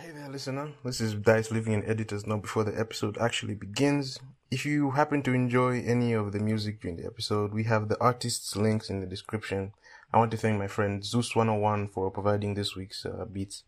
[0.00, 0.72] Hey there, listener.
[0.82, 4.18] This is Dice Living in Editor's Note before the episode actually begins.
[4.50, 8.00] If you happen to enjoy any of the music during the episode, we have the
[8.00, 9.72] artists' links in the description.
[10.10, 13.64] I want to thank my friend Zeus101 for providing this week's uh, beats.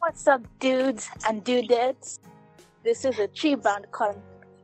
[0.00, 2.18] What's up, dudes and dudettes?
[2.82, 4.20] This is a Tree Bound con-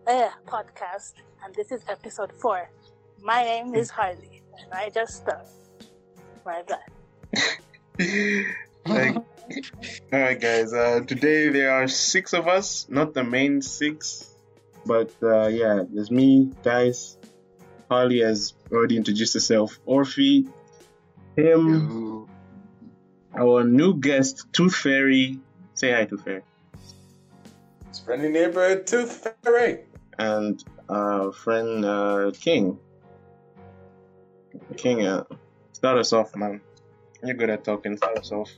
[0.09, 1.13] uh, podcast,
[1.45, 2.69] and this is episode four.
[3.23, 5.47] My name is Harley, and I just started.
[6.45, 7.61] My bad.
[8.87, 9.25] like, all
[10.13, 10.73] right, guys.
[10.73, 14.33] Uh, today there are six of us, not the main six,
[14.87, 17.17] but uh, yeah, there's me, Dice.
[17.91, 19.81] Harley has already introduced herself.
[19.87, 20.49] Orphe,
[21.37, 22.29] him,
[23.37, 25.41] our new guest, Tooth Fairy.
[25.75, 26.43] Say hi, Tooth Fairy.
[27.89, 29.85] It's friendly neighborhood Tooth Fairy.
[30.19, 32.79] And our friend uh, King.
[34.77, 35.25] King, uh,
[35.73, 36.61] start us off, man.
[37.25, 37.97] You're good at talking.
[37.97, 38.51] Start yourself.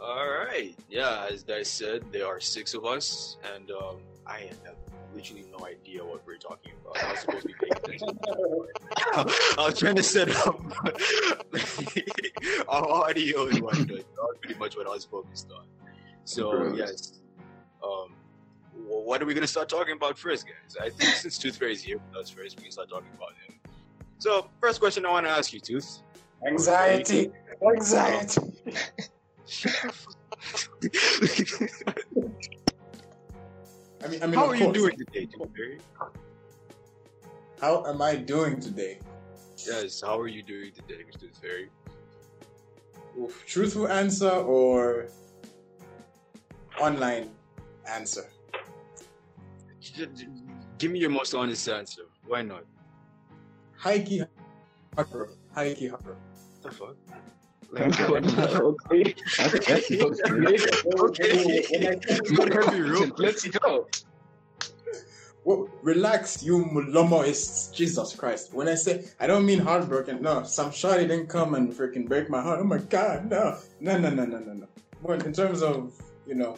[0.00, 0.74] All right.
[0.88, 4.76] Yeah, as I said, there are six of us, and um, I have
[5.14, 7.02] literally no idea what we're talking about.
[7.04, 8.18] I was supposed to be paying attention.
[9.58, 10.60] I was trying to set up
[12.68, 13.88] our audio and whatnot.
[13.88, 15.66] That was pretty much what I was focused on.
[16.24, 16.78] So, Gross.
[16.78, 17.20] yes.
[17.84, 18.14] Um,
[18.72, 20.76] wh- what are we going to start talking about first, guys?
[20.80, 23.32] I think since Tooth Fairy is here with us first, we can start talking about
[23.46, 23.56] him.
[24.18, 26.02] So, first question I want to ask you, Tooth.
[26.46, 27.30] Anxiety.
[27.66, 28.40] Anxiety.
[34.04, 35.82] I mean, I mean, How of are you doing today, Tooth
[37.60, 38.98] How am I doing today?
[39.64, 41.30] Yes, how are you doing today, Mr.
[41.40, 41.70] Fairy?
[43.20, 45.06] Oof, truthful answer or
[46.80, 47.30] online
[47.86, 48.28] answer?
[49.80, 50.26] J- j-
[50.78, 52.02] Give me your most honest answer.
[52.26, 52.64] Why not?
[53.76, 54.22] High key
[54.96, 55.28] horror.
[55.54, 56.16] High key horror.
[56.62, 56.96] The fuck?
[57.74, 59.14] okay.
[61.08, 61.42] okay.
[63.18, 63.88] Let's go.
[65.44, 67.74] Well, relax, you Mulomoists.
[67.74, 68.54] Jesus Christ.
[68.54, 70.22] When I say, I don't mean heartbroken.
[70.22, 72.60] No, some shawty didn't come and freaking break my heart.
[72.60, 73.58] Oh my god, no.
[73.80, 74.68] No, no, no, no, no, no.
[75.04, 75.94] But in terms of,
[76.26, 76.54] you know,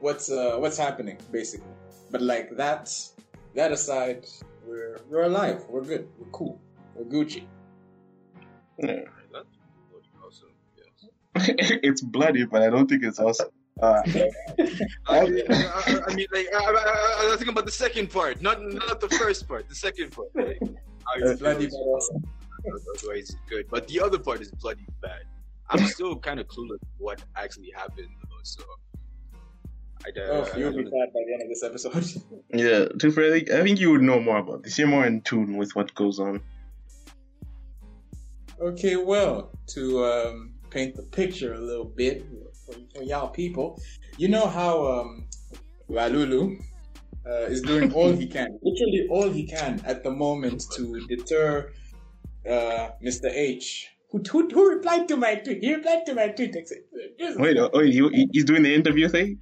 [0.00, 1.72] what's uh, what's happening, basically.
[2.10, 2.92] But like that,
[3.54, 4.26] that aside,
[4.66, 5.64] we're, we're alive.
[5.70, 6.06] We're good.
[6.18, 6.60] We're cool.
[6.94, 7.44] We're Gucci.
[8.78, 9.04] Yeah.
[11.82, 13.48] it's bloody, but I don't think it's awesome.
[13.80, 14.02] Uh,
[15.08, 17.72] I, mean, I, I- I mean, like, I, I, I, I was thinking about the
[17.72, 19.68] second part, not not the first part.
[19.68, 20.28] The second part.
[20.34, 22.22] Like, how It's bloody feel but awesome.
[22.96, 23.66] Otherwise, it's good.
[23.70, 25.22] But the other part is bloody bad.
[25.70, 28.62] I'm still kind of clueless what actually happened, though, so.
[30.04, 32.22] I, uh, Oh, I you'll be don't- sad by the end of this episode.
[32.52, 34.78] yeah, to Frederick, I think you would know more about this.
[34.78, 36.40] You're more in tune with what goes on.
[38.60, 42.24] Okay, well, to um, paint the picture a little bit
[42.64, 43.80] for, for y'all people,
[44.16, 45.26] you know how um,
[45.90, 46.60] Walulu
[47.26, 51.72] uh, is doing all he can, literally all he can at the moment to deter
[52.48, 53.26] uh, Mr.
[53.30, 53.88] H.
[54.10, 55.62] Who, who, who replied to my tweet?
[55.62, 56.54] He replied to my tweet.
[57.36, 59.38] Wait, uh, wait, he, he's doing the interview thing?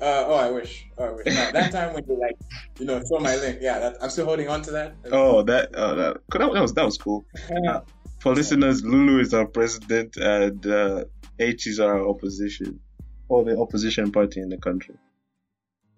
[0.00, 0.86] Uh, oh, I wish.
[0.98, 1.26] Oh, I wish.
[1.26, 2.36] No, that time when you like,
[2.78, 3.58] you know, saw my link.
[3.60, 4.96] Yeah, that, I'm still holding on to that.
[5.12, 7.24] Oh, that, oh, that, that, that was that was cool.
[7.68, 7.80] Uh,
[8.24, 11.04] For listeners, Lungu is our president and uh,
[11.38, 12.80] H is our opposition,
[13.28, 14.94] or the opposition party in the country.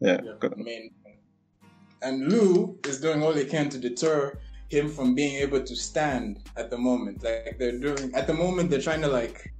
[0.00, 0.48] Yeah, Yeah,
[2.03, 6.41] and Lou is doing all they can to deter him from being able to stand
[6.56, 7.22] at the moment.
[7.22, 9.54] Like they're doing at the moment, they're trying to like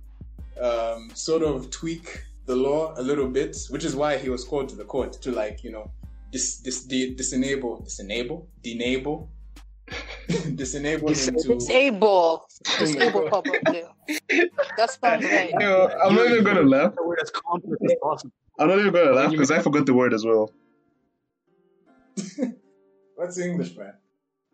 [0.61, 4.69] um, sort of tweak the law a little bit, which is why he was called
[4.71, 5.89] to the court to like you know
[6.33, 9.29] dis dis di- disenable disenable denable
[10.57, 11.55] disenable him to.
[11.55, 12.49] Disable.
[12.79, 13.85] Disable probably.
[14.77, 15.53] That sounds right.
[15.61, 16.95] Yo, I'm not even gonna laugh.
[16.95, 18.33] The word as complex as possible.
[18.59, 20.51] I'm not even gonna laugh because I forgot the word as well.
[23.15, 23.95] What's English, man?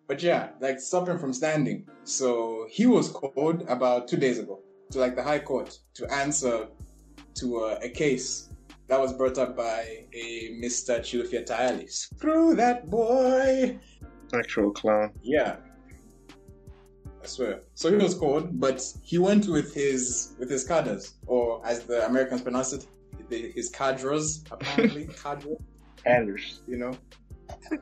[0.09, 1.87] But yeah, like stop him from standing.
[2.05, 4.61] So he was called about two days ago
[4.91, 6.69] to like the High Court to answer
[7.37, 8.51] to uh, a case
[8.89, 11.01] that was brought up by a Mr.
[11.01, 11.91] Chilufya Tayali.
[11.91, 13.79] Screw that boy!
[14.35, 15.13] Actual clown.
[15.23, 15.57] Yeah.
[17.23, 17.61] I swear.
[17.75, 22.05] So he was called, but he went with his with his cadres, or as the
[22.07, 22.87] Americans pronounce it,
[23.29, 25.07] the- his cadres, apparently.
[25.23, 25.59] cadres,
[26.05, 26.63] Anders.
[26.67, 26.93] you know?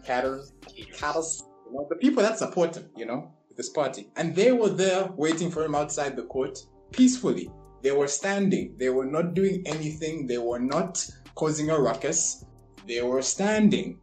[0.04, 0.52] Cadres.
[0.98, 1.44] Cadres.
[1.66, 4.10] You know, the people that support him, you know, this party.
[4.16, 6.58] And they were there waiting for him outside the court
[6.92, 7.50] peacefully.
[7.82, 8.74] They were standing.
[8.76, 10.26] They were not doing anything.
[10.26, 12.44] They were not causing a ruckus.
[12.86, 13.99] They were standing.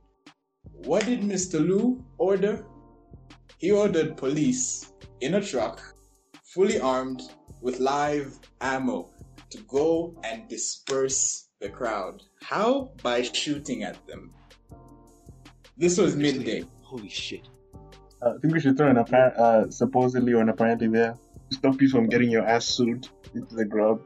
[0.85, 1.59] What did Mr.
[1.59, 2.65] Liu order?
[3.57, 4.91] He ordered police
[5.21, 5.81] in a truck,
[6.43, 7.21] fully armed,
[7.61, 9.09] with live ammo
[9.49, 12.21] to go and disperse the crowd.
[12.43, 12.91] How?
[13.01, 14.33] By shooting at them.
[15.77, 16.65] This was midday.
[16.81, 17.49] Holy shit.
[18.21, 21.17] Uh, I think we should throw an apparent, uh, supposedly or an apparently there
[21.49, 24.01] to stop you from getting your ass sued into the ground.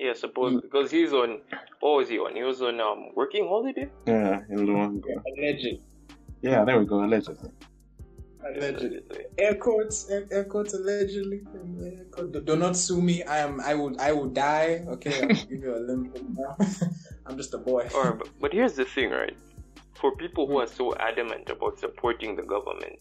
[0.00, 1.42] Yeah, suppose because he's on.
[1.80, 2.34] What was he on?
[2.34, 3.86] He was on um working holiday.
[4.06, 5.22] Yeah, in Luangwa.
[5.36, 5.78] Alleged.
[6.40, 7.04] Yeah, there we go.
[7.04, 7.50] Allegedly.
[8.42, 9.24] Allegedly.
[9.36, 11.42] Air quotes, air, air quotes allegedly.
[11.84, 12.32] Air quote.
[12.32, 13.22] Do, do not sue me.
[13.24, 13.60] I am.
[13.60, 14.00] I would.
[14.00, 14.86] I would die.
[14.88, 16.56] Okay, I'll give you a limp now.
[17.26, 17.86] I'm just a boy.
[17.94, 19.36] Alright, but, but here's the thing, right?
[19.96, 22.98] For people who are so adamant about supporting the government,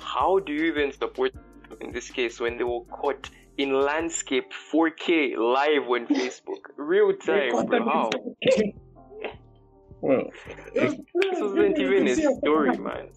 [0.00, 1.32] how do you even support
[1.80, 7.66] in this case when they were caught in landscape 4K live on Facebook, real time,
[7.66, 7.84] bro?
[7.84, 8.10] How?
[10.00, 10.24] Well,
[10.74, 13.08] This wasn't even a story, man.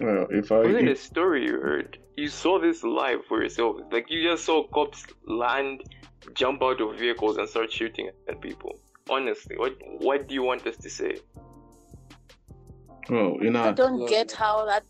[0.00, 1.98] well, if I It wasn't a story you heard.
[2.16, 3.76] You saw this live for yourself.
[3.90, 5.82] Like you just saw cops land,
[6.34, 8.78] jump out of vehicles, and start shooting at people.
[9.10, 11.16] Honestly, what what do you want us to say?
[13.10, 14.84] well, you know, I don't get how that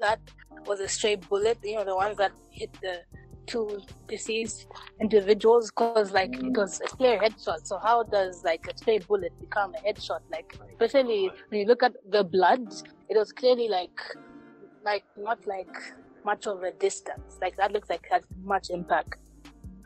[0.00, 0.20] that
[0.66, 1.58] was a stray bullet.
[1.62, 3.02] You know, the ones that hit the
[3.46, 4.66] two deceased
[5.00, 7.66] individuals, because like it was a clear headshot.
[7.66, 10.20] So how does like a stray bullet become a headshot?
[10.30, 12.72] Like especially when you look at the blood,
[13.08, 13.98] it was clearly like
[14.84, 15.74] like not like
[16.24, 17.38] much of a distance.
[17.40, 19.16] Like that looks like had much impact.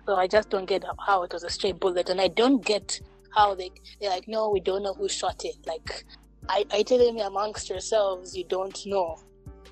[0.07, 3.01] So I just don't get how it was a stray bullet, and I don't get
[3.35, 3.71] how they
[4.01, 5.57] they're like, no, we don't know who shot it.
[5.67, 6.05] Like,
[6.49, 9.17] I I telling me amongst yourselves, you don't know.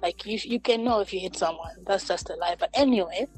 [0.02, 1.76] Like you you can know if you hit someone.
[1.86, 2.56] That's just a lie.
[2.58, 3.28] But anyway,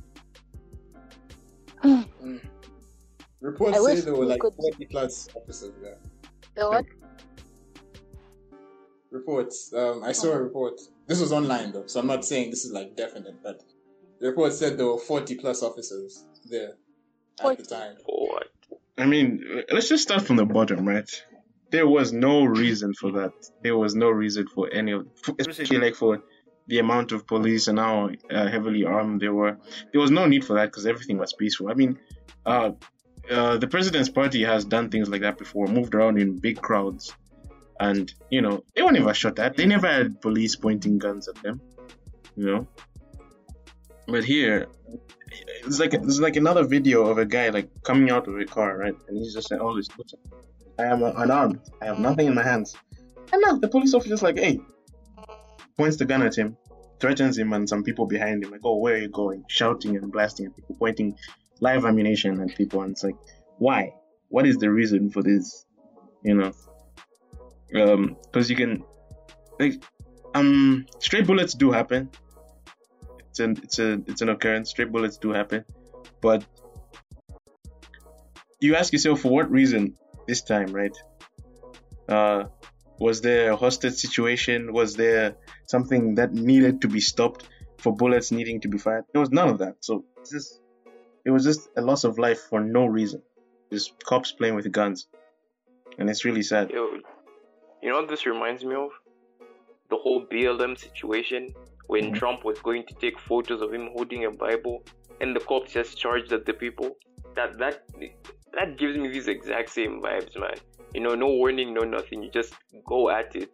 [3.41, 5.99] Reports I say there were like could- 40 plus officers there.
[6.55, 6.85] the what?
[9.11, 9.73] Reports.
[9.75, 10.81] Um, I saw a report.
[11.06, 13.62] This was online though, so I'm not saying this is like definite, but
[14.21, 16.71] the report said there were 40 plus officers there
[17.38, 17.62] at 40.
[17.62, 17.97] the time.
[18.05, 18.49] What?
[18.99, 21.09] I mean, let's just start from the bottom, right?
[21.71, 23.32] There was no reason for that.
[23.62, 25.06] There was no reason for any of,
[25.39, 26.23] especially like for
[26.67, 29.57] the amount of police and how uh, heavily armed they were.
[29.93, 31.69] There was no need for that because everything was peaceful.
[31.71, 31.99] I mean,
[32.45, 32.73] uh,
[33.31, 37.15] uh, the president's party has done things like that before, moved around in big crowds,
[37.81, 39.57] and you know they were never shot at.
[39.57, 41.61] They never had police pointing guns at them,
[42.37, 42.69] you know.
[44.07, 44.69] But here,
[45.65, 48.79] it's like it's like another video of a guy like coming out of a car,
[48.79, 48.95] right?
[49.09, 49.81] And he's just saying, "Oh,
[50.79, 51.61] I am unarmed.
[51.81, 52.77] I have nothing in my hands."
[53.33, 54.61] And now the police officer's like, "Hey,"
[55.76, 56.56] points the gun at him,
[57.00, 60.11] threatens him, and some people behind him like, "Oh, where are you going?" Shouting and
[60.11, 61.17] blasting at people, pointing
[61.61, 63.17] live ammunition at people, and it's like,
[63.58, 63.94] why?
[64.28, 65.64] What is the reason for this?
[66.23, 66.52] You know,
[67.75, 68.82] um, because you can,
[69.61, 69.82] like,
[70.34, 72.11] um, stray bullets do happen.
[73.31, 74.70] It's an it's a it's an occurrence.
[74.70, 75.64] Stray bullets do happen,
[76.20, 76.44] but
[78.61, 79.94] you ask yourself for what reason
[80.26, 80.96] this time, right?
[82.08, 82.44] Uh,
[82.98, 84.72] was there a hostage situation?
[84.72, 87.48] Was there something that needed to be stopped
[87.78, 89.04] for bullets needing to be fired?
[89.12, 89.76] There was none of that.
[89.81, 90.60] So it's just
[91.25, 93.22] it was just a loss of life for no reason.
[93.72, 95.08] Just cops playing with guns,
[95.98, 96.70] and it's really sad.
[96.70, 97.00] Yo,
[97.82, 98.90] you know what this reminds me of?
[99.90, 101.54] The whole BLM situation
[101.88, 102.14] when Mhm.
[102.14, 104.84] Trump was going to take photos of him holding a Bible,
[105.20, 106.96] and the cops just charged at the people.
[107.34, 107.84] That that
[108.53, 110.56] that gives me these exact same vibes, man.
[110.94, 112.22] You know, no warning, no nothing.
[112.22, 112.55] You just
[112.86, 113.50] go at it.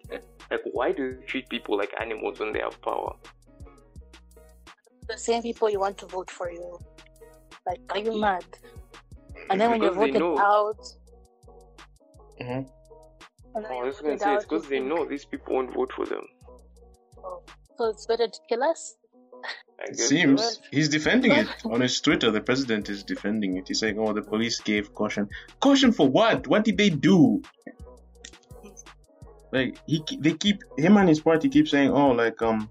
[0.50, 3.14] Like, why do you treat people like animals when they have power?
[5.08, 6.78] The same people you want to vote for you.
[7.66, 8.44] Like, are you mad?
[9.50, 10.38] And then when you're Because voted know.
[10.38, 10.78] out,
[12.40, 12.70] Mhm.
[13.54, 15.92] Oh, you're I was gonna say it's because they think, know these people won't vote
[15.92, 16.26] for them.
[17.76, 18.96] So it's better to kill us.
[19.84, 22.30] It seems he's defending it on his Twitter.
[22.30, 23.68] The president is defending it.
[23.68, 25.28] He's saying, "Oh, the police gave caution.
[25.61, 26.46] Caution for what?
[26.46, 27.42] What did they do?"
[29.50, 32.70] Like he, they keep him and his party keep saying, "Oh, like um,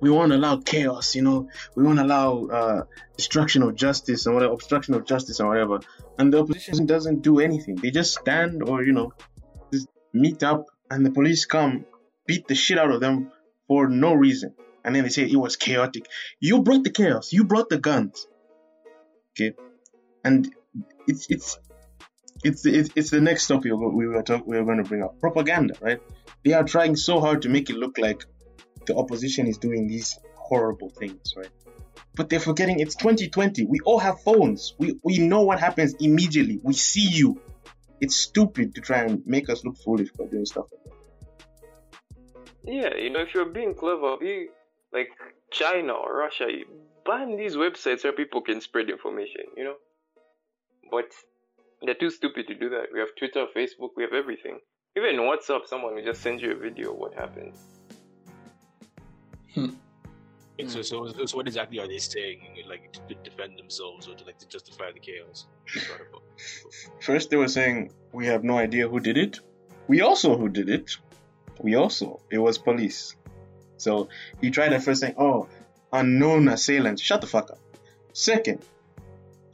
[0.00, 1.14] we won't allow chaos.
[1.14, 2.82] You know, we won't allow uh,
[3.16, 5.80] destruction of justice and whatever, obstruction of justice and whatever."
[6.18, 7.76] And the opposition doesn't do anything.
[7.76, 9.12] They just stand or you know,
[9.72, 11.84] just meet up, and the police come,
[12.26, 13.30] beat the shit out of them
[13.68, 14.54] for no reason
[14.84, 16.06] and then they say it was chaotic.
[16.40, 17.32] You brought the chaos.
[17.32, 18.26] You brought the guns.
[19.34, 19.54] Okay,
[20.24, 20.52] and
[21.06, 21.58] it's it's
[22.44, 24.88] it's it's, it's the next topic we were we were, talk, we were going to
[24.88, 26.00] bring up propaganda, right?
[26.44, 28.24] They are trying so hard to make it look like
[28.86, 31.50] the opposition is doing these horrible things, right?
[32.14, 33.64] But they're forgetting it's 2020.
[33.64, 34.74] We all have phones.
[34.78, 36.60] We we know what happens immediately.
[36.62, 37.40] We see you.
[38.00, 40.92] It's stupid to try and make us look foolish by doing stuff like that.
[42.64, 44.48] Yeah, you know, if you're being clever, be
[44.92, 45.08] like
[45.50, 46.46] China or Russia.
[46.50, 49.76] you- ban these websites where people can spread information, you know?
[50.90, 51.12] But
[51.82, 52.86] they're too stupid to do that.
[52.92, 54.60] We have Twitter, Facebook, we have everything.
[54.96, 57.54] Even WhatsApp, someone will just send you a video of what happened.
[59.54, 59.66] Hmm.
[60.60, 60.68] Hmm.
[60.68, 62.40] So, so, so, what exactly are they saying?
[62.68, 65.46] Like to defend themselves or to like to justify the chaos?
[67.00, 69.40] First, they were saying we have no idea who did it.
[69.88, 70.96] We also who did it.
[71.58, 73.16] We also it was police.
[73.82, 74.08] So
[74.40, 75.48] he tried at first saying, "Oh,
[75.92, 77.58] unknown assailants." Shut the fuck up.
[78.12, 78.62] Second,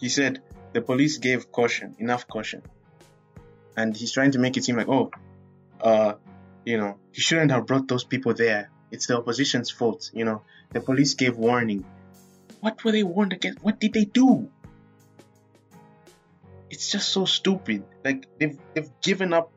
[0.01, 0.43] he said
[0.73, 2.63] the police gave caution, enough caution,
[3.77, 5.11] and he's trying to make it seem like, oh,
[5.81, 6.15] uh,
[6.65, 8.71] you know, he shouldn't have brought those people there.
[8.91, 10.11] It's the opposition's fault.
[10.13, 10.43] You know,
[10.73, 11.85] the police gave warning.
[12.61, 13.63] What were they warned against?
[13.63, 14.51] What did they do?
[16.71, 17.85] It's just so stupid.
[18.05, 19.51] Like they've they've given up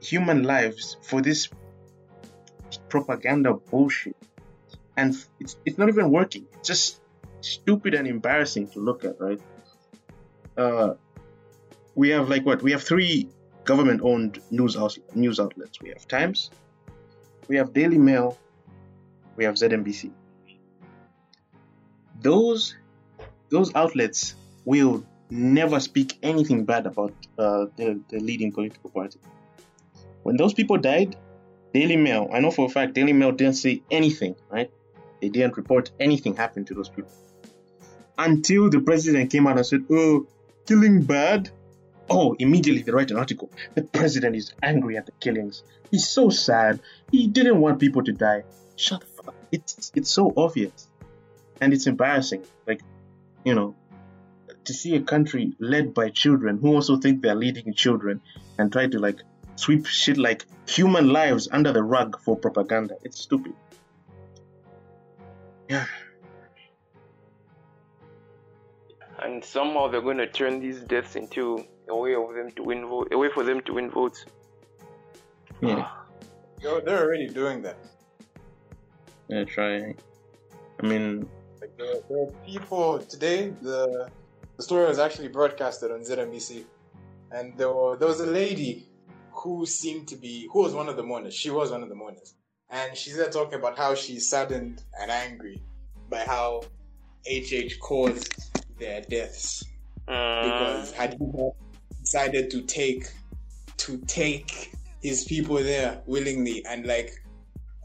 [0.00, 1.48] human lives for this
[2.88, 4.16] propaganda bullshit,
[4.96, 6.46] and it's it's not even working.
[6.54, 7.00] It's just
[7.40, 9.40] stupid and embarrassing to look at, right?
[10.56, 10.94] Uh,
[11.94, 12.62] we have like what?
[12.62, 13.28] We have three
[13.64, 15.80] government-owned news out- news outlets.
[15.80, 16.50] We have Times,
[17.48, 18.38] we have Daily Mail,
[19.36, 20.10] we have ZNBC.
[22.20, 22.76] Those
[23.50, 29.18] those outlets will never speak anything bad about uh, the, the leading political party.
[30.22, 31.16] When those people died,
[31.76, 34.70] Daily Mail, I know for a fact, Daily Mail didn't say anything, right?
[35.20, 37.10] They didn't report anything happened to those people.
[38.16, 40.26] Until the president came out and said, oh,
[40.66, 41.50] killing bad?
[42.08, 43.50] Oh, immediately they write an article.
[43.74, 45.64] The president is angry at the killings.
[45.90, 46.80] He's so sad.
[47.12, 48.44] He didn't want people to die.
[48.76, 49.34] Shut the fuck up.
[49.52, 50.88] It's, it's so obvious.
[51.60, 52.42] And it's embarrassing.
[52.66, 52.80] Like,
[53.44, 53.76] you know,
[54.64, 58.22] to see a country led by children who also think they're leading children
[58.56, 59.20] and try to like
[59.56, 62.96] sweep shit like human lives under the rug for propaganda.
[63.02, 63.54] It's stupid.
[65.68, 65.86] Yeah.
[69.22, 72.86] And somehow they're going to turn these deaths into a way of them to win
[72.86, 74.24] vote, a way for them to win votes.
[75.60, 75.84] Yeah.
[75.86, 76.04] Ah.
[76.62, 77.76] Yo, they're already doing that.
[79.28, 79.94] Yeah, try.
[80.80, 81.28] I mean,
[81.60, 83.50] Like there, there are people today.
[83.62, 84.08] The
[84.56, 86.64] the story was actually broadcasted on ZNBC,
[87.30, 88.88] and there were, there was a lady
[89.46, 91.34] who seemed to be who was one of the mourners.
[91.34, 92.34] She was one of the mourners,
[92.68, 95.62] and she's there talking about how she's saddened and angry
[96.10, 96.62] by how
[97.28, 98.32] HH caused
[98.78, 99.68] their deaths.
[100.06, 101.52] Because had he not
[102.00, 103.04] decided to take
[103.78, 107.12] to take his people there willingly and like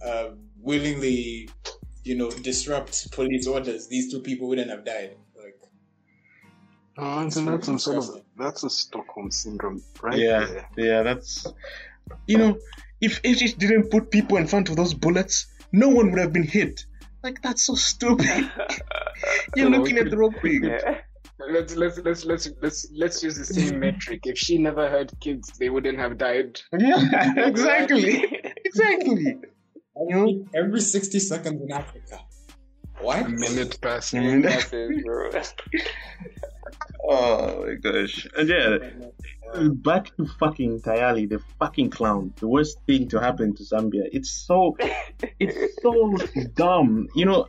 [0.04, 1.50] uh, willingly
[2.04, 5.16] you know disrupt police orders these two people wouldn't have died
[6.98, 10.18] like Uh, that's some sort of that's a Stockholm syndrome, right?
[10.18, 10.68] yeah, there.
[10.78, 11.48] yeah, that's.
[12.28, 12.58] You know,
[13.00, 16.44] if HH didn't put people in front of those bullets, no one would have been
[16.44, 16.86] hit.
[17.24, 18.28] Like, that's so stupid.
[19.56, 20.66] You're Well, looking at the wrong thing.
[20.66, 21.02] Yeah.
[21.50, 24.22] Let's let's let's let's let's let's use the same metric.
[24.26, 26.60] If she never had kids, they wouldn't have died.
[26.78, 28.26] Yeah, exactly.
[28.66, 29.38] Exactly.
[30.08, 30.46] You know?
[30.56, 32.20] every 60 seconds in africa
[33.02, 34.22] what A minute passing.
[34.22, 34.44] Mm.
[34.44, 35.32] That is, bro.
[37.04, 38.28] Oh my gosh.
[38.38, 38.78] And yeah,
[39.74, 42.34] back to fucking Tayali, the fucking clown.
[42.38, 44.04] The worst thing to happen to Zambia.
[44.12, 44.78] It's so,
[45.40, 46.16] it's so
[46.56, 47.08] dumb.
[47.16, 47.48] You know,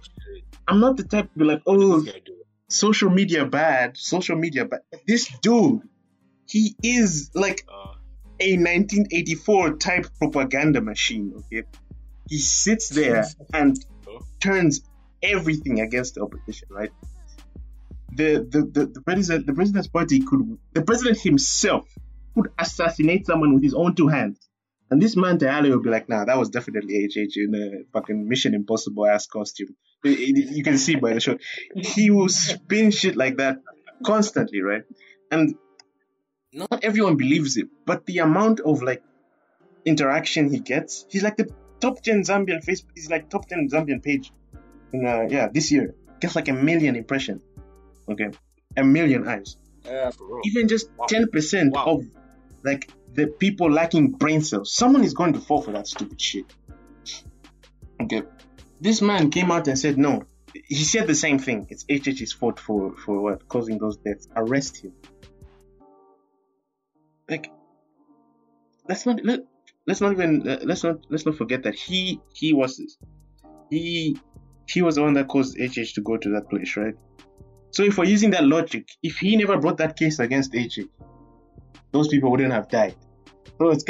[0.66, 2.46] I'm not the type to be like, oh, This guy do it.
[2.68, 4.80] social media bad, social media bad.
[5.06, 5.82] This dude,
[6.48, 7.94] he is like Uh,
[8.40, 11.32] a 1984 type propaganda machine.
[11.36, 11.62] Okay,
[12.28, 13.24] he sits there
[13.54, 13.76] and
[14.40, 14.82] turns
[15.22, 16.68] everything against the opposition.
[16.70, 16.90] Right.
[18.14, 21.88] The the, the, the president the president's party could the president himself
[22.34, 24.38] could assassinate someone with his own two hands.
[24.90, 28.28] And this man Tayali would be like, nah, that was definitely HH in a fucking
[28.28, 29.74] Mission Impossible ass costume.
[30.04, 31.38] You can see by the show.
[31.74, 33.62] He will spin shit like that
[34.04, 34.82] constantly, right?
[35.30, 35.54] And
[36.52, 39.02] not everyone believes it, but the amount of like
[39.86, 41.48] interaction he gets, he's like the
[41.80, 44.30] top 10 Zambian Facebook, he's like top 10 Zambian page.
[44.92, 45.94] In, uh, yeah, this year.
[46.20, 47.42] Gets like a million impressions.
[48.10, 48.30] Okay.
[48.76, 49.56] A million eyes.
[49.84, 50.10] yeah.
[50.44, 51.06] Even just Wow.
[51.08, 51.84] 10% Wow.
[51.86, 52.04] of
[52.64, 54.72] like the people lacking brain cells.
[54.74, 56.46] Someone is going to fall for that stupid shit.
[58.00, 58.22] Okay.
[58.80, 60.24] This man came out and said no.
[60.66, 61.66] He said the same thing.
[61.70, 64.28] It's HH's fault for for what causing those deaths.
[64.36, 64.92] Arrest him.
[67.28, 67.50] Like,
[68.88, 69.40] let's not let
[69.86, 72.80] let's not even uh, let's not let's not forget that he he was
[73.70, 74.16] he
[74.68, 76.94] he was the one that caused HH to go to that place, right?
[77.72, 80.80] So if we're using that logic, if he never brought that case against HH,
[81.90, 82.94] those people wouldn't have died.
[83.58, 83.84] So it's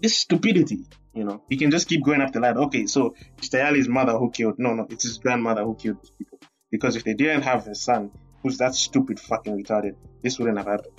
[0.00, 1.42] this stupidity, you know.
[1.48, 2.60] You can just keep going up the ladder.
[2.60, 4.58] Okay, so it's Tayali's mother who killed.
[4.58, 6.40] No, no, it's his grandmother who killed these people.
[6.70, 8.10] Because if they didn't have a son
[8.42, 10.94] who's that stupid fucking retarded, this wouldn't have happened.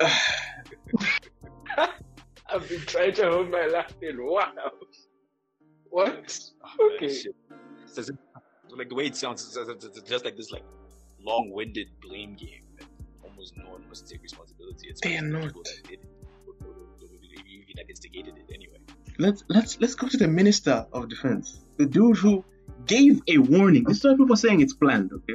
[2.48, 4.24] I've been trying to hold my laugh in.
[4.24, 4.52] Wow.
[5.90, 6.40] What?
[6.64, 7.14] Oh, Okay.
[8.72, 8.78] Shit.
[8.78, 10.64] So it's- like the way it sounds, it's, just like this like
[11.24, 12.64] long-winded blame game.
[12.78, 12.86] That
[13.24, 14.88] almost no one must take responsibility.
[14.88, 15.42] It's They are not.
[15.42, 16.04] people that did it,
[16.46, 18.78] or- or- or- or that instigated it anyway.
[19.18, 22.44] Let's let's let's go to the minister of defense, the dude who
[22.86, 23.84] gave a warning.
[23.84, 25.12] This is why people are saying it's planned.
[25.12, 25.34] Okay,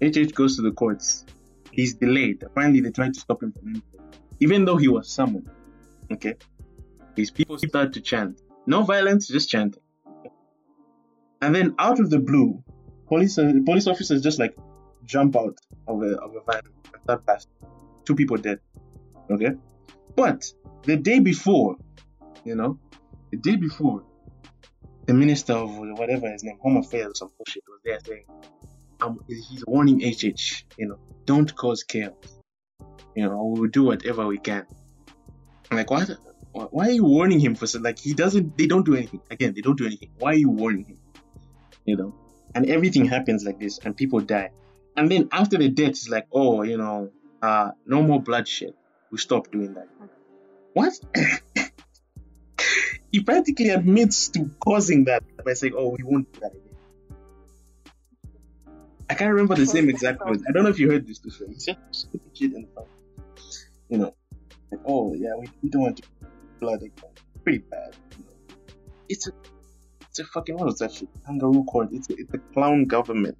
[0.00, 1.24] HH goes to the courts.
[1.72, 2.42] He's delayed.
[2.42, 5.48] Apparently, they tried to stop him from entering, even though he was summoned.
[6.12, 6.34] Okay,
[7.16, 9.82] his people start to chant, "No violence, just chanting."
[11.40, 12.62] And then out of the blue,
[13.06, 14.56] police uh, police officers just like
[15.04, 17.52] jump out of a of a van and start blasting.
[18.04, 18.60] Two people dead.
[19.30, 19.52] Okay,
[20.16, 20.52] but
[20.82, 21.76] the day before,
[22.44, 22.78] you know,
[23.30, 24.04] the day before,
[25.06, 28.24] the minister of whatever his name, Home Affairs or some bullshit, was there saying,
[29.00, 32.14] um, he's warning HH, you know, don't cause chaos.
[33.14, 34.66] You know, we'll do whatever we can.
[35.70, 36.10] Like, what?
[36.52, 38.56] Why are you warning him for so like he doesn't?
[38.56, 39.20] They don't do anything.
[39.30, 40.10] Again, they don't do anything.
[40.18, 40.98] Why are you warning him?
[41.88, 42.14] You know,
[42.54, 44.50] and everything happens like this, and people die.
[44.94, 48.74] And then after the death, it's like, oh, you know, uh, no more bloodshed.
[49.10, 49.88] We stop doing that.
[50.74, 50.92] What?
[53.12, 56.76] he practically admits to causing that by saying, "Oh, we won't do that again."
[59.08, 60.42] I can't remember the same exact words.
[60.46, 61.46] I don't know if you heard this before.
[61.48, 62.88] He said, "Stupid shit in front."
[63.88, 64.14] You know,
[64.70, 66.02] like, "Oh yeah, we, we don't want to
[66.60, 67.12] blood again."
[67.44, 67.96] Pretty bad.
[68.18, 68.64] You know.
[69.08, 69.32] It's a
[70.18, 71.08] it's a fucking what was that shit?
[71.26, 71.88] Kangaroo court.
[71.92, 73.38] It's it's a clown government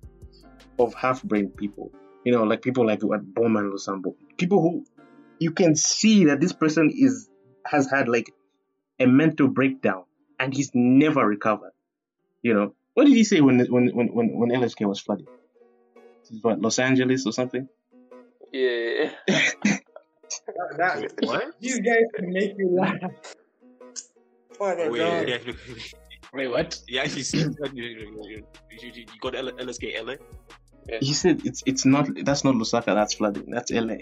[0.79, 1.91] of half-brained people.
[2.25, 4.15] You know, like people like what Bowman Lusambo.
[4.37, 4.85] People who
[5.39, 7.29] you can see that this person is
[7.67, 8.33] has had like
[9.01, 10.05] a mental breakdown
[10.39, 11.73] and he's never recovered.
[12.43, 15.27] You know, what did he say when when when when, when LSK was flooded?
[16.23, 17.69] This is What Los Angeles or something?
[18.53, 19.11] Yeah.
[20.77, 21.45] That- What?
[21.61, 22.97] these guys can make you laugh.
[24.59, 25.29] What a Wait, dog.
[25.29, 25.39] yeah,
[26.33, 26.79] Wait, what?
[26.89, 30.15] yeah, actually said that you, you, you, you, you got L- LSK LA.
[31.01, 33.51] He said it's it's not that's not Lusaka, that's flooding.
[33.51, 33.97] That's LA.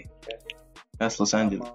[0.99, 1.69] That's Los Angeles.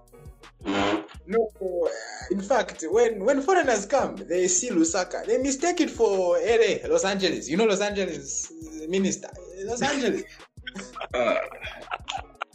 [0.64, 1.88] No, uh,
[2.30, 7.04] in fact, when when foreigners come, they see Lusaka, they mistake it for LA, Los
[7.04, 7.48] Angeles.
[7.48, 9.28] You know, Los Angeles uh, minister,
[9.64, 10.22] Los Angeles.
[11.14, 11.36] Uh,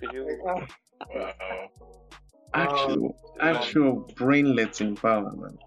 [0.01, 0.67] You-
[2.53, 5.57] actual actual brainlets in power, man.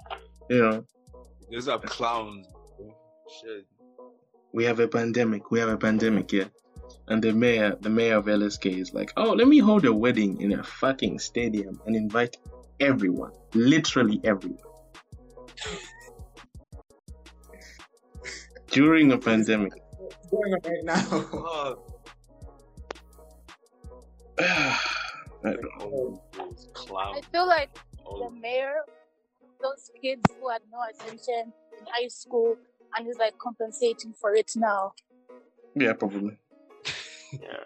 [0.48, 0.84] You know,
[1.50, 2.46] Those are clowns.
[2.78, 2.94] Bro.
[3.40, 3.66] Shit.
[4.52, 5.50] we have a pandemic.
[5.50, 6.50] We have a pandemic here.
[7.08, 10.40] And the mayor, the mayor of LSK is like, oh, let me hold a wedding
[10.40, 12.36] in a fucking stadium and invite
[12.78, 14.58] everyone, literally everyone.
[18.70, 19.72] During a pandemic.
[19.98, 21.76] What's going on right now?
[24.38, 26.22] I don't know.
[26.38, 27.70] I feel like
[28.06, 28.18] oh.
[28.18, 28.74] the Oh, mayor,
[29.62, 32.56] those kids who had no attention in high school,
[32.96, 34.92] and is like compensating for it now.
[35.74, 36.38] yeah, probably.
[37.32, 37.64] Yeah.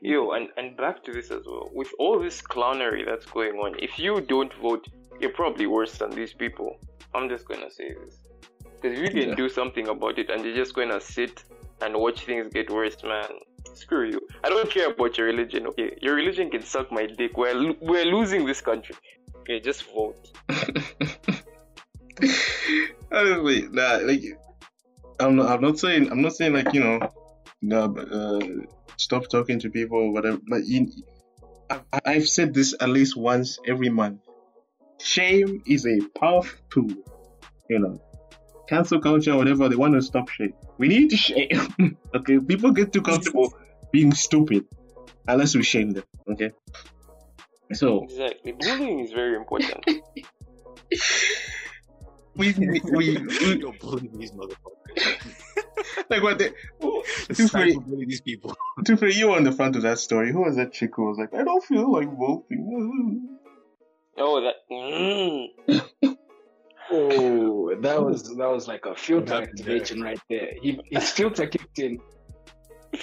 [0.00, 1.70] Yo, and, and back to this as well.
[1.72, 4.86] With all this clownery that's going on, if you don't vote,
[5.20, 6.76] you're probably worse than these people.
[7.14, 8.16] I'm just gonna say this.
[8.80, 9.34] Because if you can Yeah.
[9.34, 11.42] do something about it and you're just gonna sit
[11.80, 13.30] and watch things get worse, man,
[13.74, 14.20] screw you.
[14.44, 15.96] I don't care about your religion, okay?
[16.00, 17.36] Your religion can suck my dick.
[17.36, 18.94] We're, lo- we're losing this country.
[19.48, 20.28] Okay, just vote.
[23.10, 24.22] Honestly, nah, like
[25.18, 27.08] I'm not, I'm not saying I'm not saying like you know,
[27.62, 28.40] no, but, uh,
[28.98, 30.38] stop talking to people or whatever.
[30.46, 30.92] But you,
[31.70, 34.20] I, I've said this at least once every month.
[35.00, 36.90] Shame is a powerful tool.
[37.70, 38.02] You know,
[38.68, 40.52] cancel culture, whatever they want to stop shame.
[40.76, 41.96] We need to shame.
[42.14, 43.54] okay, people get too comfortable
[43.92, 44.66] being stupid
[45.26, 46.04] unless we shame them.
[46.30, 46.50] Okay,
[47.72, 48.52] so Exactly.
[48.52, 49.84] Bullying is very important.
[52.36, 55.20] we we, we, we Don't bully these motherfuckers.
[56.10, 56.50] like what they.
[57.28, 57.78] It's Too time free.
[57.78, 58.56] bully these people.
[58.84, 60.32] To be you were on the front of that story.
[60.32, 63.38] Who was that chick who was like, I don't feel like voting.
[64.18, 64.54] oh, that.
[64.70, 65.48] Mm.
[66.90, 69.76] Oh, that was that was like a filter What happened there?
[69.76, 70.52] activation right there.
[70.62, 71.98] He, his filter kicked in.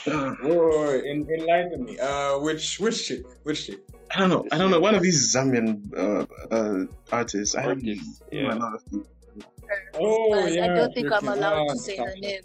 [0.08, 2.00] Oh, en- enlighten me.
[2.00, 3.22] Uh, which which chick?
[3.44, 3.82] Which chick?
[4.14, 4.46] I don't know.
[4.52, 4.80] I don't know.
[4.80, 7.56] One of these Zambian uh, uh, artists.
[7.56, 8.42] I have Artists, yeah.
[8.42, 8.54] yeah.
[8.54, 9.08] a lot of people.
[9.96, 10.66] Oh But yeah.
[10.66, 12.42] I don't think I'm allowed to say her name.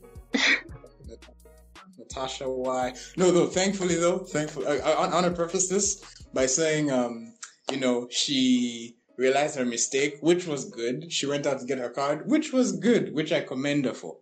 [1.99, 2.94] Natasha Y.
[3.16, 3.46] No, though.
[3.46, 7.35] Thankfully, though, thankfully, I, I, I want to preface this by saying, um,
[7.70, 11.12] you know, she realized her mistake, which was good.
[11.12, 14.16] She went out to get her card, which was good, which I commend her for.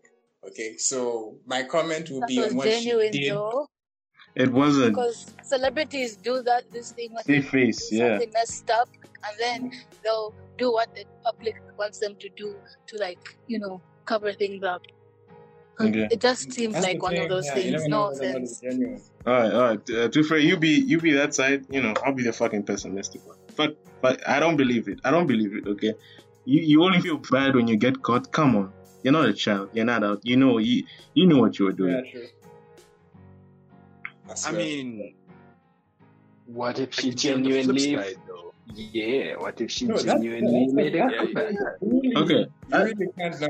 [0.46, 3.32] Okay, so my comment will That be was on what she genuine did.
[3.32, 3.66] though,
[4.34, 4.94] It wasn't.
[4.94, 8.08] because celebrities do that this thing when They they face, do yeah.
[8.12, 8.88] something messed up,
[9.24, 9.72] and then
[10.04, 12.54] they'll do what the public wants them to do
[12.86, 14.82] to like you know cover things up.
[15.80, 16.08] Okay.
[16.10, 17.70] It just seems That's like the one of those yeah, things.
[17.72, 18.62] never No whether offense.
[19.26, 19.90] All right, all right.
[19.90, 21.66] Uh, to Frey, you be you be that side.
[21.70, 23.36] You know, I'll be the fucking pessimistic one.
[23.56, 25.00] But but I don't believe it.
[25.04, 25.66] I don't believe it.
[25.68, 25.94] Okay,
[26.44, 28.32] you you only feel bad when you get caught.
[28.32, 28.72] Come on,
[29.04, 29.70] you're not a child.
[29.72, 30.20] You're not out.
[30.24, 32.04] You know you you know what you were doing.
[32.12, 32.20] Yeah,
[34.28, 34.48] true.
[34.48, 34.52] I swear.
[34.62, 35.14] mean,
[36.46, 37.96] What if she like, on the flip genuinely?
[37.96, 38.16] side,
[38.74, 39.36] Yeah.
[39.36, 42.02] What if she No, genuinely that's- made a that's- Yeah, yeah, comeback?
[42.02, 42.18] yeah.
[42.20, 42.46] Okay.
[42.70, 43.48] You really can't know.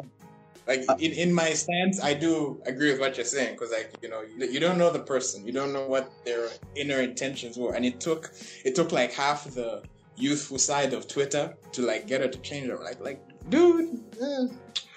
[0.66, 4.08] Like in, in my stance, I do agree with what you're saying because, like you
[4.10, 7.72] know, you, you don't know the person, you don't know what their inner intentions were,
[7.74, 8.30] and it took
[8.64, 9.82] it took like half the
[10.16, 12.76] youthful side of Twitter to like get her to change her.
[12.76, 14.46] Like, like, dude, eh,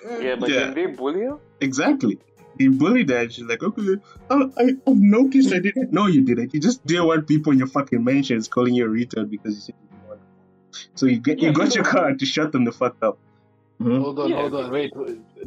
[0.10, 0.18] eh.
[0.20, 0.66] Yeah, but Yeah.
[0.66, 1.38] can they bully her?
[1.62, 2.20] Exactly.
[2.58, 3.30] He bullied her.
[3.30, 3.82] She's like, okay,
[4.30, 5.92] I, I, I've noticed I didn't.
[5.92, 6.54] know you didn't.
[6.54, 9.62] You just didn't want people in your fucking mentions calling you a retard because you
[9.62, 10.20] said you didn't want.
[10.96, 13.20] So you get you got you your card to shut them the fuck up.
[13.82, 14.00] Mhm.
[14.00, 14.94] Hold on, Yeah, hold on, wait,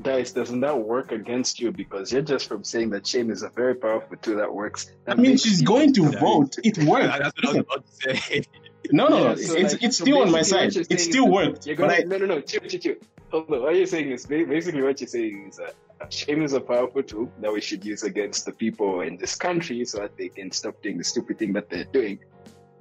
[0.03, 1.71] Dice, doesn't that work against you?
[1.71, 4.91] Because you're just from saying that shame is a very powerful tool that works.
[5.07, 6.57] I mean, she's going to Yeah, vote.
[6.65, 7.19] It works.
[7.19, 8.43] that's what I was about to say.
[8.91, 9.25] No, no, no.
[9.27, 10.75] Yeah, It's, so, it's, like, it's so still on my side.
[10.75, 11.67] you're It still that worked.
[11.67, 12.95] You're But gonna, I, no, no, no, chill, chill, chill.
[13.31, 13.63] Hold on.
[13.63, 15.75] What you're saying is basically what you're saying is that
[16.11, 19.85] shame is a powerful tool that we should use against the people in this country
[19.85, 22.19] so that they can stop doing the stupid thing that they're doing.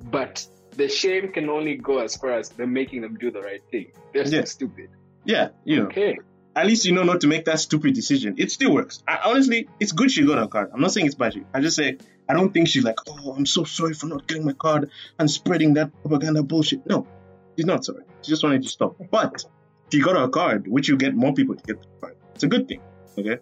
[0.02, 3.62] But the shame can only go as far as them making them do the right
[3.72, 3.88] thing.
[4.14, 4.44] They're Yeah.
[4.46, 4.90] stupid.
[5.26, 6.18] yeah, you know, Okay.
[6.56, 8.36] at least you know not to make that stupid decision.
[8.38, 9.02] It still works.
[9.08, 10.72] I, honestly, it's good she got her card.
[10.74, 11.34] I'm not saying it's bad.
[11.54, 11.98] I just say
[12.28, 15.30] I don't think she's like, oh, I'm so sorry for not getting my card and
[15.30, 16.86] spreading that propaganda bullshit.
[16.86, 17.08] No,
[17.56, 18.04] she's not sorry.
[18.22, 18.96] She just wanted to stop.
[19.12, 19.44] But
[19.92, 22.16] she got her card, which will get more people to get the card.
[22.36, 22.82] It's a good thing.
[23.18, 23.38] Okay,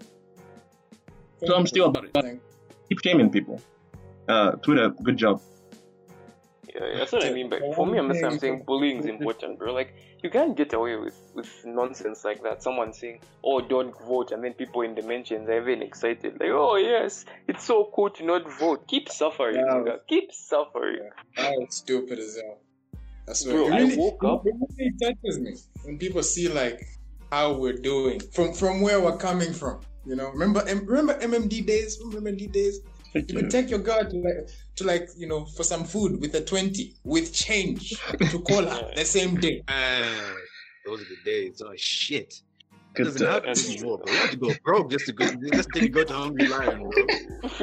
[1.46, 2.42] so I'm still about it.
[2.90, 3.62] Keep shaming people.
[4.28, 5.42] Uh, Twitter, good job.
[6.74, 7.50] Yeah, that's what I mean.
[7.50, 9.74] But for me, I'm, just, I'm saying bullying is important, bro.
[9.74, 12.64] Like you can't get away with with nonsense like that.
[12.64, 16.50] Someone saying, "Oh, don't vote," and then people in the mentions are even excited, like,
[16.52, 19.74] "Oh yes, it's so cool to not vote." Keep suffering, Yeah.
[19.74, 20.00] nigga.
[20.08, 21.10] Keep suffering.
[21.36, 22.60] That was stupid as hell.
[23.26, 26.48] That's what Bro, it I really, woke up- It really touches me when people see
[26.48, 26.82] like
[27.32, 29.82] how we're doing from from where we're coming from.
[30.06, 32.00] You know, remember remember MMD days?
[32.04, 32.80] Remember MMD days?
[33.14, 36.34] You would take your girl to like to like you know for some food with
[36.36, 37.94] a twenty with change
[38.30, 39.64] to call her the same day.
[39.70, 40.34] Man, ah,
[40.86, 41.62] those are the days.
[41.66, 42.42] Oh shit.
[42.94, 43.34] It Good doesn't time.
[43.46, 44.14] happen anymore, bro.
[44.14, 46.92] You have to go broke just to go just to go to Hungry Lion, bro.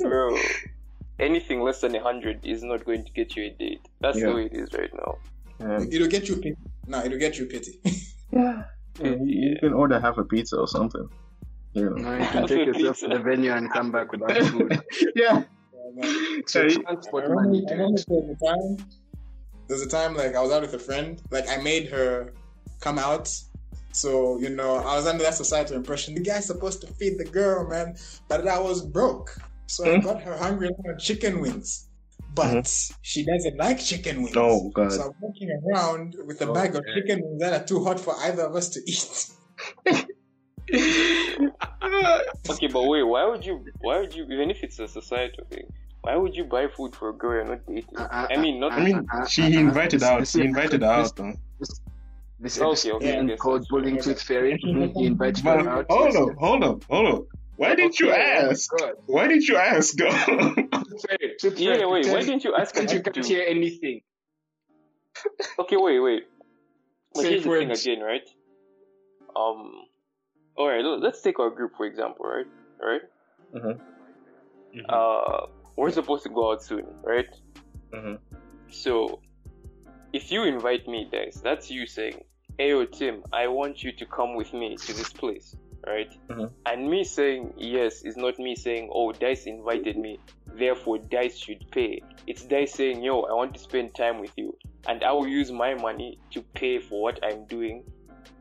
[0.00, 0.36] Bro,
[1.18, 3.80] anything less than a hundred is not going to get you a date.
[4.00, 4.26] That's Yeah.
[4.26, 5.16] the way it is right now.
[5.62, 6.56] Um, It'll get you pity.
[6.86, 7.80] No, it'll get you pity.
[8.32, 8.64] yeah,
[9.00, 11.08] you, you can order half a pizza or something.
[11.74, 11.96] You know.
[11.96, 14.82] No, you can take yourself to the venue and come back without food.
[15.14, 15.44] yeah.
[16.46, 17.64] So Hey, transport money.
[17.68, 18.86] I remember there a time.
[19.68, 21.20] There's a time like I was out with a friend.
[21.30, 22.34] Like I made her
[22.80, 23.28] come out.
[23.92, 26.14] So you know I was under that societal impression.
[26.14, 27.94] The guy's supposed to feed the girl, man,
[28.28, 29.30] but I was broke.
[29.68, 30.02] So I Mhm.
[30.04, 31.88] got her hungry on chicken wings.
[32.34, 34.36] But she doesn't like chicken wings.
[34.36, 34.92] Oh, God.
[34.92, 36.94] So I'm walking around with a Oh, bag of man.
[36.96, 39.30] chicken wings that are too hot for either of us to eat.
[42.50, 43.64] Okay, but wait, why would you?
[43.80, 44.24] Why would you?
[44.24, 45.64] Even if it's a societal thing,
[46.02, 47.98] why would you buy food for a girl you're not dating?
[47.98, 48.72] Uh, I mean, not.
[48.72, 50.26] I mean, she invited out.
[50.26, 51.14] She invited her out.
[51.16, 51.34] Though.
[52.40, 53.36] This Okay, episode okay, is okay.
[53.36, 54.58] called Bullying Tooth Fairy.
[54.62, 55.86] He invited But her out.
[55.88, 57.26] hold on, hold on, hold on.
[57.56, 58.70] Why didn't you Okay, oh ask?
[59.06, 59.96] Why didn't you ask,
[60.92, 61.28] though?
[61.38, 62.06] Tooth Yeah, Fairy, wait.
[62.08, 63.34] Why didn't you ask her pretend you can't do?
[63.34, 64.00] hear anything.
[65.58, 66.22] Okay, wait, wait.
[67.14, 68.28] But Safe here's the thing again, right?
[69.36, 69.84] Um,
[70.56, 70.84] all right.
[70.84, 72.46] Let's take our group for example, right?
[72.80, 73.02] Right.
[73.54, 73.80] Mhm.
[74.88, 77.28] Uh, we're supposed to go out soon, right?
[77.92, 78.18] Mhm.
[78.70, 79.20] So,
[80.12, 82.24] if you invite me, guys, that's you saying,
[82.58, 85.54] "Hey, yo, Tim, I want you to come with me to this place,"
[85.86, 86.10] right?
[86.28, 86.50] Mhm.
[86.64, 90.18] And me saying yes is not me saying, "Oh, Dice invited me,
[90.58, 94.56] therefore Dice should pay." It's Dice saying, "Yo, I want to spend time with you,
[94.88, 97.84] and I will use my money to pay for what I'm doing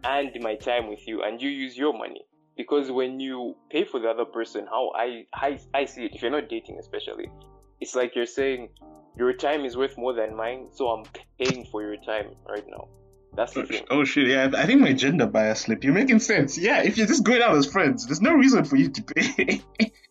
[0.03, 2.25] and my time with you, and you use your money."
[2.57, 6.21] Because when you pay for the other person, how I, I I see it, if
[6.21, 7.31] you're not dating especially,
[7.79, 8.69] it's like you're saying
[9.17, 11.05] your time is worth more than mine, so I'm
[11.39, 12.87] paying for your time right now.
[13.33, 13.85] That's the oh, thing.
[13.89, 14.27] Oh shit!
[14.27, 15.83] Yeah, I think my gender bias slipped.
[15.83, 16.57] You're making sense.
[16.57, 19.61] Yeah, if you're just going out as friends, there's no reason for you to pay.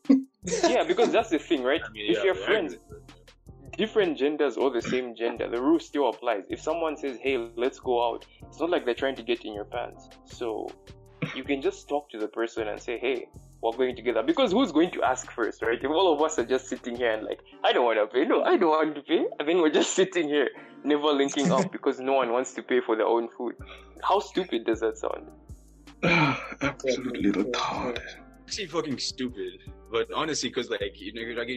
[0.45, 1.83] Yeah, because that's the thing, right?
[1.87, 3.77] I mean, if yeah, you're friends, agree with that.
[3.77, 6.45] different genders or the same gender, the rule still applies.
[6.49, 9.53] If someone says, "Hey, let's go out," it's not like they're trying to get in
[9.53, 10.09] your pants.
[10.25, 10.71] So
[11.35, 13.29] you can just talk to the person and say, hey,
[13.63, 14.23] we're going together.
[14.23, 15.79] Because who's going to ask first, right?
[15.83, 18.25] If all of us are just sitting here and like, I don't want to pay,
[18.25, 20.49] no, I don't want to pay, and then we're just sitting here,
[20.85, 23.55] never linking up because no one wants to pay for their own food.
[24.03, 25.31] How stupid does that sound?
[26.63, 27.99] Absolutely retarded.
[28.51, 29.61] Actually fucking stupid.
[29.93, 31.49] But honestly, because like you know, like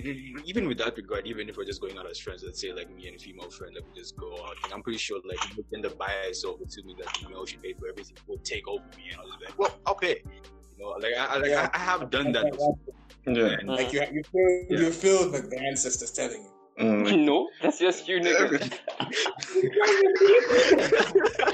[0.45, 2.95] even with that regard, even if we're just going out as friends, let's say like
[2.95, 4.57] me and a female friend, like we just go out.
[4.71, 7.57] I'm pretty sure like you end up bias over to me that you know she
[7.57, 10.21] paid for everything, will take over me, and I was like, well, I'll pay.
[10.77, 12.77] You know, like I, I like I, I have done that before.
[13.25, 13.57] Yeah.
[13.59, 16.49] And, Like uh, you, you feel, you feel like the ancestors telling you.
[16.79, 17.25] Mm.
[17.25, 18.79] No, that's just you, nigga.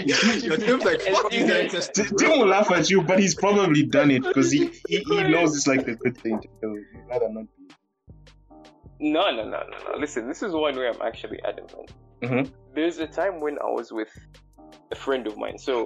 [0.43, 2.09] Your Tim's like fuck these ancestors.
[2.09, 5.23] T- Tim will laugh at you, but he's probably done it because he, he, he
[5.23, 6.85] knows it's like the good thing to do.
[7.09, 7.67] Rather not do
[8.99, 9.97] No, no, no, no, no.
[9.97, 11.91] Listen, this is one way I'm actually adamant.
[12.21, 12.51] Mhm.
[12.73, 14.09] There's a time when I was with
[14.91, 15.57] a friend of mine.
[15.57, 15.85] So,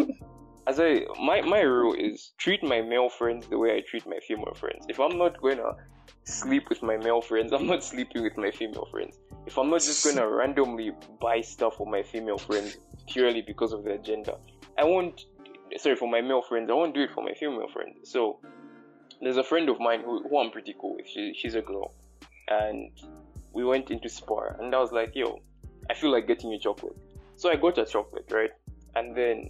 [0.67, 4.19] as I my my rule is treat my male friends the way I treat my
[4.27, 4.85] female friends.
[4.87, 5.75] If I'm not gonna
[6.23, 9.19] sleep with my male friends, I'm not sleeping with my female friends.
[9.45, 13.83] If I'm not just gonna randomly buy stuff for my female friends purely because of
[13.83, 14.35] their gender,
[14.77, 15.25] I won't.
[15.77, 18.11] Sorry, for my male friends, I won't do it for my female friends.
[18.11, 18.39] So,
[19.21, 21.07] there's a friend of mine who, who I'm pretty cool with.
[21.07, 21.95] She, she's a girl,
[22.47, 22.91] and
[23.53, 25.39] we went into Spar, and I was like, "Yo,
[25.89, 26.95] I feel like getting you chocolate."
[27.35, 28.51] So I got a chocolate, right?
[28.95, 29.49] And then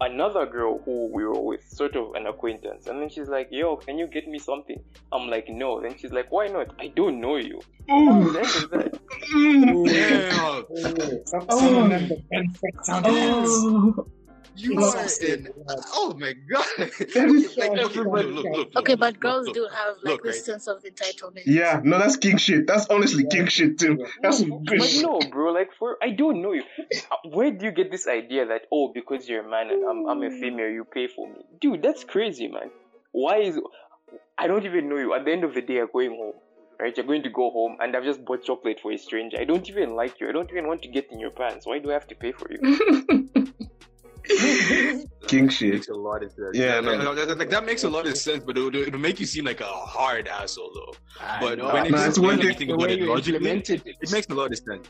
[0.00, 3.76] another girl who we were with, sort of an acquaintance, and then she's like, "Yo,
[3.76, 6.68] can you get me something?" I'm like, "No." Then she's like, "Why not?
[6.78, 8.92] I don't know you." That was the that.
[9.32, 9.86] Mm.
[9.86, 10.64] Damn, Oh,
[11.26, 11.58] some, Oh.
[11.58, 14.06] some of them the benefit sound Oh.
[14.56, 15.48] You It's are so in.
[15.92, 16.66] Oh my god!
[16.78, 20.22] like so everybody, look, look, look, Okay, but look, girls look, do have like look,
[20.22, 20.44] this right?
[20.44, 21.42] sense of entitlement.
[21.46, 22.66] Yeah, no, that's king shit.
[22.66, 24.06] That's honestly king shit too.
[24.22, 26.62] That's some good But no, bro, like for I don't know you.
[27.24, 30.22] Where do you get this idea that oh, because you're a man and I'm I'm
[30.22, 30.40] a mm.
[30.40, 31.82] female, you pay for me, dude?
[31.82, 32.70] That's crazy, man.
[33.12, 33.58] Why is
[34.38, 35.14] I don't even know you.
[35.14, 36.34] At the end of the day, you're going home,
[36.80, 36.96] right?
[36.96, 39.36] You're going to go home, and I've just bought chocolate for a stranger.
[39.40, 40.28] I don't even like you.
[40.28, 41.66] I don't even want to get in your pants.
[41.66, 43.28] Why do I have to pay for you?
[45.28, 45.74] King That shit.
[45.74, 46.50] makes a lot of sense.
[46.54, 47.12] Yeah, like, no.
[47.12, 49.60] like, like, that makes a lot of sense, but it'll, it'll make you seem like
[49.60, 50.94] a hard asshole, though.
[51.20, 51.72] I But know.
[51.72, 53.70] when No, it's it's one thing- you think the about way it you logically, it,
[53.70, 54.88] it makes a lot of sense.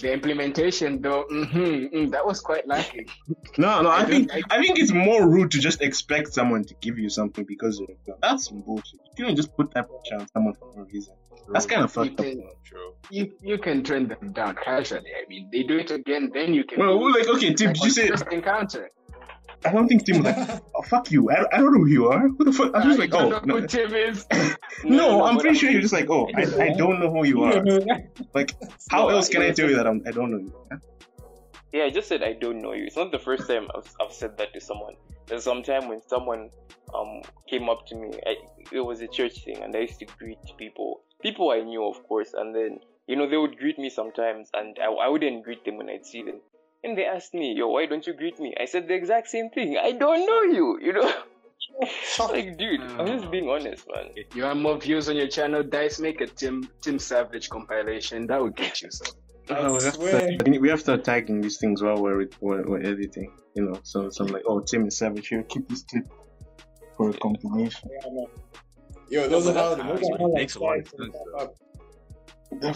[0.00, 1.22] the implementation though.
[1.30, 3.06] hmm that was quite lacking.
[3.58, 6.64] No, no, I I think don't- I think it's more rude to just expect someone
[6.64, 8.18] to give you something because you're a girl.
[8.20, 8.98] That's bullshit.
[9.16, 11.14] You can't just put that pressure on someone for no reason.
[11.52, 12.26] That's kind of You fucked up.
[12.26, 12.42] can
[13.10, 15.10] you you can turn them down casually.
[15.14, 16.78] I mean, they do it again, then you can.
[16.78, 18.08] Well, well, like, okay, Tim, like did you on say?
[18.08, 18.90] first encounter?
[19.66, 21.30] I don't think Tim was like, oh, fuck you.
[21.30, 22.28] I, I don't know who you are.
[22.28, 22.74] Who the fuck?
[22.74, 23.60] I was just like, I oh, don't know no.
[23.62, 24.26] who Tim is.
[24.84, 27.44] No, I'm pretty I- sure you're just like, oh, I, I don't know who you
[27.44, 27.64] are.
[28.34, 28.54] Like,
[28.90, 30.52] how No, else can I- I tell you that I'm, I don't know you?
[31.72, 32.84] Yeah, I just said I don't know you.
[32.84, 34.94] It's not the first time I've, I've said that to someone.
[35.26, 36.50] There's some time when someone
[36.94, 38.10] um came up to me.
[38.26, 38.34] I,
[38.70, 41.98] it was a church thing, and I used to greet people, people I knew, of
[42.06, 42.32] course.
[42.34, 45.78] And then you know they would greet me sometimes, and I, I wouldn't greet them
[45.78, 46.40] when I'd see them.
[46.84, 49.50] And they asked me, "Yo, why don't you greet me?" I said the exact same
[49.50, 49.76] thing.
[49.82, 50.78] I don't know you.
[50.80, 51.12] You know,
[52.20, 54.10] like, dude, I'm just being honest, man.
[54.34, 55.98] You want more views on your channel, Dice?
[55.98, 58.26] Make a Tim Tim Savage compilation.
[58.26, 59.14] That would get you some.
[59.50, 60.38] I Oh, we, have swear.
[60.38, 63.30] to, we have to start tagging these things while we're, we're, we're editing.
[63.54, 65.42] You know, so, so I'm like, oh, Tim is savage here.
[65.42, 66.06] Keep this clip
[66.96, 67.90] for a compilation.
[67.92, 68.26] Yeah, man.
[69.08, 71.54] Yo, those No, are but how that's- those like makes a lot of sense, pop.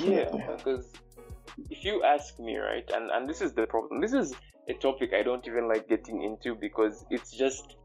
[0.01, 0.93] Yeah, because
[1.71, 4.01] if you ask me, right, and and this is the problem.
[4.01, 4.35] This is
[4.69, 7.77] a topic I don't even like getting into because it's just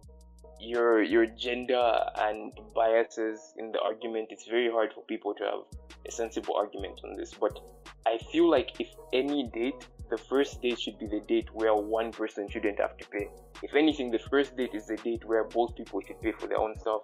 [0.60, 4.28] your your gender and biases in the argument.
[4.32, 5.62] It's very hard for people to have
[6.08, 7.34] a sensible argument on this.
[7.34, 7.60] But
[8.06, 12.12] I feel like if any date, the first date should be the date where one
[12.12, 13.30] person shouldn't have to pay.
[13.62, 16.60] If anything, the first date is the date where both people should pay for their
[16.60, 17.04] own stuff.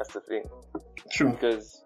[0.00, 0.44] That's the thing.
[1.10, 1.32] True.
[1.32, 1.82] because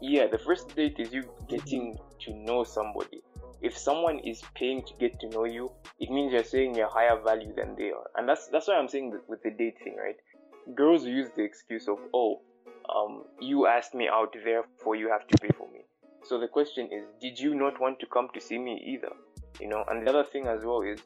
[0.00, 3.22] yeah the first date is you getting to know somebody.
[3.60, 7.20] If someone is paying to get to know you it means you're saying you're higher
[7.22, 8.08] value than they are.
[8.16, 10.16] And that's that's why i'm saying with the date thing right?
[10.74, 12.40] Girls use the excuse of oh
[12.92, 15.84] um you asked me out therefore you have to pay for me.
[16.24, 19.14] So the question is did you not want to come to see me either?
[19.60, 20.98] You know and the other thing as well is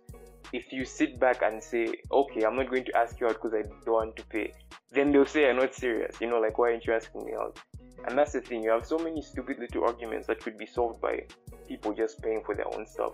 [0.59, 1.85] if you sit back and say
[2.21, 4.53] okay i'm not going to ask you out because i don't want to pay
[4.97, 6.21] then they'll say I'm not serious.
[6.21, 7.59] You know, like why aren't you asking me out?
[8.07, 8.63] And that's the thing.
[8.63, 11.25] You have so many stupid little arguments that could be solved by
[11.69, 13.13] people just paying for their own stuff.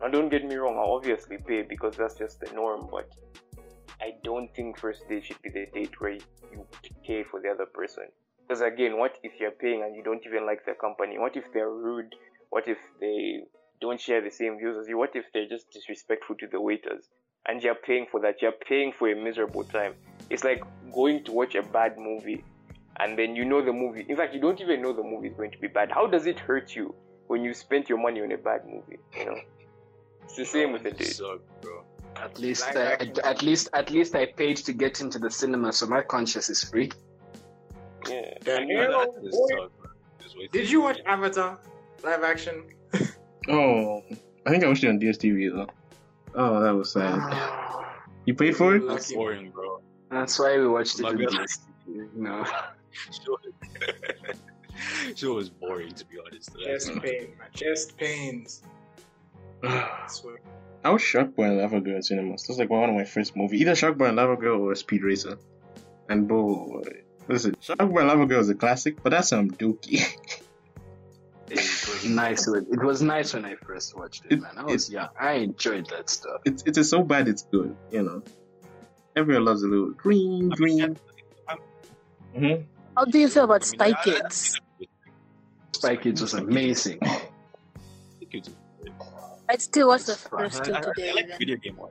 [0.00, 0.76] Now, don't get me wrong.
[0.76, 2.88] I'll obviously pay because that's just the norm.
[2.90, 3.08] But
[4.00, 6.66] I don't think first date should be the date where you
[7.06, 8.04] pay for the other person.
[8.46, 11.18] Because again, what if you're paying and you don't even like their company?
[11.18, 12.14] What if they're rude?
[12.50, 13.42] What if they
[13.82, 14.96] don't share the same views as you?
[14.96, 17.04] What if they're just disrespectful to the waiters?
[17.46, 18.40] And you're paying for that.
[18.40, 19.94] You're paying for a miserable time.
[20.30, 22.44] It's like going to watch a bad movie
[23.00, 24.06] and then you know the movie.
[24.08, 25.90] In fact, you don't even know the movie is going to be bad.
[25.90, 26.94] How does it hurt you
[27.26, 28.98] when you spent your money on a bad movie?
[29.18, 29.40] You know,
[30.24, 31.14] it's the same with the date.
[31.14, 31.84] Suck, bro.
[32.16, 35.30] At least, Live uh, at, at least, at least I paid to get into the
[35.30, 36.90] cinema, so my conscience is free.
[38.08, 38.34] Yeah.
[38.40, 39.46] The Yeah, hell, that is boy.
[39.48, 39.90] suck, bro.
[40.22, 41.58] Just wait Did you watch Avatar
[42.04, 42.64] live action?
[43.48, 44.02] Oh,
[44.46, 45.68] I think I watched it on DSTV though.
[46.34, 47.58] Oh, that was sad.
[48.24, 48.86] You paid for it?
[48.86, 49.82] That's boring, bro.
[50.08, 51.32] That's why we watched it My in God.
[51.32, 52.14] DSTV.
[52.14, 52.44] No.
[53.10, 53.38] Show,
[55.16, 56.50] show was boring to be honest.
[56.64, 58.62] Chest pain, my chest pains.
[59.64, 59.98] I.
[60.84, 62.42] I was Shark Boy and Lava Girl in cinemas.
[62.42, 63.60] That was like one of my first movies.
[63.60, 65.38] Either Shark Boy and Lava Girl or Speed Racer.
[66.08, 66.82] And bro,
[67.28, 70.04] listen, Shark Boy and Lava Girl is a classic, but that's some dookie.
[72.02, 72.46] It was nice.
[72.48, 74.52] When, it was nice when I first watched it, It- man.
[74.56, 75.08] I was it- young.
[75.18, 76.40] I enjoyed that stuff.
[76.44, 78.22] it's it's so bad it's good, you know.
[79.16, 80.96] Everyone loves a little green, green.
[82.34, 82.54] hmm
[82.96, 84.60] How do you feel about I Spy I- I- Kids?
[85.72, 86.98] Spy Kids was amazing.
[89.48, 91.90] I'd still watch the first two I, I, I like video game one.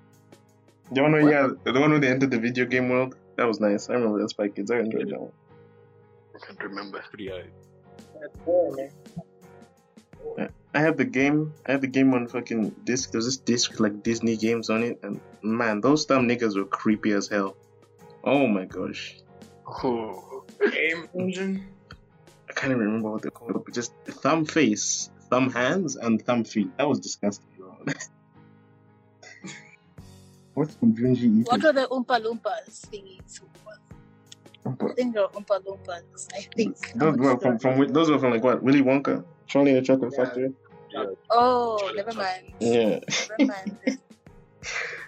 [0.92, 3.16] The one where yeah, the one where they entered the video game world.
[3.38, 3.90] That was nice.
[3.90, 4.72] I remember that Spy Kids.
[4.72, 5.32] I enjoyed that one.
[6.36, 7.02] I can't remember.
[7.10, 7.44] Pretty high.
[8.20, 8.92] That's boring, man.
[10.74, 11.54] I have the game.
[11.66, 13.12] I have the game on fucking disc.
[13.12, 16.64] There's this disc with, like Disney games on it, and man, those dumb niggas were
[16.64, 17.58] creepy as hell.
[18.24, 19.18] Oh my gosh,
[19.68, 21.68] Oh, Game engine.
[22.50, 26.44] I can't even remember what they're called, but just thumb face, thumb hands, and thumb
[26.44, 26.76] feet.
[26.78, 27.48] That was disgusting.
[30.54, 33.40] What's from Junji What are the Oompa Loompas thingies?
[34.66, 36.28] I think they're Oompa Loompas.
[36.34, 36.76] I think.
[36.96, 40.14] Those were from, from those were from like what Willy Wonka, Charlie and the Chocolate
[40.18, 40.26] Yeah.
[40.26, 40.50] Factory.
[41.30, 42.54] Oh, never mind.
[42.60, 43.00] Yeah,
[43.40, 43.78] Never mind.
[43.86, 43.92] So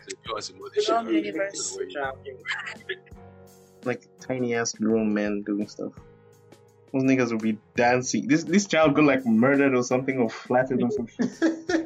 [0.08, 1.53] if you want some more The wrong universe.
[1.53, 2.97] don't know where you-
[3.86, 5.93] like tiny ass grown men doing stuff.
[6.93, 8.27] Those niggas will be dancing.
[8.27, 11.29] This this child got like murdered or something or flattened or some shit.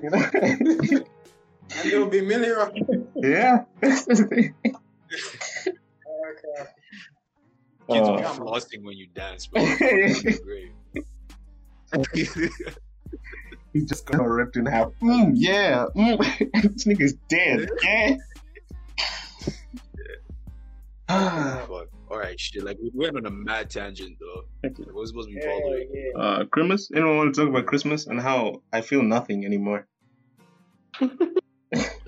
[0.04, 0.26] You know?
[0.34, 3.08] and there will be million.
[3.16, 3.66] yeah.
[3.82, 4.08] Kids
[8.10, 9.62] Uh, are flossing when you dance, bro.
[9.64, 10.72] It's great.
[13.74, 14.92] he just got ripped in half.
[15.02, 15.86] Mm, yeah.
[15.96, 16.18] Mm.
[16.62, 17.70] this nigga's dead.
[17.84, 18.16] Yeah.
[21.10, 21.88] Ah, Fuck.
[22.10, 22.64] All right, shit.
[22.64, 24.44] Like we went on a mad tangent though.
[24.64, 26.14] Like, we're supposed to be following.
[26.18, 26.90] uh, Christmas.
[26.94, 29.88] Anyone want to talk about Christmas and how I feel nothing anymore?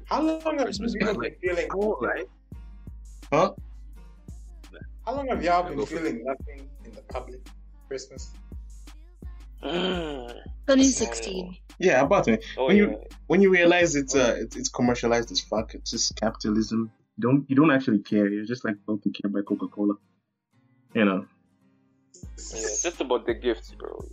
[0.05, 1.67] How long have Christmas, you man, been like- feeling?
[2.01, 2.25] right?
[3.31, 3.51] Huh?
[5.05, 5.99] How long have y'all been go for it.
[5.99, 7.39] feeling nothing in the public
[7.87, 8.31] Christmas?
[9.63, 10.33] Mm.
[10.67, 11.57] 2016.
[11.79, 12.43] Yeah, about it.
[12.57, 12.83] Oh, When yeah.
[12.83, 16.91] you when you realize it's uh it's, it's commercialized as fuck, it's just capitalism.
[17.17, 18.27] You don't you don't actually care.
[18.27, 19.95] You're just like both to care by Coca Cola.
[20.93, 21.25] You know.
[22.53, 24.03] Yeah, just about the gifts, bro.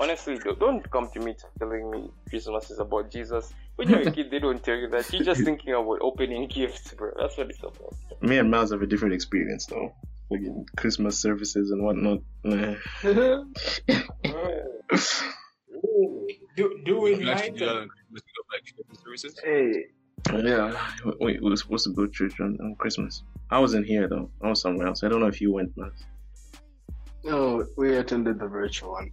[0.00, 3.52] Honestly, don't- don't come to me telling me Christmas is about Jesus.
[3.76, 5.10] When you're a kid, they don't tell you that.
[5.12, 7.12] You're just thinking about opening gifts, bro.
[7.18, 7.94] That's what it's about.
[8.20, 9.94] Me and Miles have a different experience though.
[10.30, 12.20] Fucking Christmas services and whatnot.
[14.94, 16.26] Nah.
[16.56, 17.58] Do do we You actually unite?
[17.58, 18.62] do that on Christmas, go back
[19.04, 19.40] services?
[19.44, 19.84] hey.
[20.48, 21.12] yeah.
[21.20, 23.22] Wait, we were supposed to go to church on, on Christmas.
[23.50, 24.30] I wasn't here though.
[24.42, 25.02] I was somewhere else.
[25.04, 26.04] I don't know if you went, Miles.
[27.24, 29.10] No, we attended the virtual one.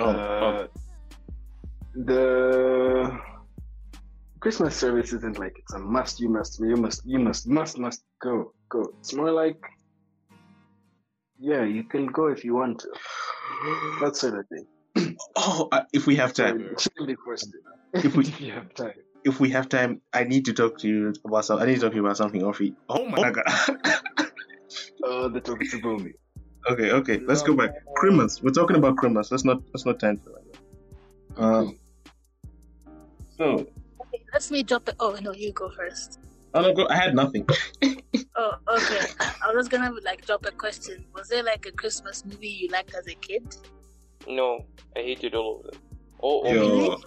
[0.00, 0.66] Oh, Uh,
[1.94, 3.20] The
[4.40, 6.20] Christmas service isn't like it's a must.
[6.20, 6.58] You must.
[6.60, 7.02] You must.
[7.04, 7.46] You must.
[7.48, 7.78] Must.
[7.78, 8.52] Must go.
[8.70, 8.82] Go.
[9.00, 9.60] It's more like,
[11.38, 12.88] yeah, you can go if you want to.
[14.00, 14.66] That sort of thing.
[15.36, 16.74] oh, uh, if we have time.
[16.78, 17.58] Shouldn't be forced to.
[18.06, 18.92] If we- if you have time.
[19.24, 21.58] If we have time, I need to talk to you about some.
[21.58, 22.74] I need to talk to you about something, Offie.
[22.88, 23.44] Oh my god.
[25.02, 26.12] Oh, the topic about me.
[26.70, 27.18] okay, okay.
[27.20, 27.70] Let's go back.
[27.96, 28.42] Christmas.
[28.42, 29.30] We're talking about Christmas.
[29.30, 29.62] Let's not.
[29.72, 31.42] Let's not time for that.
[31.42, 31.78] Um.
[33.36, 34.96] So, Okay, let me drop it.
[35.00, 36.18] Oh, no, you go first.
[36.54, 36.86] oh no, go.
[36.88, 37.46] I had nothing.
[38.40, 39.04] Oh, okay.
[39.44, 41.04] I was gonna like drop a question.
[41.12, 43.56] Was there like a Christmas movie you liked as a kid?
[44.28, 44.64] No,
[44.96, 45.80] I hated all of them.
[46.22, 47.00] Oh, Yo,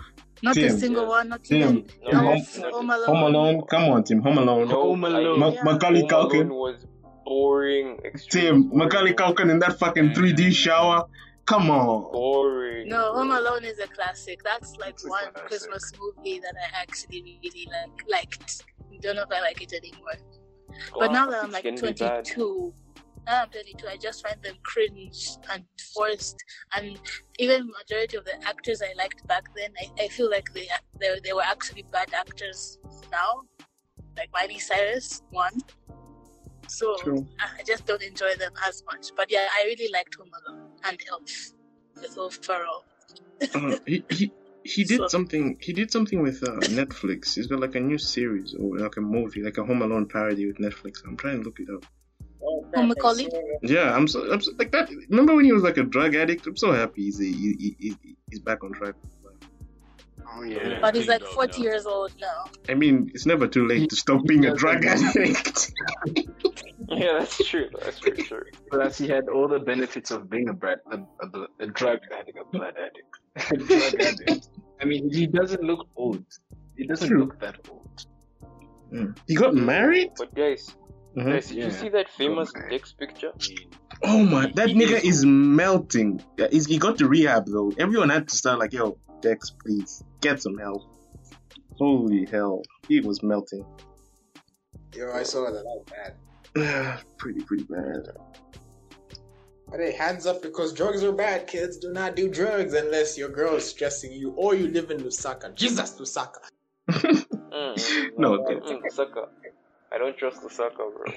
[0.43, 0.79] Not a Tim.
[0.79, 1.57] single one, not Tim.
[1.61, 3.05] even No, not Home- not Home Alone.
[3.07, 3.61] Home Alone.
[3.69, 4.21] Come on, Tim.
[4.21, 4.67] Home Alone.
[4.67, 5.39] No, Home Alone.
[5.39, 5.63] Ma- Yeah.
[5.63, 6.47] Macaulay Home Culkin.
[6.49, 6.87] was
[7.25, 7.97] boring.
[7.97, 8.05] Tim.
[8.05, 9.35] extremely Macaulay boring.
[9.35, 10.15] Culkin in that fucking mm.
[10.15, 11.05] 3D shower.
[11.45, 12.11] Come on.
[12.11, 12.87] Boring.
[12.89, 14.41] No, Home Alone is a classic.
[14.43, 15.47] That's like It's one classic.
[15.47, 18.63] Christmas movie that I actually really like liked.
[19.01, 20.13] Don't know if I like it anymore.
[20.97, 22.25] But ah, now that I'm like Classics can be bad.
[22.25, 22.73] 22,
[23.25, 25.63] now I'm 22, I just find them cringe and
[25.93, 26.37] forced.
[26.75, 26.99] And
[27.39, 30.67] even majority of the actors I liked back then, I, I feel like they,
[30.99, 32.77] they they were actually bad actors
[33.11, 33.41] now.
[34.17, 35.53] Like Miley Cyrus, one.
[36.67, 37.27] So True.
[37.39, 39.11] I just don't enjoy them as much.
[39.15, 41.51] But yeah, I really liked Home Alone and Elf
[42.01, 42.85] with Will Ferrell.
[43.53, 44.31] Uh, he, he
[44.63, 45.57] he did So- something.
[45.61, 47.35] He did something with uh, Netflix.
[47.35, 50.45] He's got like a new series or like a movie, like a Home Alone parody
[50.47, 51.01] with Netflix.
[51.05, 51.85] I'm trying to look it up.
[52.75, 53.29] Oh, Macaulay?
[53.61, 54.89] Yeah, I'm so, I'm so like that.
[55.09, 56.47] Remember when he was like a drug addict?
[56.47, 58.95] I'm so happy he's he, he, he, he's back on track.
[60.33, 60.79] Oh yeah.
[60.79, 61.63] But he's like 40 now.
[61.63, 62.45] years old now.
[62.69, 65.71] I mean, it's never too late to stop being a drug addict.
[66.93, 67.69] Yeah, that's true.
[67.79, 68.47] That's for sure.
[68.69, 72.37] Plus, he had all the benefits of being a, brat, a, a, a drug addict,
[72.37, 74.49] a blood addict, a drug addict.
[74.81, 76.25] I mean, he doesn't look old.
[76.75, 77.19] He doesn't True.
[77.25, 79.11] look that old.
[79.25, 80.11] he got married.
[80.17, 80.75] But guys,
[81.15, 81.25] Mhm.
[81.25, 82.69] guys, did you see that famous Okay.
[82.69, 83.31] Dex picture?
[84.03, 86.23] Oh my, that He nigga is- is melting.
[86.37, 87.71] Yeah, he's, he got to rehab though.
[87.77, 90.81] Everyone had to start like, yo, Dex, please get some help.
[91.77, 93.65] Holy hell, he was melting.
[94.95, 95.53] Yo, I saw that.
[95.53, 97.01] That was bad.
[97.17, 98.07] pretty, pretty bad.
[99.69, 101.77] But hey, hands up because drugs are bad, kids.
[101.77, 105.53] Do not do drugs unless your girl is stressing you or you live in Lusaka.
[105.55, 106.39] Jesus, Lusaka.
[107.51, 108.55] Mm, No, mm, okay.
[108.75, 109.27] mm, Lusaka.
[109.93, 111.11] I don't trust Lusaka, bro.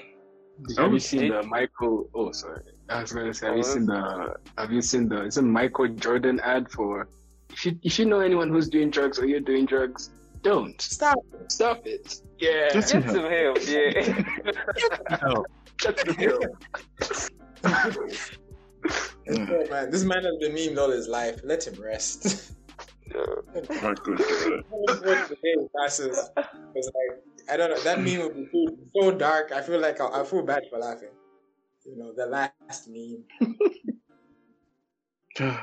[0.77, 1.31] Have Oh, you seen shit.
[1.33, 2.09] the Michael?
[2.15, 2.61] Oh, sorry.
[2.89, 4.35] I was gonna say, have Oh, you seen the?
[4.57, 5.23] Have you seen the?
[5.23, 7.07] It's a Michael Jordan ad for.
[7.51, 10.11] If you if you know anyone who's doing drugs or you're doing drugs,
[10.43, 11.19] don't Stop.
[11.49, 12.21] stop it.
[12.39, 13.91] Yeah, Just- Get some help, yeah.
[15.79, 16.43] Get some help.
[19.27, 21.39] Oh, man, this man has been memed all his life.
[21.43, 22.51] Let him rest.
[23.07, 23.21] Yeah.
[23.81, 26.29] My good the day passes.
[26.75, 27.19] It's like
[27.49, 27.79] I don't know.
[27.81, 29.51] That meme would be so, so dark.
[29.51, 31.09] I feel like I, I feel bad for laughing.
[31.85, 33.25] You know, the last meme.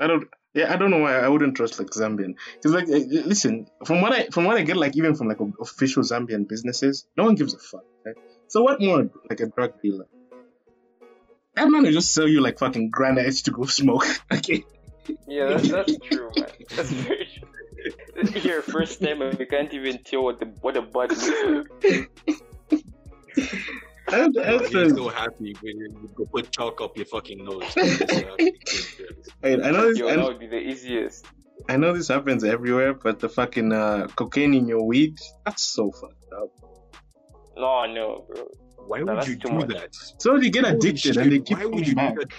[0.00, 0.28] I don't.
[0.54, 2.34] Yeah, I don't know why I wouldn't trust like Zambian.
[2.56, 5.38] Because like, eh, listen, from what I from what I get, like even from like
[5.60, 7.84] official Zambian businesses, no one gives a fuck.
[8.04, 8.16] Right?
[8.48, 10.06] So what more like a drug dealer?
[11.54, 14.04] That man will just sell you like fucking granites to go smoke.
[14.30, 14.64] Okay.
[15.26, 16.48] Yeah, that's, that's true, man.
[16.76, 17.31] That's very true.
[18.42, 22.08] Your first time, and you can't even tell what the what a bud looks like.
[24.12, 27.64] And, bro, and so- so happy when you go put chalk up your fucking nose.
[27.74, 28.52] He's so happy.
[29.42, 29.98] Wait, I know this.
[29.98, 31.24] Yo, I that know, would be the easiest.
[31.68, 36.32] I know this happens everywhere, but the fucking uh, cocaine in your weed—that's so fucked
[36.36, 36.48] up.
[37.56, 38.48] No, no, bro.
[38.88, 39.68] Why No, would that's you do much.
[39.68, 39.94] that?
[40.18, 42.14] So they get Holy addicted shit, and they keep why would you back.
[42.16, 42.32] do that?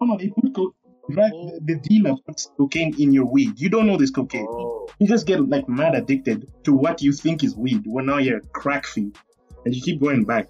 [0.00, 0.74] Come on, they put co-
[1.10, 1.32] drug,
[1.64, 3.58] the dealer puts cocaine in your weed.
[3.60, 4.46] You don't know this cocaine.
[4.48, 7.82] Oh, You just get like mad addicted to what you think is weed.
[7.86, 9.16] Well, now you're crack fiend,
[9.64, 10.48] and you keep going back.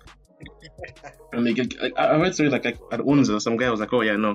[1.32, 1.80] and they get.
[1.80, 4.34] Like, I heard stories like, like at Unza, some guy was like, "Oh yeah, no,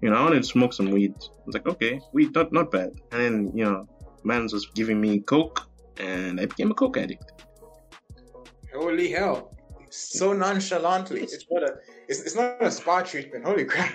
[0.00, 2.70] you know, I wanted to smoke some weed." I was like, "Okay, weed, not not
[2.70, 3.86] bad." And then you know,
[4.24, 7.24] man's was giving me coke, and I became a coke addict.
[8.74, 9.54] Holy hell!
[9.90, 11.22] So nonchalantly.
[11.22, 11.74] It's not a.
[12.08, 13.44] It's, it's not a spa treatment.
[13.44, 13.92] Holy crap!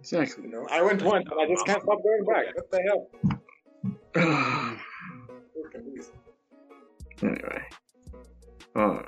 [0.00, 0.44] Exactly.
[0.44, 2.54] You know, I went once and I just can't stop going back.
[2.54, 3.08] What the hell?
[7.22, 7.62] anyway,
[8.76, 9.02] uh,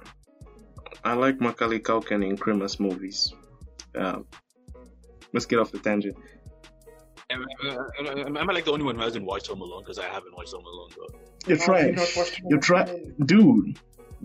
[1.04, 3.32] I like Macaulay Culkin in Christmas movies.
[3.94, 4.26] Um,
[5.32, 6.16] let's get off the tangent.
[7.30, 9.82] am, am, am, am I like the only one who hasn't watched Home Alone?
[9.82, 11.18] Because I haven't watched Home Alone, though.
[11.46, 11.98] You're trying.
[12.48, 13.78] You're trying, dude.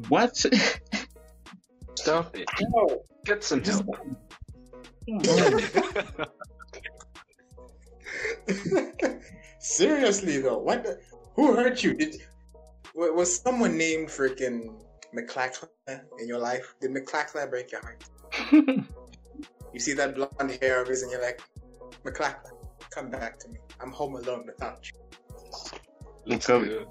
[0.09, 0.35] What?
[1.95, 2.49] Stop it.
[2.61, 3.03] No.
[3.23, 3.87] Get some help.
[9.59, 10.83] Seriously though, what?
[10.83, 10.99] The,
[11.35, 11.93] who hurt you?
[11.93, 12.21] Did
[12.93, 14.75] was someone named freaking
[15.15, 15.67] McClackla
[16.19, 16.75] in your life?
[16.79, 18.03] Did McClackla break your heart?
[19.75, 21.41] You see that blonde hair of his, and you're like,
[22.05, 22.51] McClackla,
[22.91, 23.59] come back to me.
[23.81, 24.97] I'm home alone without you.
[26.25, 26.85] Macaulay,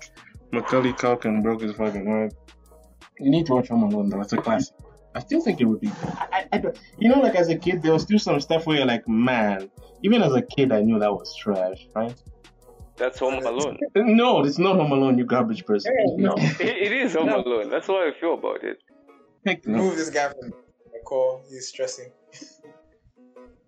[0.53, 2.35] Macaulay Culkin broke his fucking heart.
[3.19, 4.21] You need to watch Home Alone though.
[4.21, 4.75] It's a classic.
[5.15, 5.89] I still think it would be.
[5.89, 6.63] I, I, I
[6.99, 9.71] you know, like as a kid, there was still some stuff where you're like, man.
[10.03, 12.15] Even as a kid, I knew that was trash, right?
[12.97, 13.79] That's Home Alone.
[13.97, 15.97] No, it's not Home Alone, you garbage person.
[15.99, 16.35] Hell no.
[16.61, 17.71] It, it is Home Alone.
[17.71, 18.79] That's how I feel about it.
[19.47, 19.79] Heck no.
[19.79, 21.43] Remove this guy from the call.
[21.49, 22.11] He's stressing.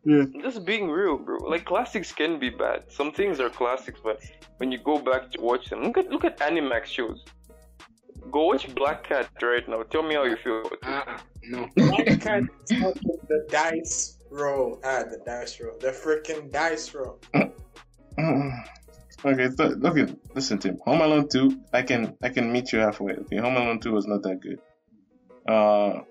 [0.08, 1.38] I'm just being real, bro.
[1.38, 2.84] Like classics can be bad.
[2.88, 4.22] Some things are classics, but
[4.58, 7.24] when you go back to watch them, look at look at Animax shows.
[8.30, 9.82] Go watch Black Cat right now.
[9.84, 11.08] Tell me how you feel about.
[11.08, 11.18] Uh-uh.
[11.44, 11.68] No.
[11.74, 14.80] Why can't the dice roll?
[14.84, 15.78] Ah, the dice roll.
[15.78, 17.20] The freaking dice roll.
[18.18, 18.64] Mm.
[19.24, 20.06] Okay, so, okay.
[20.34, 20.78] Listen, Tim.
[20.84, 21.60] Home Alone Two.
[21.72, 23.14] I can I can meet you halfway.
[23.14, 24.58] Okay, Home Alone Two was not that good.
[25.48, 26.02] Uh,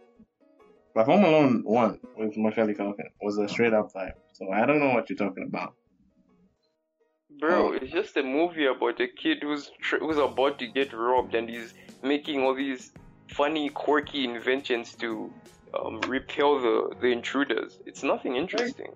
[0.94, 4.14] but Home Alone One with Macaulay Culkin was a straight up vibe.
[4.34, 5.76] So I don't know what you're talking about.
[7.40, 11.36] Bro, it's just a movie about a kid who's tr- who's about to get robbed
[11.36, 11.74] and he's
[12.06, 12.94] making all these
[13.30, 15.32] funny, quirky inventions to
[15.78, 17.80] um, repel the the intruders.
[17.86, 18.92] It's nothing interesting.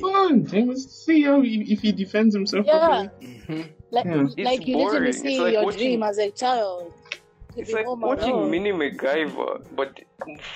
[0.00, 0.46] Fun.
[0.68, 2.64] Let's see how he, if he defends himself.
[2.66, 2.78] Yeah.
[3.18, 3.72] properly.
[3.90, 4.44] Like, Yeah.
[4.44, 6.94] like you literally see like your watching- dream as a child.
[7.54, 8.50] To It's like watching alone.
[8.50, 10.00] Mini MacGyver, but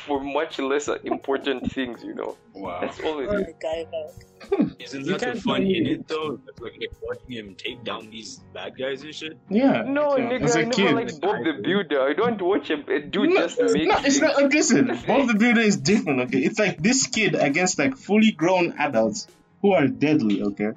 [0.07, 2.03] for much less important things.
[2.05, 2.81] You know, Wow.
[2.83, 3.47] that's all it is.
[3.47, 4.77] the guy, man.
[4.79, 5.93] Isn't You that the can't fun find in it.
[6.01, 6.39] it though?
[6.47, 9.39] Like, like, like watching him take down these bad guys and shit.
[9.49, 9.83] Yeah.
[9.83, 10.29] No, Yeah.
[10.31, 10.95] nigga, As a I never kid.
[10.95, 12.01] liked Bob the Builder.
[12.03, 14.39] I don't watch a, a uh, dude No, just it's make not, it's things.
[14.41, 16.39] not, listen, Bob the Builder is different, okay?
[16.39, 19.27] It's like this kid against like fully grown adults
[19.63, 20.73] who are deadly, okay?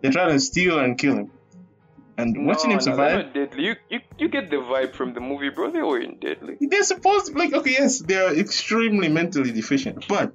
[0.00, 1.30] They're trying to steal and kill him.
[2.20, 3.64] And No, watching him no, survive, deadly.
[3.64, 5.70] You, you you get the vibe from the movie, bro.
[5.70, 6.56] They weren't deadly.
[6.60, 10.32] they're supposed to, like, okay, yes, they're extremely mentally deficient, but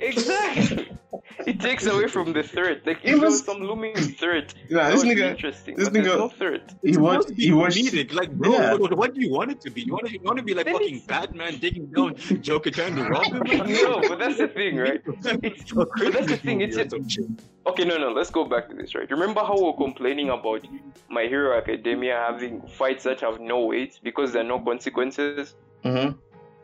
[0.00, 0.88] Exactly.
[1.46, 2.86] it takes away from the threat.
[2.86, 5.76] Like It if there was- was some looming threat, yeah, this nigga, interesting.
[5.76, 6.74] this nigga- no threat.
[6.82, 8.12] he It's watched, supposed to be he watched, comedic.
[8.12, 8.74] Like, bro, Yeah.
[8.74, 9.82] what, what do you want it to be?
[9.82, 12.70] You want to, you want to be like Then fucking it's- Batman taking down Joker
[12.70, 13.42] trying to rob him?
[13.72, 15.00] No, but that's the thing, right?
[15.42, 16.60] It's, but that's the thing.
[16.60, 17.24] It's Or some shit.
[17.66, 17.84] okay.
[17.84, 18.10] No, no.
[18.12, 19.10] Let's go back to this, right?
[19.10, 20.66] Remember how we were complaining about
[21.08, 25.54] My Hero Academia having fights that have no weight because there are no consequences.
[25.84, 26.18] Mhm.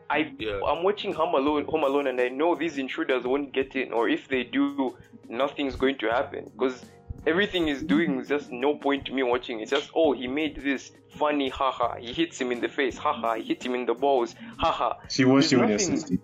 [0.09, 0.59] I Yeah.
[0.67, 4.07] I'm watching Home Alone, Home Alone, and I know these intruders won't get in, or
[4.09, 4.95] if they do,
[5.29, 6.85] nothing's going to happen because
[7.25, 9.59] everything he's doing is just no point to me watching.
[9.61, 11.95] It's just oh, he made this funny, haha.
[11.95, 13.35] He hits him in the face, haha.
[13.35, 14.93] He hit him in the balls, haha.
[15.09, 16.19] she watched you There's when you're nothing-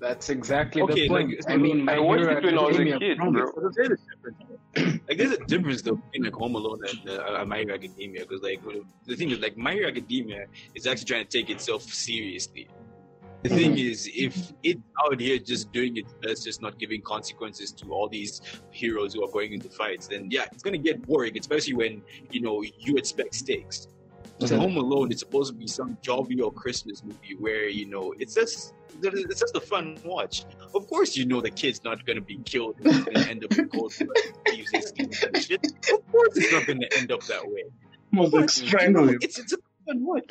[0.00, 1.30] That's exactly Okay, the point.
[1.30, 3.62] like, I mean, I watched Hero it when I was a Academia kid, promised- bro.
[3.64, 5.00] But there's a difference.
[5.08, 8.42] Like there's a difference though between like Home Alone and uh, My Hero Academia because
[8.42, 8.60] like
[9.06, 12.68] the thing is like My Hero Academia is actually trying to take itself seriously.
[13.44, 17.72] The thing is, if it out here just doing its best, just not giving consequences
[17.72, 18.40] to all these
[18.70, 22.40] heroes who are going into fights, then yeah, it's gonna get boring, especially when you
[22.40, 23.86] know you expect stakes.
[24.42, 24.56] Okay.
[24.56, 28.34] Home Alone, it's supposed to be some jolly or Christmas movie where you know it's
[28.34, 28.72] just
[29.02, 30.46] it's just a fun watch.
[30.74, 33.92] Of course, you know the kid's not gonna be killed and end up in cold
[33.98, 34.16] blood,
[34.48, 35.66] thieves and schemes and shit.
[35.92, 37.64] Of course, it's not gonna end up that way.
[38.16, 39.18] Almost like strangled him.
[39.20, 40.24] It's it's a fun watch.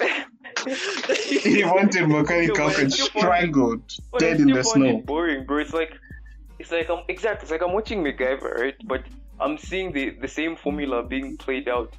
[1.43, 4.85] He wanted Macaulay Yo, Culkin man, you want- strangled, But dead in the snow.
[4.99, 5.57] it boring, bro.
[5.59, 5.93] It's like,
[6.59, 7.43] it's like I'm exactly.
[7.43, 8.75] It's like I'm watching MacGyver, right?
[8.85, 9.03] But
[9.39, 11.93] I'm seeing the the same formula being played out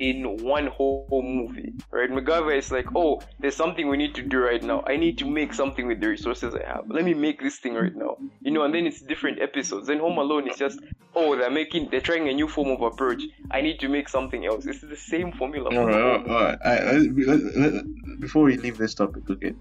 [0.00, 2.10] in one whole movie, right?
[2.10, 4.82] MacGyver is like, oh, there's something we need to do right now.
[4.86, 6.84] I need to make something with the resources I have.
[6.88, 8.62] Let me make this thing right now, you know.
[8.64, 9.86] And then it's different episodes.
[9.88, 10.80] Then Home Alone is just,
[11.14, 13.22] oh, they're making, they're trying a new form of approach.
[13.50, 14.64] I need to make something else.
[14.64, 15.68] It's the same formula.
[15.76, 16.84] All right, all right, all right.
[16.94, 19.52] Let- let- let- before we leave this topic, okay?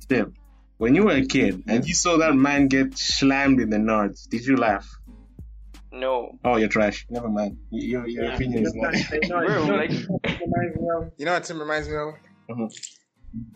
[0.00, 0.30] Step,
[0.78, 4.28] when you were a kid and you saw that man get slammed in the nards,
[4.28, 4.88] did you laugh?
[5.94, 7.06] No, Oh, you're trash.
[7.08, 7.56] Never mind.
[7.70, 8.94] Your, your opinion is not.
[9.28, 9.90] bro, like.
[11.18, 12.14] You know what Tim reminds me of?
[12.50, 12.68] Mhm.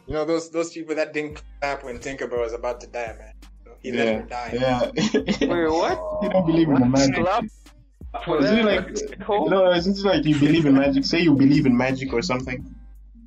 [0.06, 3.32] You know those those people that didn't clap when Tinkerbell was about to die, man.
[3.82, 4.50] He let yeah, her die.
[4.54, 4.90] yeah.
[5.46, 6.22] Wait, what?
[6.22, 7.14] you don't believe in the magic.
[7.16, 7.44] Clap
[8.24, 9.44] for Isn't it like, Oh.
[9.44, 11.04] no, isn't it like you believe in magic?
[11.04, 12.74] Say you believe in magic or something.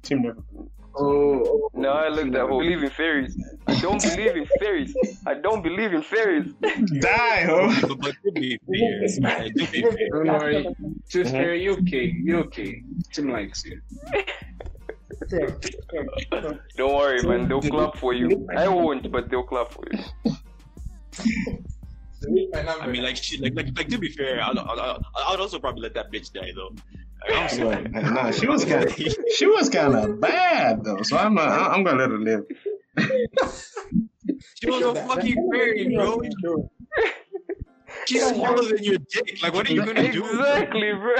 [0.01, 0.41] Tim never.
[0.95, 2.47] Oh, No, I look that.
[2.47, 3.37] Believe in fairies.
[3.67, 4.93] I don't believe in fairies.
[5.25, 6.53] I don't believe in fairies.
[6.61, 7.71] Die, ho!
[7.87, 10.75] but, but to be fair, man, to be fair, don't worry.
[11.11, 12.05] To fair, you okay?
[12.05, 12.83] You okay?
[13.13, 13.81] Tim likes you.
[16.77, 17.47] Don't worry, man.
[17.47, 18.47] They'll clap for you.
[18.55, 19.99] I won't, but they'll clap for you.
[22.53, 25.81] I mean, like, she, like, like, like, to be fair, I'd, I'd, I'd also probably
[25.81, 26.75] let that bitch die though.
[27.27, 27.83] Like, I'm sorry.
[27.89, 31.01] Nah, she was kind of, she was kind of bad though.
[31.03, 31.47] So I'm not.
[31.47, 32.45] I- I'm gonna let her live.
[34.61, 36.21] She was a fucking fairy, bro.
[38.07, 39.39] She's smaller than your dick.
[39.43, 40.25] Like, what are you gonna do?
[40.25, 41.15] Exactly, bro.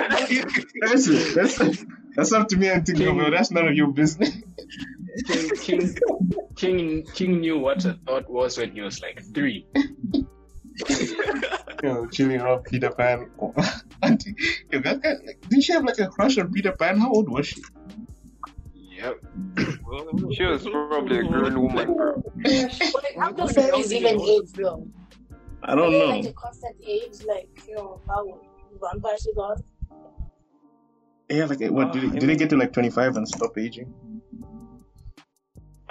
[0.82, 1.36] That's it.
[1.36, 1.86] That's
[2.16, 3.32] that's up to me and Tinkerbell.
[3.32, 4.32] That's none of your business.
[5.28, 5.96] King, King,
[6.56, 9.68] King, King knew what a thought was when he was like three.
[11.84, 13.30] Yo, chilling around Peter Pan.
[13.42, 13.54] Oh,
[14.04, 14.36] auntie,
[14.72, 17.00] yo, that guy, like, didn't she have like a crush on Peter Pan?
[17.00, 17.62] How old was she?
[18.76, 19.18] Yep.
[20.32, 22.24] She was probably a grown woman, bro.
[23.18, 24.88] How do fairies even age, bro?
[25.64, 26.06] I don't know.
[26.06, 28.40] like a constant age, like you know how
[28.82, 29.58] vampires are?
[31.30, 31.94] Yeah, like what?
[31.94, 33.94] Did, it, did they get to like 25 and stop aging?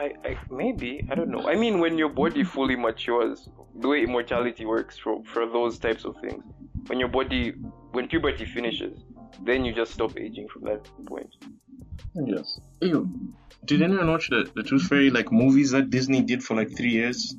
[0.01, 1.47] I, I maybe I don't know.
[1.47, 3.49] I mean, when your body fully matures,
[3.81, 6.43] the way immortality works for for those types of things,
[6.87, 7.53] when your body
[7.93, 8.97] when puberty finishes,
[9.45, 11.33] then you just stop aging from that point.
[12.15, 12.59] Yes.
[12.81, 13.09] Ew.
[13.67, 16.93] Did anyone watch the, the Tooth Fairy like movies that Disney did for like three
[16.93, 17.37] years?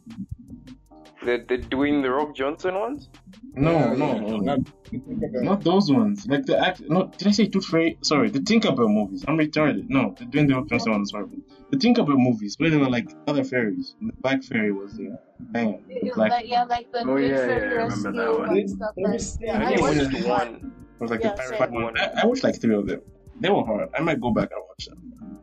[1.24, 3.09] The the Dwayne the Rock Johnson ones?
[3.53, 6.26] No, Yeah, no, yeah, no, not- not those ones.
[6.28, 6.82] Like the act.
[6.89, 7.97] No, did I say Tooth Fairy?
[8.01, 9.24] Sorry, the Tinkerbell movies.
[9.28, 9.88] I'm retarded.
[9.89, 11.11] No, the Dwayne the Rock Johnson ones.
[11.11, 11.28] Sorry,
[11.69, 13.95] the Tinkerbell movies where they were like other fairies.
[14.01, 15.19] The black fairy was there.
[15.39, 15.84] Bang.
[15.89, 18.57] It's Like like yeah, like the Oh, Great yeah, yeah, Fairy I remember that one.
[18.57, 20.38] and stuff Let me like yeah, I I think it was watched just one.
[20.39, 20.72] one.
[20.95, 21.57] it was like Yeah, the same.
[21.59, 21.97] pirate one.
[21.99, 23.01] I, I watched like three of them.
[23.39, 23.89] They were hard.
[23.95, 25.39] I might go back and watch them.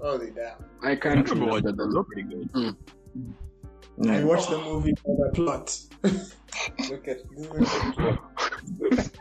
[0.00, 0.56] Holy damn.
[0.82, 1.86] I I can't remember remember watching those.
[1.86, 2.50] Those were pretty good.
[2.54, 2.70] Hmm.
[4.00, 4.24] I Yeah.
[4.24, 5.78] watched the movie for the plot.
[6.90, 9.10] Look at this.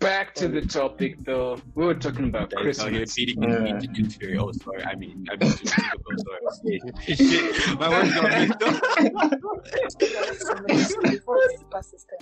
[0.00, 1.58] Back to the topic though.
[1.74, 3.14] We were talking about Guys out here Christmas.
[3.16, 3.58] beating Yeah.
[3.58, 4.82] me to Oh, sorry.
[4.84, 5.90] I mean, I mean, Tooth Fairy.
[6.06, 6.80] Oh, sorry.
[7.16, 8.80] Shit, my words got mixed up.
[11.02, 12.18] Before the super system.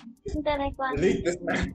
[0.97, 1.75] Delete this man.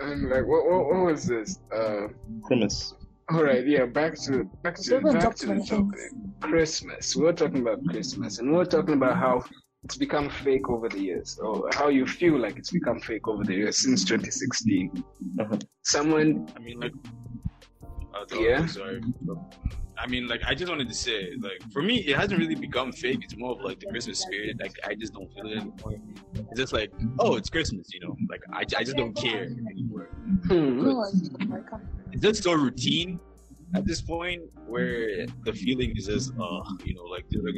[0.00, 1.58] I'm like, what, what, what was this?
[1.74, 2.06] Uh,
[2.44, 2.94] Premise.
[3.32, 3.86] All right, yeah.
[3.86, 6.00] Back to back to back to to the topic.
[6.40, 7.14] Christmas.
[7.16, 9.44] We were talking about Christmas, and we were talking about how
[9.84, 13.44] it's become fake over the years, or how you feel like it's become fake over
[13.44, 15.04] the years since 2016.
[15.40, 15.56] Uh-huh.
[15.82, 16.92] Someone, I mean, like,
[18.14, 18.66] uh, Yeah.
[18.66, 19.00] Sorry.
[19.98, 22.90] I mean, like, I just wanted to say, like, for me, it hasn't really become
[22.90, 23.20] fake.
[23.22, 24.56] It's more of like the Christmas spirit.
[24.58, 26.00] Like, I just don't feel it anymore.
[26.34, 28.16] It's just like, oh, it's Christmas, you know.
[28.30, 30.08] Like, I, I just don't care anymore.
[30.48, 31.82] hmm, No, I can't.
[32.12, 33.20] It's just so routine
[33.74, 37.54] at this point where the feeling is just, uh, you know, like, like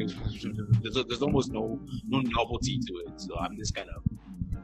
[0.83, 3.21] there's, there's almost no no novelty to it.
[3.21, 4.03] So I'm just kind of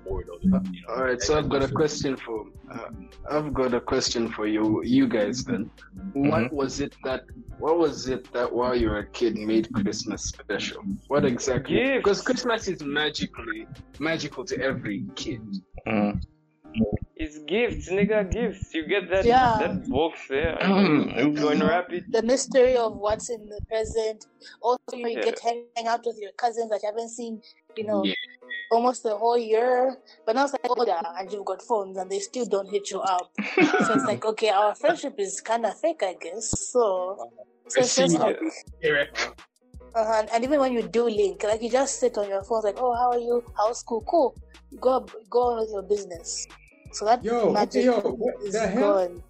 [0.05, 0.75] bored of it.
[0.75, 0.95] You know.
[0.95, 1.21] all right.
[1.21, 2.89] So I- I've got a question for, uh,
[3.31, 5.45] I've got a question for you, you guys.
[5.45, 5.71] Then,
[6.13, 7.23] what was it that,
[7.59, 10.83] what was it that while you were a kid made Christmas special?
[11.09, 11.77] What exactly?
[11.77, 11.97] Gifts.
[11.99, 13.67] Because Christmas is magically
[13.99, 15.41] magical to every kid.
[15.87, 16.23] Mm.
[17.17, 18.73] It's gifts, nigga, gifts.
[18.75, 19.57] You get that Yeah.
[19.61, 20.57] that box there.
[20.61, 22.05] Mm, it was- Go unwrap it.
[22.13, 24.27] The mystery of what's in the present.
[24.63, 25.23] Also, you Yeah.
[25.23, 25.43] get to
[25.77, 27.43] hang out with your cousins that you haven't seen,
[27.77, 28.15] you know, Yeah.
[28.71, 29.97] almost the whole year.
[30.25, 33.01] But now it's like older and you've got phones and they still don't hit you
[33.01, 33.31] up.
[33.85, 36.45] so it's like, okay, our friendship is kind of fake, I guess.
[36.71, 36.83] So,
[37.67, 38.39] so it's just see like,
[38.81, 39.09] it.
[39.95, 42.79] uh, and even when you do link, like you just sit on your phone, like,
[42.81, 43.43] oh, how are you?
[43.57, 44.03] How's school?
[44.03, 44.35] Cool.
[44.81, 45.01] Go
[45.31, 46.47] go on with your business.
[46.93, 48.95] So that Yo, magic yo, what is the hell?
[48.95, 49.23] gone.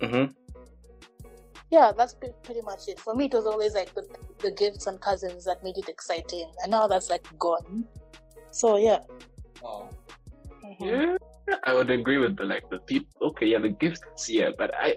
[0.00, 0.34] Mhm.
[1.70, 3.00] Yeah, that's pre- pretty much it.
[3.00, 4.06] For me, it was always like the,
[4.38, 7.84] the gifts and cousins that made it exciting, and now that's like gone.
[8.50, 9.00] So yeah.
[9.62, 9.88] Oh.
[10.64, 10.78] Mhm.
[11.48, 13.28] Yeah, I would agree with the like the people.
[13.28, 14.96] Okay, yeah, the gifts, yeah, but I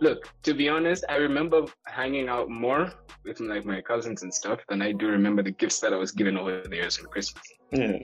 [0.00, 2.92] look to be honest, I remember hanging out more
[3.24, 6.12] with like my cousins and stuff than I do remember the gifts that I was
[6.12, 7.44] given over the years on Christmas.
[7.72, 7.80] Hmm.
[7.80, 7.98] Yeah.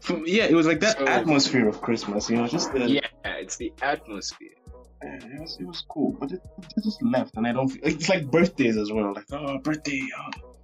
[0.00, 3.08] For- yeah, it was like that So- atmosphere of Christmas, you know, just the, Yeah,
[3.24, 4.50] it's the atmosphere.
[5.02, 6.40] Yeah, it was, it was cool, but it,
[6.76, 7.68] it just left, and I don't.
[7.68, 9.12] Feel, it's like birthdays as well.
[9.14, 10.00] Like, oh, birthday,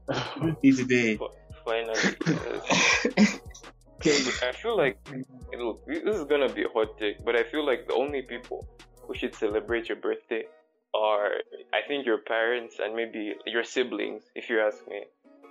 [0.08, 1.18] oh, birthday today.
[1.66, 2.00] Finally.
[2.26, 2.32] Uh,
[3.18, 3.40] yes.
[4.00, 4.98] Okay, I feel like
[5.56, 8.66] look, this is gonna be a hot take, but I feel like the only people
[9.06, 10.44] who should celebrate your birthday
[10.94, 11.32] are,
[11.72, 15.04] I think, your parents and maybe your siblings, if you ask me.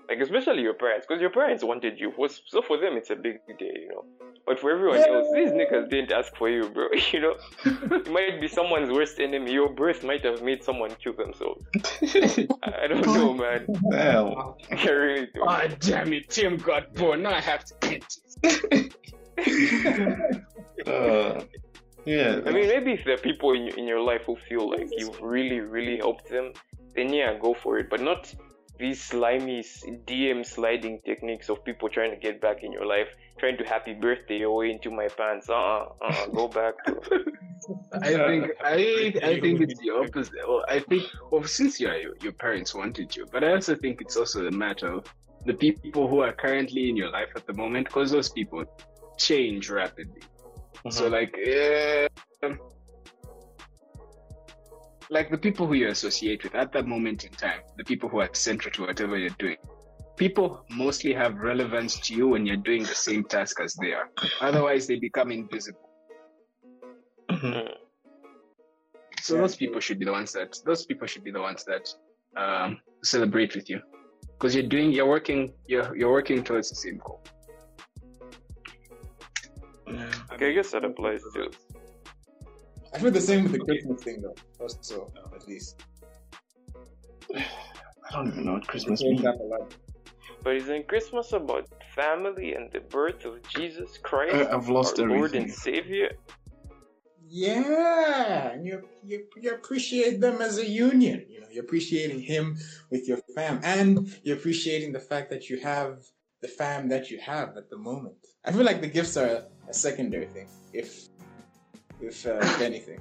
[0.09, 2.11] Like especially your parents, because your parents wanted you.
[2.47, 4.05] So for them it's a big day, you know.
[4.45, 6.87] But for everyone else, these niggas didn't ask for you, bro.
[7.13, 7.35] You know,
[7.65, 9.53] you might be someone's worst enemy.
[9.53, 11.63] Your birth might have made someone kill themselves.
[12.63, 13.65] I I don't know, man.
[13.67, 15.47] Well, I really don't.
[15.47, 17.21] oh damn it, Tim got born.
[17.23, 18.89] Now I have to get this.
[20.87, 21.41] uh,
[22.05, 22.39] yeah.
[22.45, 25.19] I mean, maybe if there are people in, in your life who feel like you've
[25.21, 26.53] really, really helped them,
[26.95, 27.89] then yeah, go for it.
[27.89, 28.33] But not
[28.79, 33.57] these slimy DM sliding techniques of people trying to get back in your life, trying
[33.57, 35.49] to happy birthday your way into my pants.
[35.49, 36.73] Uh uh-uh, uh, go back.
[37.93, 40.33] I think I I think it's the opposite.
[40.47, 44.17] Well, I think well since your your parents wanted you, but I also think it's
[44.17, 45.05] also a matter of
[45.45, 48.65] the people who are currently in your life at the moment, because those people
[49.17, 50.21] change rapidly.
[50.89, 52.07] So like, uh,
[55.09, 58.19] like the people who you associate with at that moment in time, the people who
[58.19, 59.57] are central to whatever you're doing.
[60.17, 64.09] People mostly have relevance to you when you're doing the same task as they are.
[64.39, 65.89] Otherwise, they become invisible.
[67.29, 67.73] Mm.
[69.21, 71.87] So those people should be the ones that those people should be the ones that
[72.35, 73.79] um, celebrate with you,
[74.33, 77.23] because you're doing you're working you're you're working towards the same goal.
[80.41, 81.51] Okay, I guess that applies to.
[82.93, 84.35] I feel the same with the Christmas thing though.
[84.59, 85.81] Also, at least.
[87.35, 87.43] I
[88.13, 89.21] don't even know what Christmas means.
[89.21, 89.73] that a lot.
[90.43, 95.07] But isn't Christmas about family and the birth of Jesus Christ, I- I've lost our
[95.07, 96.09] Lord and Savior?
[97.33, 101.25] Yeah, and you, you you appreciate them as a union.
[101.29, 102.57] You know, you're appreciating him
[102.89, 106.03] with your fam, and you're appreciating the fact that you have
[106.41, 108.15] the fam that you have at the moment.
[108.45, 111.07] I feel like the gifts are a secondary thing, if
[111.99, 112.99] if, uh, if anything.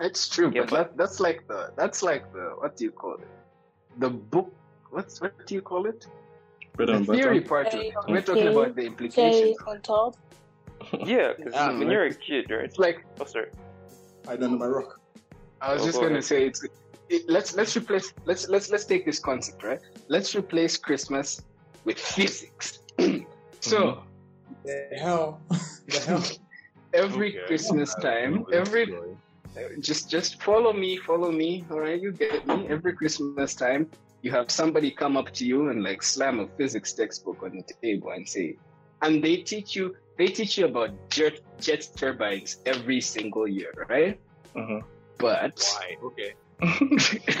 [0.00, 2.92] It's true, Yeah, but, but- that, that's like the that's like the what do you
[2.92, 3.28] call it?
[3.98, 4.52] The book.
[4.90, 6.06] What's what do you call it?
[6.76, 7.92] The theory part of it.
[8.06, 9.56] We're talking about the Cherry implications.
[9.66, 10.14] on top.
[11.04, 11.90] Yeah, because Ah, when man.
[11.90, 12.64] you're a kid, right?
[12.64, 13.50] It's like Oh, sorry.
[14.28, 15.00] I don't know my rock.
[15.60, 16.24] I was Oh, just go gonna ahead.
[16.32, 16.60] say it's.
[17.08, 19.80] It, let's let's replace let's let's let's take this concept right.
[20.08, 21.40] Let's replace Christmas
[21.88, 22.78] with physics.
[23.60, 24.02] so
[24.64, 25.40] The hell,
[25.88, 26.24] the hell.
[26.92, 27.46] every Okay.
[27.48, 28.84] Christmas time, every
[29.80, 31.64] just just follow me, follow me.
[31.70, 32.66] All right, you get me.
[32.68, 33.88] Every Christmas time,
[34.22, 37.64] you have somebody come up to you and like slam a physics textbook on the
[37.82, 38.56] table and say,
[39.02, 44.20] and they teach you they teach you about jet jet turbines every single year, right?
[44.56, 44.82] Mhm.
[45.18, 45.96] But Why?
[46.08, 46.30] Okay.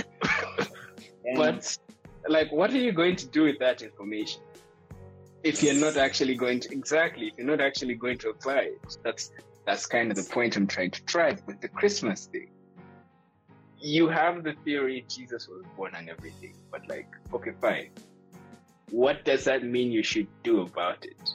[1.36, 1.76] but
[2.28, 4.42] like, what are you going to do with that information?
[5.42, 8.96] If you're not actually going to exactly, if you're not actually going to apply it,
[9.04, 9.30] that's
[9.66, 12.50] that's kind of the point I'm trying to drive with the Christmas thing.
[13.78, 17.90] You have the theory Jesus was born and everything, but like, okay, fine.
[18.90, 21.30] What does that mean you should do about it?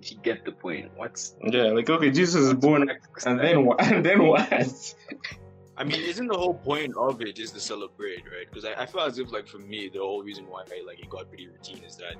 [0.00, 2.90] If you get the point, what's Yeah, like okay, Jesus is born,
[3.24, 3.80] and then what?
[3.92, 4.94] And then what?
[5.78, 8.50] I mean, isn't the whole point of it just to celebrate, right?
[8.50, 10.98] Because I, I feel as if, like, for me, the whole reason why I like
[10.98, 12.16] it got pretty routine is that,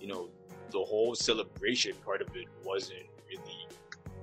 [0.00, 0.28] you know,
[0.70, 3.66] the whole celebration part of it wasn't really,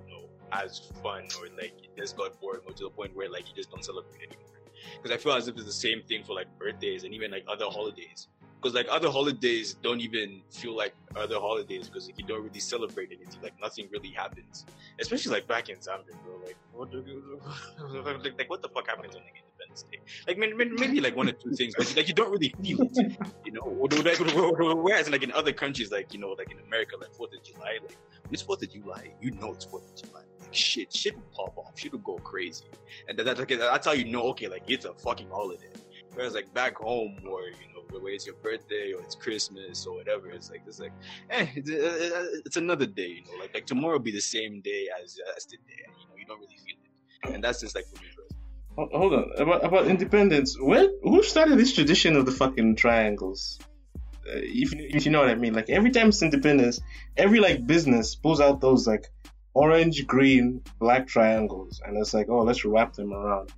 [0.07, 3.29] you know, as fun or like it just got boring or to the point where
[3.29, 4.45] like you just don't celebrate anymore.
[5.01, 7.43] Because I feel as if it's the same thing for like birthdays and even like
[7.49, 8.29] other holidays.
[8.62, 12.60] Because like other holidays don't even feel like other holidays because like, you don't really
[12.60, 13.41] celebrate anything.
[13.41, 14.66] Like nothing really happens
[14.99, 16.36] especially like back in Zambia, bro.
[16.45, 19.99] Like, what, like, like, what the fuck happens on like Independence Day?
[20.28, 22.82] Like, may- may- maybe like one or two things, but like you don't really feel
[22.82, 23.62] it, you know.
[23.64, 27.78] Whereas like in other countries, like you know, like in America, like Fourth of July,
[27.82, 27.97] like
[28.32, 30.22] it's Fourth of July, you know it's Fourth of July.
[30.39, 32.66] Like shit, shit will pop off, shit will go crazy,
[33.08, 35.70] and that, that's like that's how you know, okay, like it's a fucking holiday.
[36.14, 39.95] Whereas like back home, or you know, whether it's your birthday or it's Christmas or
[39.95, 40.93] whatever, it's like it's like,
[41.29, 41.69] eh, it's,
[42.45, 43.39] it's another day, you know.
[43.39, 46.25] Like like tomorrow will be the same day as as today, and you know you
[46.25, 47.97] don't really feel it, and that's just like for
[48.77, 50.55] hold on about about independence.
[50.59, 53.59] Where who started this tradition of the fucking triangles?
[54.27, 56.79] Uh, if if you know what I mean, like every time it's independence,
[57.15, 59.07] every like business pulls out those like
[59.53, 63.51] orange, green, black triangles, and it's like, oh, let's wrap them around,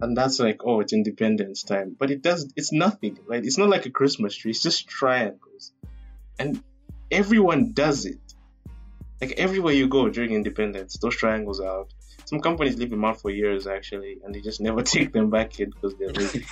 [0.00, 1.96] and that's like, oh, it's independence time.
[1.98, 3.44] But it does, it's nothing, right?
[3.44, 4.50] It's not like a Christmas tree.
[4.50, 5.72] It's just triangles,
[6.38, 6.62] and
[7.10, 8.18] everyone does it.
[9.20, 11.92] Like everywhere you go during independence, those triangles are out.
[12.26, 15.58] Some companies leave them out for years actually, and they just never take them back
[15.60, 16.44] in because they're lazy.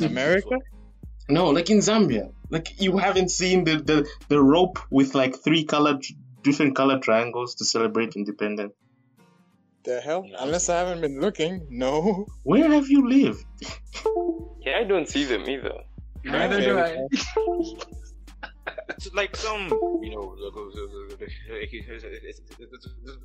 [0.04, 0.56] America?
[1.28, 5.64] no, like in Zambia, like you haven't seen the, the, the rope with like three
[5.64, 6.04] colored,
[6.42, 8.74] different colored triangles to celebrate independence.
[9.84, 10.26] The hell?
[10.38, 12.26] Unless I haven't been looking, no.
[12.42, 13.44] Where have you lived?
[14.60, 15.72] Yeah, I don't see them either.
[16.24, 16.96] neither do I.
[18.90, 19.68] It's like some,
[20.02, 20.36] you know,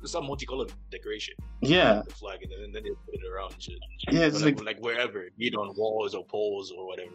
[0.04, 1.34] some multicolored decoration.
[1.60, 3.78] Yeah, The flag, and then, then they put it around shit.
[4.10, 7.12] yeah, it's like, like like wherever, be it on walls or poles or whatever.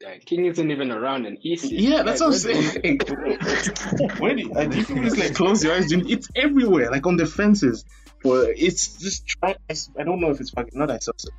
[0.00, 2.98] Yeah, King isn't even around and he's yeah, that's what I'm saying.
[4.18, 5.92] Where do you, you can just like close your eyes?
[5.92, 7.84] It's everywhere, like on the fences.
[8.22, 9.56] For it's just try.
[9.68, 11.32] I don't know if it's fucking not isosceles.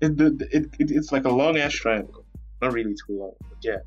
[0.00, 2.24] It, it, it it's like a long ass triangle,
[2.60, 3.78] not really too long, but yeah,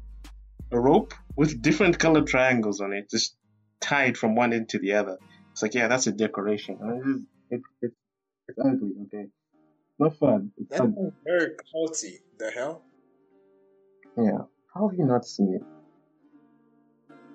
[0.71, 3.35] a rope with different colored triangles on it, just
[3.79, 5.17] tied from one end to the other.
[5.51, 6.77] It's like yeah, that's a decoration.
[6.81, 7.91] And It, it, it,
[8.47, 8.91] it's ugly.
[9.07, 9.27] Okay,
[9.99, 10.51] not fun.
[10.57, 10.91] It's That's
[11.25, 12.19] very culty.
[12.39, 12.81] The hell?
[14.17, 14.43] Yeah.
[14.73, 15.63] How have you not seen it?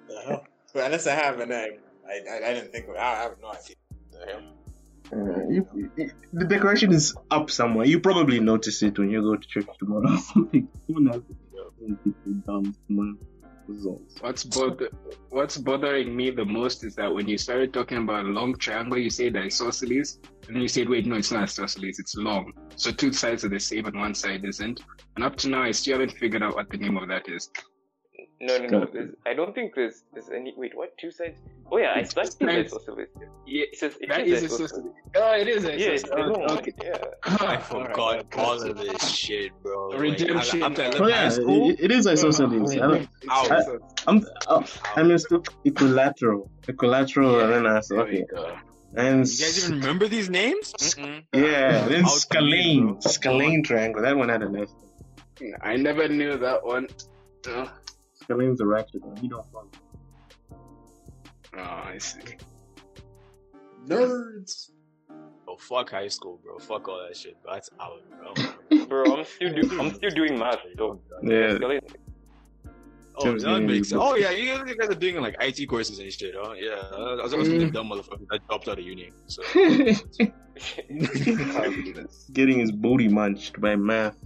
[0.08, 0.44] The hell?
[0.74, 1.78] But unless I have, and I,
[2.08, 2.98] I, I, I didn't think of it.
[2.98, 3.76] I have no idea.
[4.20, 4.42] The hell?
[5.12, 7.86] Uh, you, you- the decoration is up somewhere.
[7.86, 10.68] You probably notice it when you go to church tomorrow or something.
[10.86, 13.14] Someone has it down somewhere.
[14.20, 14.90] What's bother-
[15.30, 18.96] What's bothering me the most is that when you started talking about a long triangle,
[18.98, 22.92] you said isosceles, and then you said, "Wait, no, it's not isosceles; it's long." So
[22.92, 24.80] two sides are the same, and one side isn't.
[25.16, 27.50] And up to now, I still haven't figured out what the name of that is.
[28.40, 28.86] No, no, no.
[28.92, 30.54] There's, I don't think there's there's any.
[30.56, 30.96] Wait, what?
[30.98, 31.40] Two sides?
[31.72, 32.66] Oh yeah, I It's that is nice.
[32.66, 33.08] isosceles.
[33.46, 34.72] Yeah, It says it that is is isosceles.
[34.72, 34.94] isosceles.
[35.16, 36.02] Oh, it is Yeah, isosceles.
[36.02, 36.20] it's, I.
[36.20, 36.72] Oh, okay.
[36.80, 36.98] Yeah.
[37.48, 39.88] I forgot right, all of this shit, bro.
[39.88, 40.62] Like, Redemption.
[40.62, 42.72] after I left Oh yeah, it, it is isosceles.
[42.72, 43.62] I don't, I,
[44.06, 44.62] I'm, uh,
[44.94, 48.24] I mistook equilateral, equilateral, and then I said, There okay,
[48.94, 50.72] and you guys even remember these names?
[50.72, 51.24] Mm-mm.
[51.34, 53.00] yeah, then Out to scalene, bro.
[53.00, 54.02] scalene triangle.
[54.02, 54.72] That one had a nice.
[55.60, 56.86] I never knew that one.
[57.46, 57.66] Uh,
[58.28, 59.16] Kaleem's a ratchet man.
[59.18, 59.66] He don't fun.
[61.56, 62.20] Oh, I see.
[63.86, 64.70] Nerds.
[65.48, 66.58] Oh fuck high school, bro.
[66.58, 67.40] Fuck all that shit.
[67.42, 67.52] Bro.
[67.54, 68.34] That's out, bro.
[68.86, 71.00] Bro, I'm still do- I'm still doing math though.
[71.22, 71.58] Yeah.
[73.18, 74.00] Oh, that makes sense.
[74.04, 76.52] Oh yeah, you guys- you guys are doing like IT courses and shit, huh?
[76.52, 77.58] Yeah, I was always Mm.
[77.60, 79.10] the dumb motherfucker that dropped out of uni.
[79.26, 79.42] So
[82.32, 84.16] Getting his booty munched by math.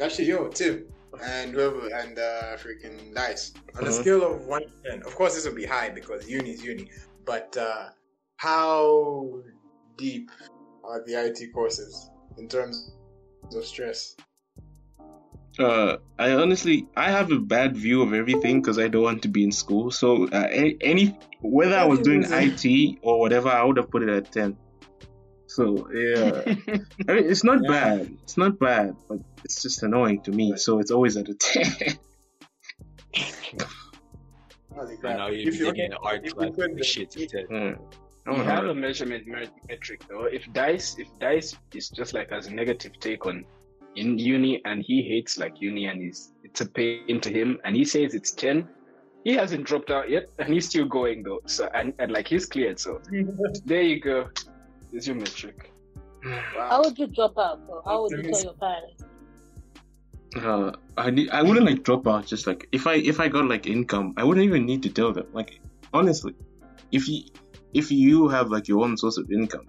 [0.00, 0.86] Actually, yo, Tim
[1.22, 3.52] and whoever and uh, freaking Dice.
[3.76, 4.00] On a Mhm.
[4.00, 6.90] scale of one to ten, of course this will be high because uni is uni.
[7.24, 7.90] But uh,
[8.36, 9.42] how
[9.96, 10.30] deep
[10.84, 12.92] are the IT courses in terms
[13.54, 14.16] of stress?
[15.58, 19.28] Uh, I honestly, I have a bad view of everything because I don't want to
[19.28, 19.90] be in school.
[19.90, 20.48] So uh,
[20.80, 24.56] any whether I was doing IT or whatever, I would have put it at ten.
[25.56, 26.42] So yeah,
[27.08, 27.70] I mean it's not Yeah.
[27.70, 28.00] bad.
[28.22, 30.56] It's not bad, but it's just annoying to me.
[30.56, 31.66] So it's always at a ten.
[34.74, 35.16] Holy right crap.
[35.18, 37.16] now you're If taking an art if class could- and shit.
[37.16, 37.50] if- to 10.
[37.50, 37.74] Yeah.
[38.26, 39.26] I We wanna- have a measurement
[39.68, 40.24] metric though.
[40.26, 43.44] If dice, if dice is just like has a negative take on
[43.96, 47.74] in uni, and he hates like uni, and he's it's a pain to him, and
[47.74, 48.68] he says it's ten.
[49.24, 51.40] He hasn't dropped out yet, and he's still going though.
[51.46, 52.78] So and, and like he's cleared.
[52.78, 53.00] So
[53.64, 54.28] there you go.
[54.90, 55.72] There's your metric.
[56.56, 57.82] How would you drop out, bro?
[57.84, 59.04] How would you tell your parents?
[60.36, 62.26] Uh, I need, I wouldn't like drop out.
[62.26, 65.12] Just like if I if I got like income, I wouldn't even need to tell
[65.12, 65.26] them.
[65.32, 65.60] Like
[65.92, 66.34] honestly,
[66.92, 67.22] if you
[67.74, 69.66] if you have like your own source of income,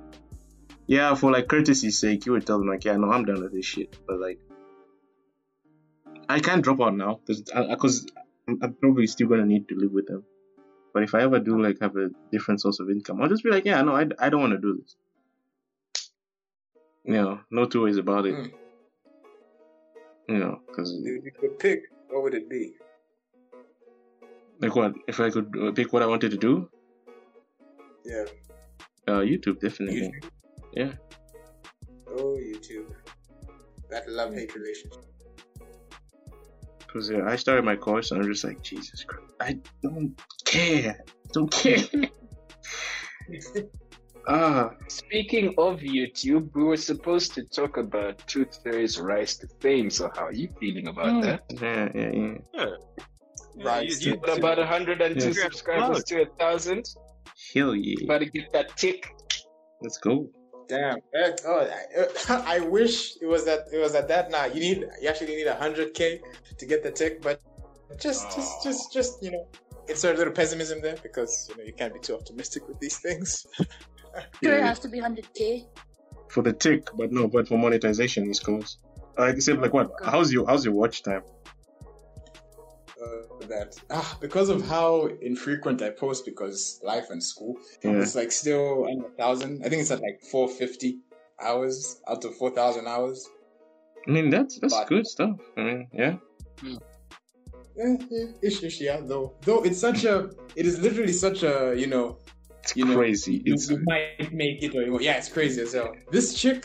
[0.85, 3.53] yeah, for like courtesy's sake, you would tell them like, yeah, no, I'm done with
[3.53, 3.97] this shit.
[4.07, 4.39] But like,
[6.29, 8.07] I can't drop out now because because
[8.47, 10.25] I'm, I'm probably still gonna need to live with them.
[10.93, 13.49] But if I ever do like have a different source of income, I'll just be
[13.49, 14.95] like, yeah, no, I, I don't want to do this.
[17.03, 18.35] You know, no two ways about it.
[18.35, 18.51] Mm.
[20.29, 22.73] You know, because If you could pick, what would it be?
[24.61, 26.69] like what if I could uh, pick what I wanted to do?
[28.05, 28.25] Yeah.
[29.07, 30.01] Uh, YouTube definitely.
[30.01, 30.29] YouTube.
[30.73, 30.93] Yeah.
[32.07, 32.93] Oh, YouTube.
[33.89, 35.05] That love hate relationship.
[36.79, 40.99] Because yeah, I started my course and I'm just like, Jesus Christ, I don't care.
[41.33, 41.77] Don't care.
[44.27, 49.89] ah, Speaking of YouTube, we were supposed to talk about Tooth Fairy's rise to fame.
[49.89, 51.21] So how are you feeling about Mm.
[51.23, 51.41] that?
[51.49, 52.37] yeah, yeah, yeah.
[52.53, 52.75] Yeah.
[53.57, 55.41] Yeah, Right, you- so- you- Got about 102 Yes.
[55.41, 56.85] subscribers to a thousand.
[57.53, 58.05] Hell yeah.
[58.05, 59.09] About to get that tick.
[59.81, 60.29] Let's go.
[60.67, 60.97] Damn.
[61.13, 61.67] Eh, Oh,
[62.29, 64.45] I, I wish it was that it was at that now.
[64.45, 66.21] You need you actually need hundred k
[66.59, 67.41] to get the tick, but
[67.99, 69.45] just just just just you know
[69.89, 72.97] insert a little pessimism there because you know you can't be too optimistic with these
[72.99, 73.45] things.
[74.43, 74.67] Sure, it Yeah.
[74.67, 75.65] has to be 100k.
[76.29, 78.77] For the tick, but no, but for monetization, it's close.
[79.17, 79.91] Like I said, like what?
[80.03, 81.23] How's your how's your watch time?
[83.03, 88.01] Uh, that ah, because of how infrequent I post because life and school, Yeah.
[88.01, 89.65] it's like still under a thousand.
[89.65, 90.99] I think it's at like four fifty
[91.41, 93.27] hours out of four thousand hours.
[94.07, 95.35] I mean, that's that's But- good stuff.
[95.57, 96.15] I mean, yeah.
[96.63, 98.99] Eh, yeah, ish, ish, yeah.
[99.01, 102.17] Though, though it's such a, it is literally such a, you know,
[102.63, 103.41] It's You crazy.
[103.45, 105.03] you, It's you might make it or you won't.
[105.03, 105.95] yeah, it's crazy as hell.
[106.11, 106.63] This chick,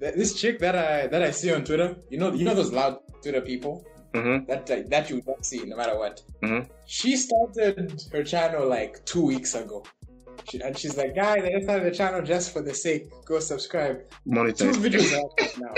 [0.00, 2.72] that, this chick that I that I see on Twitter, you know, you know those
[2.72, 3.84] loud Twitter people
[4.14, 6.20] hmm that that, that you don't see no matter what.
[6.42, 6.68] Mhm.
[6.86, 9.82] She started her channel like two weeks ago,
[10.48, 13.04] she, and she's like, guys, I just started the channel just for the sake.
[13.24, 13.96] Go subscribe.
[14.52, 15.74] Two videos out now.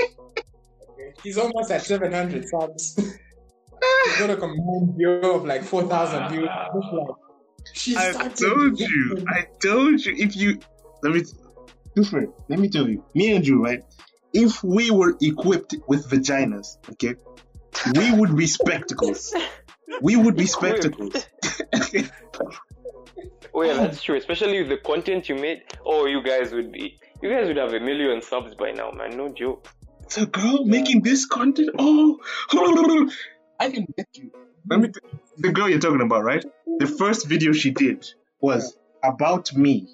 [0.91, 1.13] Okay.
[1.23, 2.85] He's almost at seven hundred subs.
[4.07, 6.49] He's got a combined view of like four thousand views.
[7.73, 9.25] She I told you.
[9.29, 10.15] I told you.
[10.17, 10.61] If you
[11.03, 11.23] let me,
[11.95, 12.31] different.
[12.49, 13.05] Let me tell you.
[13.15, 13.83] Me and you, right?
[14.33, 17.15] If we were equipped with vaginas, okay,
[17.97, 19.35] we would be spectacles.
[20.01, 21.27] We would be spectacles.
[23.57, 24.17] Oh yeah, that's true.
[24.17, 25.63] Especially with the content you made.
[25.87, 26.99] Oh, you guys would be.
[27.23, 29.17] You guys would have a million subs by now, man.
[29.17, 29.69] No joke.
[30.03, 31.71] It's a girl making this content.
[31.79, 32.19] Oh,
[33.61, 34.33] I can bet you.
[34.69, 34.89] Let me.
[34.89, 35.01] T-
[35.39, 36.45] the girl you're talking about, right?
[36.79, 38.07] The first video she did
[38.41, 39.89] was about me.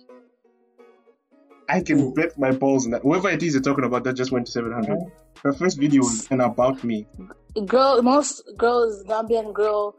[1.69, 3.03] I can bet my balls on that.
[3.03, 4.99] Whoever it is you're talking about that just went to 700.
[5.43, 7.07] Her first video was an about me.
[7.67, 9.95] Girl, most girls, Zambian girl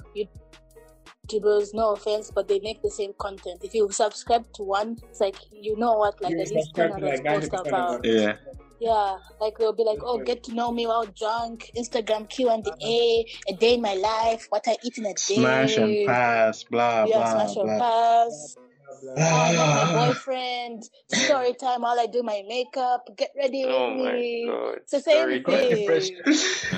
[1.32, 3.62] YouTubers, no offense, but they make the same content.
[3.64, 6.90] If you subscribe to one, it's like you know what, like You at least ten
[6.92, 8.06] subscribe to, others like, post about.
[8.06, 8.36] Yeah.
[8.80, 12.66] Yeah, like they'll be like, "Oh, get to know me while drunk." Instagram Q and
[12.84, 15.36] A, a day in my life, what I eat in a day.
[15.36, 17.78] Smash and pass, blah, Yeah, blah, smash or blah.
[17.78, 18.56] pass.
[18.56, 19.14] blah.
[19.18, 20.84] Oh, I'm my boyfriend.
[21.14, 21.86] Story time.
[21.86, 23.08] All I do my makeup.
[23.18, 24.46] Get ready oh with Oh my me.
[24.48, 24.78] god.
[24.78, 26.18] It's the same Story got depression.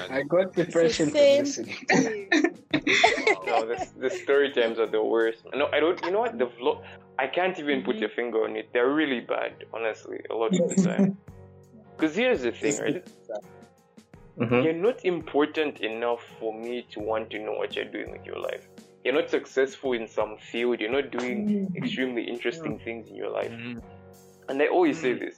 [0.10, 2.53] I got depression from same listening.
[3.02, 3.26] Thing.
[3.46, 5.44] No, the, the story times are the worst.
[5.54, 6.02] No, I don't.
[6.06, 6.38] You know what?
[6.38, 6.78] The vlog.
[7.20, 8.02] I can't even put Mhm.
[8.02, 8.70] your finger on it.
[8.74, 11.18] They're really bad, honestly, a lot of the time.
[11.96, 13.04] Because here's the thing, right?
[14.40, 14.64] Mhm.
[14.64, 18.40] You're not important enough for me to want to know what you're doing with your
[18.40, 18.68] life.
[19.04, 20.80] You're not successful in some field.
[20.80, 23.52] You're not doing extremely interesting things in your life.
[23.52, 23.82] Mhm.
[24.50, 25.38] And I always say this: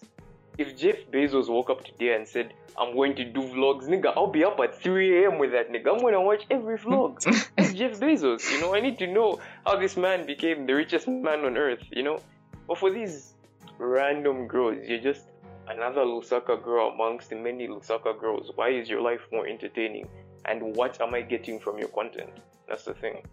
[0.57, 4.31] if Jeff Bezos woke up today and said, "I'm going to do vlogs," nigga, I'll
[4.31, 5.37] be up at 3 a.m.
[5.39, 5.93] with that nigga.
[5.93, 7.25] I'm gonna watch every vlog.
[7.57, 8.49] It's Jeff Bezos.
[8.49, 11.83] You know, I need to know how this man became the richest man on earth.
[11.91, 12.19] You know,
[12.67, 13.33] but for these
[13.77, 15.25] random girls, you're just
[15.69, 18.51] another Lusaka girl amongst the many Lusaka girls.
[18.55, 20.07] Why is your life more entertaining?
[20.45, 22.29] And what am I getting from your content?
[22.67, 23.23] That's the thing.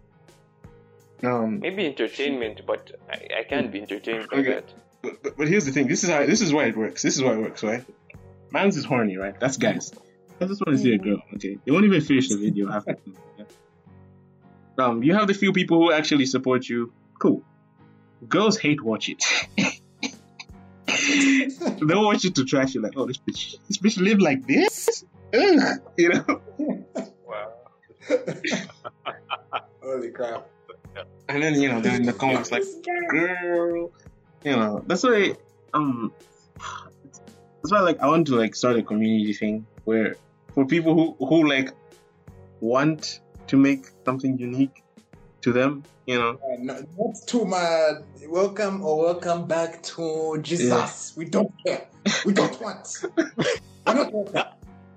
[1.23, 4.53] Um, Maybe entertainment, but I, I can't be entertained by Okay.
[4.55, 4.73] that.
[5.03, 5.87] But, but, but here's the thing.
[5.87, 6.25] This is how.
[6.25, 7.03] This is why it works.
[7.03, 7.85] This is why it works, right?
[8.51, 9.39] Man's is horny, right?
[9.39, 9.91] That's guys.
[10.41, 11.21] I just want to see a girl.
[11.35, 12.91] Okay, they won't even finish the video after.
[12.91, 13.49] Okay?
[14.77, 16.91] Um, you have the few people who actually support you.
[17.19, 17.43] Cool.
[18.27, 19.23] Girls hate watch it.
[21.87, 25.03] They'll watch it to trash you, like, oh, this bitch, this bitch live like this.
[25.33, 26.41] Ugh, you know.
[27.27, 27.53] Wow.
[29.83, 30.47] Holy crap.
[31.27, 32.63] And then you know they're in the comments like,
[33.09, 33.91] girl,
[34.43, 34.83] you know.
[34.85, 35.35] That's why
[35.73, 36.13] um,
[37.61, 40.15] that's why like I want to like start a community thing where
[40.53, 41.71] for people who who like
[42.59, 44.83] want to make something unique
[45.41, 46.39] to them, you know.
[46.59, 48.03] No, not too much.
[48.27, 51.13] Welcome or welcome back to Jesus.
[51.15, 51.87] We don't care.
[52.25, 52.87] We don't want.
[53.17, 54.43] We're not welcome.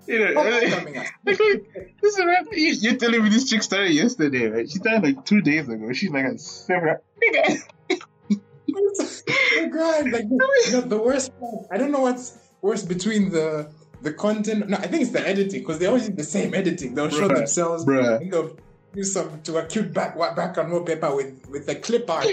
[0.06, 2.46] You know, like, like, this is right.
[2.52, 4.70] You, you're telling me this chick started yesterday, right?
[4.70, 5.92] She started like two days ago.
[5.92, 6.98] She's like a several.
[9.00, 10.10] Oh God!
[10.10, 11.66] Like the, the worst part.
[11.70, 13.70] I don't know what's worse between the
[14.02, 14.68] the content.
[14.68, 16.94] No, I think it's the editing because they always use the same editing.
[16.94, 17.84] They'll show Bruh, themselves.
[17.84, 18.20] bruh.
[18.20, 18.56] and They'll
[18.94, 22.26] do some to a cute back back background wallpaper with with the clip art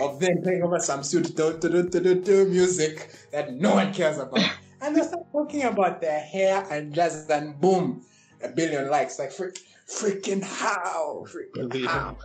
[0.00, 3.74] of them playing over some suit do, do, do, do, do, do, music that no
[3.74, 4.40] one cares about,
[4.82, 8.04] and they start talking about their hair and jazz, and boom,
[8.42, 9.18] a billion likes.
[9.18, 9.58] Like frick,
[9.88, 12.16] freaking how, freaking how.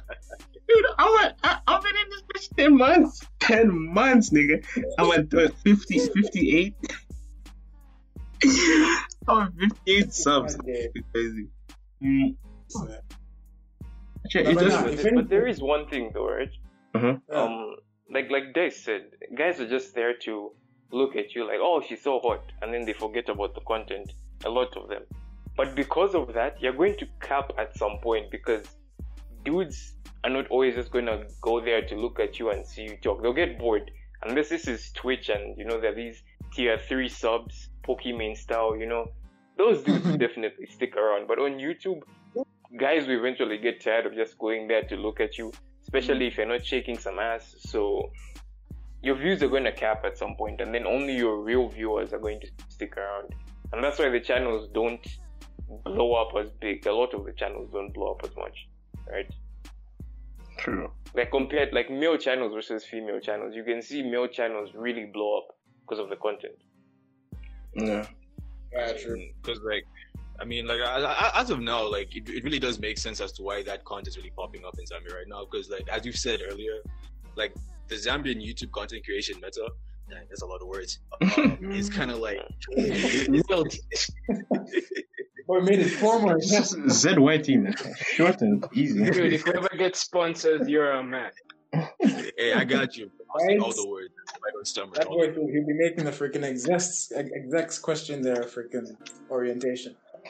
[0.67, 3.25] Dude, I went, I, I've been in this bitch 10 months.
[3.39, 4.63] 10 months, nigga.
[4.97, 6.75] I'm at uh, 50, 58.
[9.27, 9.53] I'm at
[9.85, 10.57] 58 subs.
[10.65, 11.47] It's crazy.
[12.03, 12.35] Mm,
[14.25, 16.49] actually, it but just, But, if there- any- but there is one thing though, right?
[16.95, 17.17] uh-huh.
[17.31, 17.75] Um,
[18.11, 19.03] like like Dice said,
[19.37, 20.51] guys are just there to
[20.91, 24.11] look at you like, oh, she's so hot, and then they forget about the content.
[24.45, 25.03] A lot of them.
[25.55, 28.65] But because of that, you're going to cap at some point because
[29.45, 32.83] dudes are not always just going to go there to look at you and see
[32.83, 33.21] you talk.
[33.21, 33.91] They'll get bored.
[34.23, 38.75] Unless this is Twitch and, you know, there are these tier 3 subs, Pokemon style,
[38.77, 39.05] you know.
[39.57, 41.27] Those dudes definitely stick around.
[41.27, 42.01] But on YouTube,
[42.79, 45.51] guys will eventually get tired of just going there to look at you,
[45.81, 47.55] especially if you're not shaking some ass.
[47.59, 48.11] So
[49.01, 52.13] your views are going to cap at some point, and then only your real viewers
[52.13, 53.33] are going to stick around.
[53.73, 55.05] And that's why the channels don't
[55.83, 56.85] blow up as big.
[56.87, 58.67] A lot of the channels don't blow up as much,
[59.11, 59.29] right?
[60.57, 60.91] True.
[61.15, 65.37] Like compared, like male channels versus female channels, you can see male channels really blow
[65.37, 65.47] up
[65.81, 66.55] because of the content.
[67.75, 68.05] Yeah.
[68.71, 69.27] Yeah, true.
[69.41, 69.85] Because like,
[70.39, 73.21] I mean, like I, I, as of now, like it, it really does make sense
[73.21, 75.45] as to why that content is really popping up in Zambia right now.
[75.49, 76.81] Because like as you said earlier,
[77.35, 77.53] like
[77.87, 79.69] the Zambian YouTube content creation meta.
[80.09, 80.99] Dang, that's a lot of words.
[81.21, 82.39] Um, it's kind of like
[85.47, 86.35] Boy, made it formal.
[86.37, 87.75] It's just ZYT, man.
[87.97, 89.03] Short and easy.
[89.03, 91.31] Dude, if we ever get sponsors, you're a man.
[91.99, 93.11] hey, I got you.
[93.35, 93.59] Right?
[93.59, 94.13] all the words.
[94.29, 94.93] I don't stumble.
[94.95, 98.95] That boy, he'll be making the freaking execs, execs question their freaking
[99.29, 99.95] orientation.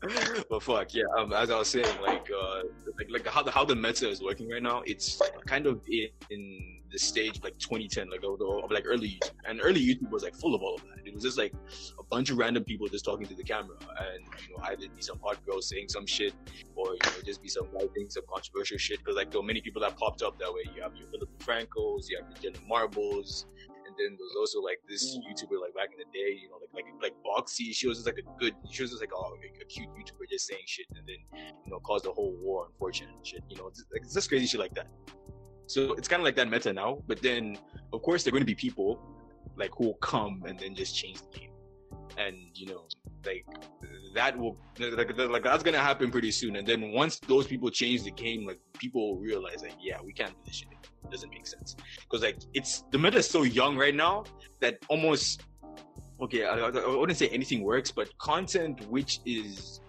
[0.50, 2.62] but fuck yeah um as i was saying like uh
[2.98, 6.08] like, like how the how the meta is working right now it's kind of in,
[6.30, 10.22] in the stage like 2010 like of, of like early youtube and early youtube was
[10.22, 10.98] like full of all of that.
[11.08, 11.52] It was just like
[11.98, 15.00] a bunch of random people just talking to the camera and you know either be
[15.00, 16.34] some hot girl saying some shit
[16.76, 19.46] or you know just be some guy saying some controversial shit because like there were
[19.46, 20.62] many people that popped up that way.
[20.76, 23.46] You have your Philip DeFrancos you have your Jenna Marbles
[23.98, 25.28] and then there's also like this mm-hmm.
[25.28, 27.74] YouTuber like back in the day, you know, like like like Boxxy.
[27.74, 30.46] She was just like a good, she was just like a, a cute YouTuber just
[30.46, 31.20] saying shit, and then
[31.64, 33.42] you know caused a whole war, unfortunate shit.
[33.48, 34.88] You know, it's, like, it's just crazy shit like that.
[35.66, 37.02] So it's kind of like that meta now.
[37.06, 37.58] But then,
[37.92, 39.00] of course, there are going to be people
[39.56, 41.50] like who will come and then just change the game,
[42.16, 42.84] and you know,
[43.26, 43.44] like
[44.18, 46.56] that will like, like that's gonna happen pretty soon.
[46.56, 50.12] And then once those people change the game, like people will realize like, yeah, we
[50.12, 50.68] can't do this shit.
[51.04, 54.24] It doesn't make sense because like it's the meta is so young right now
[54.60, 55.42] that almost
[56.20, 59.80] okay, I, I, wouldn't say anything works, but content which is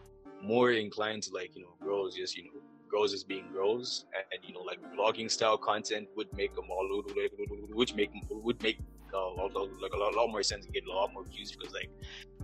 [0.43, 4.23] more inclined to like you know girls just you know girls as being girls and,
[4.31, 6.85] and you know like vlogging style content would make them all
[7.73, 8.79] which make would make
[9.13, 9.31] uh,
[9.85, 11.89] like a lot, a lot more sense and get a lot more views because like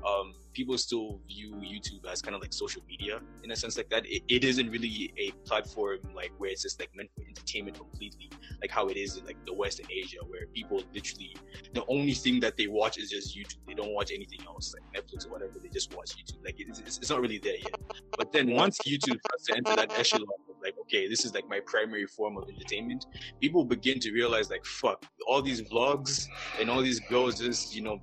[0.05, 3.89] um people still view YouTube as kind of like social media in a sense like
[3.89, 4.05] that.
[4.07, 8.31] It, it isn't really a platform like where it's just like meant for entertainment completely,
[8.61, 11.35] like how it is in like the West and Asia, where people literally
[11.73, 13.57] the only thing that they watch is just YouTube.
[13.67, 15.59] They don't watch anything else like Netflix or whatever.
[15.61, 16.43] They just watch YouTube.
[16.43, 17.75] Like it's, it's, it's not really there yet.
[18.17, 21.47] But then once YouTube starts to enter that echelon of like, okay, this is like
[21.49, 23.05] my primary form of entertainment,
[23.41, 26.27] people begin to realize like, fuck, all these vlogs
[26.59, 28.01] and all these girls just you know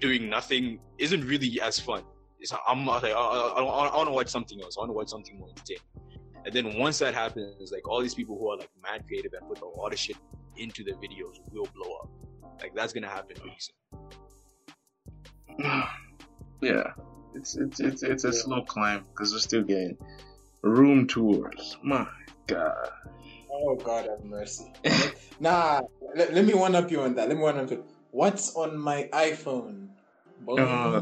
[0.00, 2.02] doing nothing isn't really as fun.
[2.40, 4.76] It's, I'm like, I, I, I, I want to watch something else.
[4.76, 5.82] I want to watch something more entertaining.
[6.44, 9.46] And then once that happens, like all these people who are like mad creative and
[9.48, 10.16] put a lot of shit
[10.56, 12.10] into their videos will blow up.
[12.60, 13.74] Like that's gonna happen pretty soon.
[16.62, 16.92] yeah,
[17.34, 19.96] it's it's it's it's a slow climb because we're still getting
[20.62, 21.76] room tours.
[21.82, 22.06] My
[22.46, 22.90] God.
[23.52, 24.72] Oh God have mercy.
[25.40, 25.80] nah,
[26.14, 27.28] let, let me one up you on that.
[27.28, 27.84] Let me one up you.
[28.10, 29.88] What's on my iPhone?
[30.48, 31.00] Uh,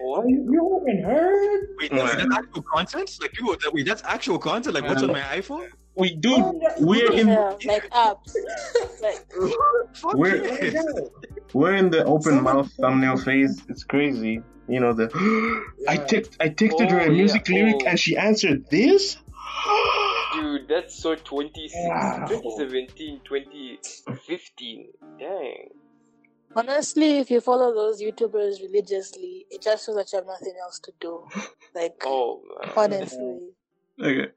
[0.00, 0.28] What?
[0.28, 1.68] You haven't heard?
[1.78, 3.18] Wait, that's, that's actual content?
[3.20, 4.74] Like people, that, wait, that's actual content.
[4.74, 5.68] Like what's on my iPhone?
[5.96, 6.44] we dude,
[6.78, 8.32] we're in Yeah, like apps.
[9.02, 9.26] like
[10.14, 11.10] We're-
[11.52, 13.60] we're in the open Someone- mouth thumbnail phase.
[13.68, 14.40] It's crazy.
[14.68, 15.10] You know the
[15.88, 16.04] I Yeah.
[16.04, 17.54] text I texted her Oh, a music yeah.
[17.56, 17.88] lyric Oh.
[17.88, 19.16] and she answered this.
[20.34, 22.26] Dude, that's so 26, Wow.
[22.28, 24.88] 2017, 2015.
[25.18, 25.68] Dang.
[26.56, 30.78] honestly, if you follow those YouTubers religiously, it just feels that you have nothing else
[30.80, 31.24] to do.
[31.74, 32.72] Like Oh, man.
[32.76, 33.38] honestly,
[34.00, 34.28] Okay,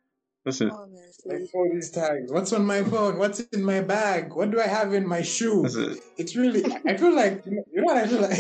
[0.45, 1.39] listen, honestly.
[1.39, 2.31] Like all these tags.
[2.31, 3.17] What's on my phone?
[3.19, 4.33] What's in my bag?
[4.33, 5.61] What do I have in my shoe?
[5.63, 5.99] listen.
[6.17, 6.63] It's really.
[6.87, 8.31] I feel like you know what I feel like.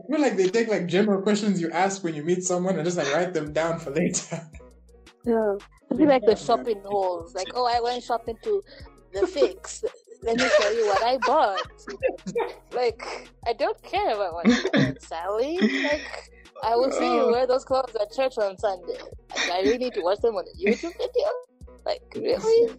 [0.00, 2.84] I feel like they take like general questions you ask when you meet someone and
[2.84, 4.48] just like write them down for later.
[5.24, 5.56] Yeah.
[5.96, 7.34] Feel like the shopping hauls.
[7.34, 8.62] Like, oh, I went shopping to
[9.12, 9.84] the fix.
[10.22, 11.66] Let me tell you what I bought.
[12.72, 15.58] Like, I don't care about what you bought, Sally.
[15.82, 16.30] Like,
[16.62, 18.98] I will see you wear those clothes at church on Sunday.
[19.30, 21.28] Like, I really need to watch them on a YouTube video.
[21.86, 22.74] Like, really?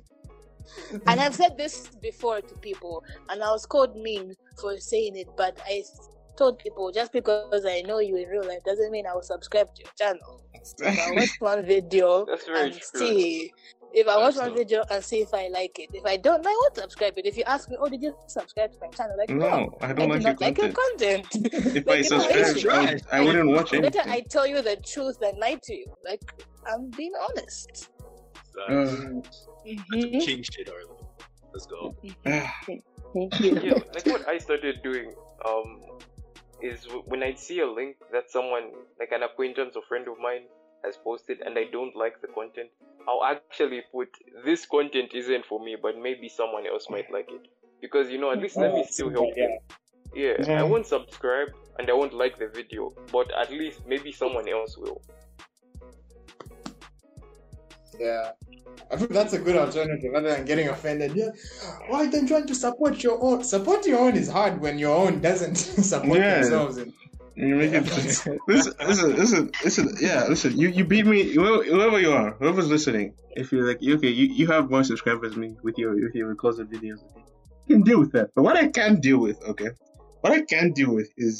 [1.08, 5.28] And I've said this before to people, and I was called mean for saying it,
[5.36, 5.84] but I
[6.42, 9.68] told people just because I know you in real life doesn't mean I will subscribe
[9.76, 10.42] to your channel.
[10.80, 13.00] If I watch one video That's very and true.
[13.00, 13.52] see
[13.94, 14.58] if I watch That's one true.
[14.64, 15.90] video and see if I like it.
[15.94, 17.26] If I don't, I won't subscribe it.
[17.28, 19.16] If you ask me, oh, did you subscribe to my channel?
[19.20, 21.30] Like, no, No, I I don't do like your not like your content.
[21.32, 21.76] content.
[21.76, 24.02] If Like, I you know, I, would- I wouldn't watch Better.
[24.08, 25.86] I tell you the truth than lie to you.
[26.04, 26.24] Like,
[26.72, 27.90] I'm being honest.
[28.56, 29.48] That's, that's
[29.92, 30.98] some king shit, Harley.
[31.54, 31.96] Let's go.
[33.14, 33.60] Thank you.
[33.68, 35.12] yeah, like what I started doing
[35.46, 35.70] um
[36.62, 40.44] is when I see a link that someone like an acquaintance or friend of mine
[40.84, 42.70] has posted and I don't like the content,
[43.08, 44.10] I'll actually put
[44.46, 47.48] this content isn't for me, but maybe someone else might like it
[47.82, 49.58] because you know at least let me still help them.
[50.14, 51.50] Yeah, I won't subscribe
[51.80, 55.02] and I won't like the video, but at least maybe someone else will.
[58.02, 58.32] Yeah.
[58.92, 61.14] I think that's a good alternative rather than getting offended.
[61.16, 61.30] Yeah.
[61.88, 63.44] Why then trying to support your own?
[63.44, 65.56] Support your own is hard when your own doesn't
[65.92, 66.42] support Yeah.
[66.42, 66.78] themselves.
[66.78, 66.92] And,
[67.36, 67.84] You make it.
[68.48, 69.86] listen, listen, listen, listen.
[70.08, 70.52] Yeah, listen.
[70.62, 71.20] You you beat me.
[71.36, 73.08] Whoever, whoever you are, whoever's listening.
[73.42, 76.36] If you're like okay, you, you have more subscribers than me with your with your
[76.36, 77.00] closer videos.
[77.68, 78.28] You can deal with that.
[78.36, 79.70] But what I can't deal with, okay,
[80.22, 81.36] what I can't deal with is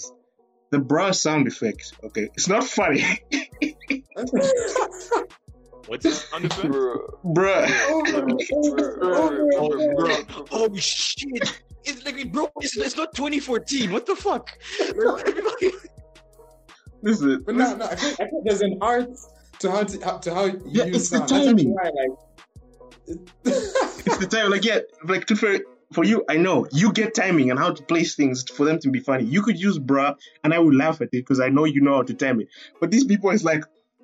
[0.72, 1.92] the bruh sound effects.
[2.08, 3.04] Okay, it's not funny,
[5.88, 6.44] What's this on?
[6.44, 6.98] Bruh.
[7.26, 7.68] bruh.
[9.56, 10.46] Oh, bro.
[10.52, 11.60] Oh shit!
[11.84, 13.92] It's like, bro, it's, it's not 2014.
[13.92, 14.50] What the fuck?
[14.80, 15.72] Everybody-
[17.04, 17.86] Listen, but no, no.
[17.86, 19.10] I think, I think there's an art
[19.60, 21.30] to how to, how, to how you Yeah, use it's the sound.
[21.30, 21.74] That's timing.
[21.74, 22.12] why, like,
[23.08, 24.52] it's the time.
[24.52, 25.58] Like yeah, like to for
[25.94, 28.90] for you, I know you get timing and how to place things for them to
[28.92, 29.24] be funny.
[29.24, 31.96] You could use bruh, and I would laugh at it because I know you know
[31.96, 32.50] how to time it.
[32.80, 33.64] But these people, it's like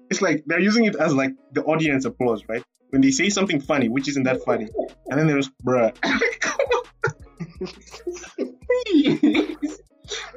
[0.09, 2.63] it's like they're using it as like the audience applause, right?
[2.89, 4.67] When they say something funny, which isn't that funny,
[5.07, 5.93] and then there's bruh.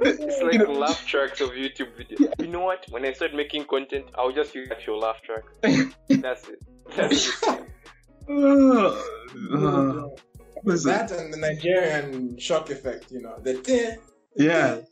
[0.02, 2.32] It's like You know- laugh tracks of YouTube videos.
[2.40, 2.84] You know what?
[2.90, 5.52] When I start making content, I'll just use actual laugh tracks.
[6.08, 6.58] That's it.
[6.96, 7.60] That's it.
[8.28, 8.94] Uh,
[9.56, 10.06] uh,
[10.84, 13.10] that and the Nigerian shock effect.
[13.10, 13.96] You know, the teh,
[14.36, 14.82] yeah.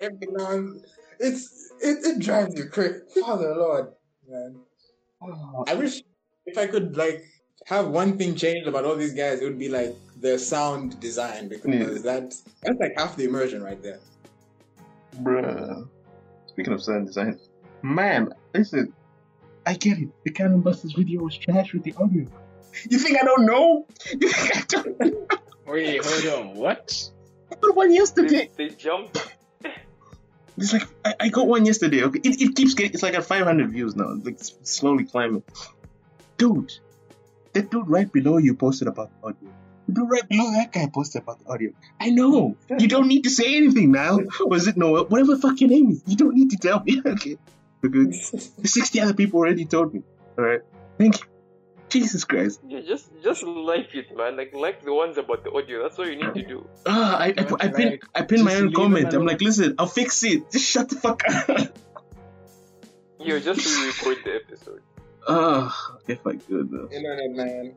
[0.00, 0.82] every now and
[1.20, 3.00] it's it, it drives you crazy.
[3.20, 3.88] Father oh, Lord,
[4.28, 4.56] man.
[5.66, 6.02] I wish
[6.46, 7.24] if I could like
[7.66, 11.48] have one thing changed about all these guys, it would be like their sound design
[11.48, 12.02] because Yeah.
[12.02, 14.00] that that's like half the immersion right there.
[15.22, 15.88] Bruh.
[16.46, 17.38] Speaking of sound design,
[17.82, 18.92] man, listen,
[19.66, 20.08] I get it.
[20.24, 22.26] The Cannon Busters video was trash with the audio.
[22.88, 23.86] You think I don't know?
[24.20, 25.26] You think I don't know?
[25.66, 26.54] Wait, hold on.
[26.54, 27.10] What?
[27.48, 28.50] What got one yesterday.
[28.56, 29.36] They, they jumped.
[30.58, 32.02] It's like I, I got one yesterday.
[32.04, 32.92] Okay, it, it keeps getting.
[32.92, 34.10] It's like at 500 views now.
[34.12, 35.42] It's like slowly climbing.
[36.38, 36.72] Dude,
[37.52, 39.48] that dude right below you posted about the audio.
[39.88, 41.70] The dude right below that guy posted about the audio.
[42.00, 42.56] I know.
[42.78, 44.18] You don't need to say anything now.
[44.40, 45.04] Was it Noah?
[45.04, 47.02] Whatever the fuck your name is, you don't need to tell me.
[47.06, 47.36] Okay.
[47.84, 48.12] Okay.
[48.64, 50.02] 60 other people already told me.
[50.38, 50.60] All right.
[50.98, 51.26] Thank you.
[52.00, 52.60] Jesus Christ.
[52.66, 54.36] Yeah, just just like it, man.
[54.36, 55.82] Like like the ones about the audio.
[55.82, 56.68] That's all you need to do.
[56.86, 59.12] Ah, I I, put- I pin Like, I pin my own comment.
[59.14, 60.50] I'm like, listen, I'll fix it.
[60.52, 61.78] Just shut the fuck up.
[63.18, 64.82] Yo, just re-record the episode.
[65.26, 66.88] Ah, if I could though.
[66.92, 67.74] Internet man,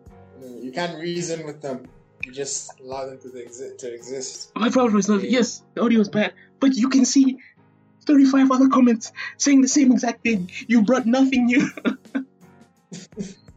[0.62, 1.88] you can't reason with them.
[2.26, 3.80] You just allow them to exist.
[3.80, 4.52] To exist.
[4.56, 7.38] My problem is not yes, the audio is bad, but you can see
[8.06, 10.52] 35 other comments saying the same exact thing.
[10.68, 11.70] You brought nothing new.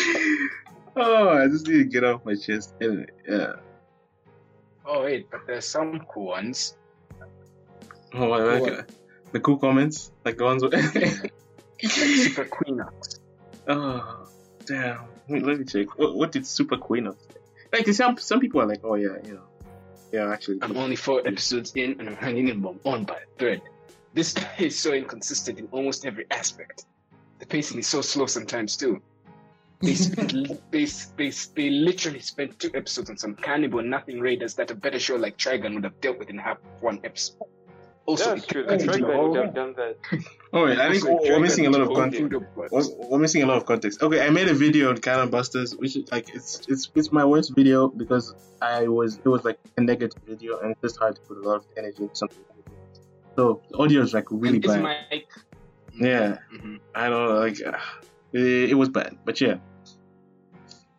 [0.96, 2.74] oh, I just need to get off my chest.
[2.80, 3.54] Anyway, yeah.
[4.84, 6.76] Oh wait, but there's some cool ones.
[8.14, 8.90] Oh, I like What?
[9.32, 10.74] The cool comments, like the ones with.
[11.82, 13.20] Like Super Queenox.
[13.68, 14.28] oh,
[14.66, 15.00] damn.
[15.28, 15.98] Wait, let me check.
[15.98, 17.16] What, what did Super Queen of?
[17.72, 19.44] Like, some some people are like, oh yeah, you know,
[20.12, 20.58] yeah, actually.
[20.60, 23.62] I'm only four episodes in and I'm hanging in on by a thread.
[24.12, 26.86] This is so inconsistent in almost every aspect.
[27.38, 29.00] The pacing is so slow sometimes too.
[29.82, 30.32] They spent,
[30.70, 30.84] they,
[31.16, 35.16] they, they literally spent two episodes on some cannibal nothing raiders that a better show
[35.16, 37.36] like Trigun would have dealt with in half one episode.
[38.06, 38.64] Also, That's it true.
[38.64, 39.96] cut The into track the guy whole- would have done that.
[40.52, 42.32] Oh, wait, I think we're, we're missing a lot of into the whole content.
[42.32, 44.02] food of- We're, we're missing a lot of context.
[44.02, 47.24] Okay, I made a video on Cannon Busters, which is like it's it's it's my
[47.24, 51.14] worst video because I was it was like a negative video and it's just hard
[51.16, 52.42] to put a lot of energy into something.
[52.48, 52.72] negative.
[53.36, 54.82] So the audio is like really And bad.
[54.82, 54.96] my
[55.94, 56.80] Yeah, Mhm.
[56.96, 57.78] I don't know, like uh,
[58.32, 59.58] it, it was bad, but yeah.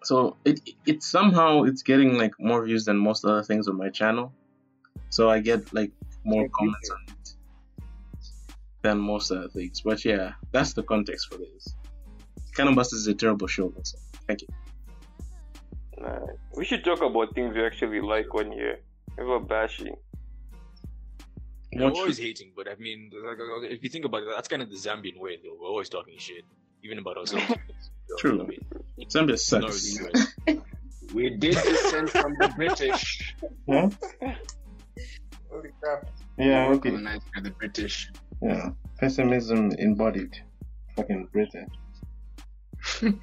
[0.03, 3.89] So it it somehow it's getting like more views than most other things on my
[3.89, 4.33] channel.
[5.09, 5.91] So I get like
[6.23, 7.33] more comments on it
[8.81, 9.81] than most other things.
[9.81, 11.75] But yeah, that's the context for this.
[12.55, 13.69] Cannon Busters is a terrible show.
[13.75, 14.19] That's uh, all.
[14.27, 14.47] Thank you.
[15.99, 16.19] Nah,
[16.55, 18.79] we should talk about things we actually like one year.
[19.17, 19.95] Never bashing.
[21.73, 24.47] I'm What always hating, but I mean, like, like, if you think about it, that's
[24.47, 25.55] kind of the Zambian way, though.
[25.59, 26.43] We're always talking shit,
[26.83, 27.47] even about ourselves.
[27.47, 28.41] So, True.
[28.41, 28.59] I mean,
[29.09, 29.99] Zambia it's not sucks.
[29.99, 30.61] really.
[31.13, 33.35] We did descend from the British.
[33.69, 33.89] Huh?
[35.49, 36.09] Holy crap!
[36.37, 36.89] Yeah, okay.
[36.91, 38.09] Colonized by the British.
[38.41, 38.69] Yeah,
[38.99, 40.33] pessimism embodied.
[40.95, 41.67] Fucking Britain.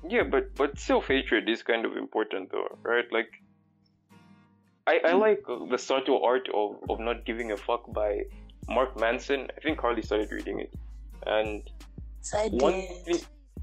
[0.08, 3.06] Yeah, but but self hatred is kind of important though, right?
[3.10, 3.30] Like,
[4.86, 8.22] I I like uh, the subtle art of of not giving a fuck by
[8.68, 9.48] Mark Manson.
[9.56, 10.72] I think Carly started reading it,
[11.26, 11.62] and
[12.20, 13.04] So I one did.
[13.04, 13.20] thing,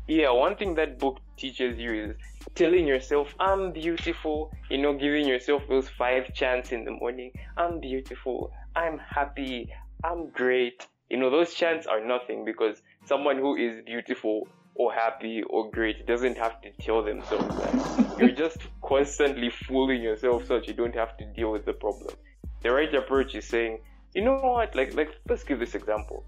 [0.07, 2.15] yeah, one thing that book teaches you is
[2.55, 7.31] telling yourself, "I'm beautiful." You know, giving yourself those five chants in the morning.
[7.57, 8.51] I'm beautiful.
[8.75, 9.71] I'm happy.
[10.03, 10.87] I'm great.
[11.09, 16.05] You know, those chants are nothing because someone who is beautiful or happy or great
[16.05, 17.77] doesn't have to tell themselves that.
[18.17, 22.15] You're just constantly fooling yourself so that you don't have to deal with the problem.
[22.63, 23.79] The right approach is saying,
[24.13, 26.25] you know what, like, like, let's give this example.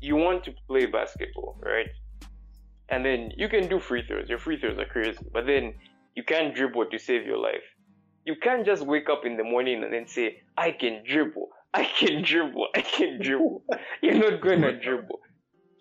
[0.00, 1.88] You want to play basketball, right?
[2.92, 4.28] And then you can do free throws.
[4.28, 5.72] Your free throws are crazy, but then
[6.14, 7.64] you can't dribble to save your life.
[8.26, 11.48] You can't just wake up in the morning and then say, I can dribble.
[11.72, 12.68] I can dribble.
[12.76, 13.64] I can dribble.
[14.02, 15.20] You're not gonna dribble.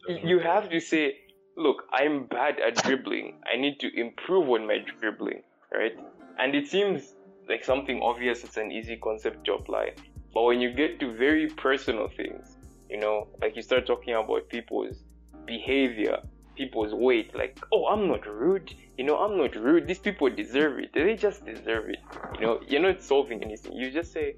[0.07, 1.17] You have to say,
[1.57, 3.41] look, I'm bad at dribbling.
[3.45, 5.43] I need to improve on my dribbling,
[5.73, 5.91] right?
[6.39, 7.13] And it seems
[7.49, 9.91] like something obvious, it's an easy concept to apply.
[10.33, 12.55] But when you get to very personal things,
[12.89, 15.03] you know, like you start talking about people's
[15.45, 16.19] behavior,
[16.55, 19.87] people's weight, like, oh, I'm not rude, you know, I'm not rude.
[19.87, 20.93] These people deserve it.
[20.93, 21.99] They just deserve it.
[22.35, 23.73] You know, you're not solving anything.
[23.73, 24.35] You just say,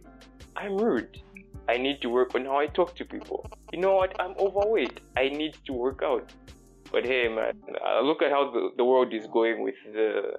[0.55, 1.19] I'm rude.
[1.67, 3.49] I need to work on how I talk to people.
[3.71, 4.19] You know what?
[4.19, 5.01] I'm overweight.
[5.17, 6.31] I need to work out.
[6.91, 7.53] But hey, man,
[7.85, 10.33] uh, look at how the, the world is going with the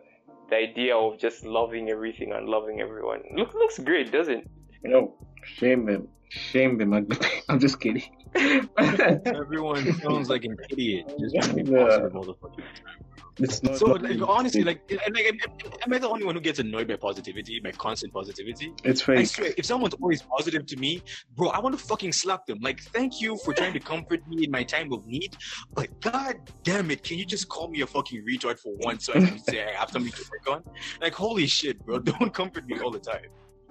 [0.50, 3.22] the idea of just loving everything and loving everyone.
[3.34, 4.50] Look, looks great, doesn't it?
[4.82, 6.08] No, shame them.
[6.34, 6.92] Shame them.
[6.94, 7.06] I'm
[7.48, 8.02] I'm just kidding.
[8.76, 11.12] Everyone sounds like an idiot.
[11.20, 11.84] Just trying to be Yeah.
[11.84, 12.94] positive all the fucking time.
[13.38, 13.76] It's not.
[13.76, 15.38] So, like, honestly, like, like, am,
[15.84, 18.72] am I the only one who gets annoyed by positivity, by constant positivity?
[18.84, 19.18] it's fake.
[19.18, 21.02] I swear, if someone's always positive to me,
[21.36, 22.58] bro, I want to fucking slap them.
[22.60, 25.36] Like, thank you for trying to comfort me in my time of need,
[25.74, 29.12] but god damn it, can you just call me a fucking retard for once so
[29.14, 30.64] I can say I have something to work on?
[31.00, 33.26] Like, holy shit, bro, don't comfort me all the time.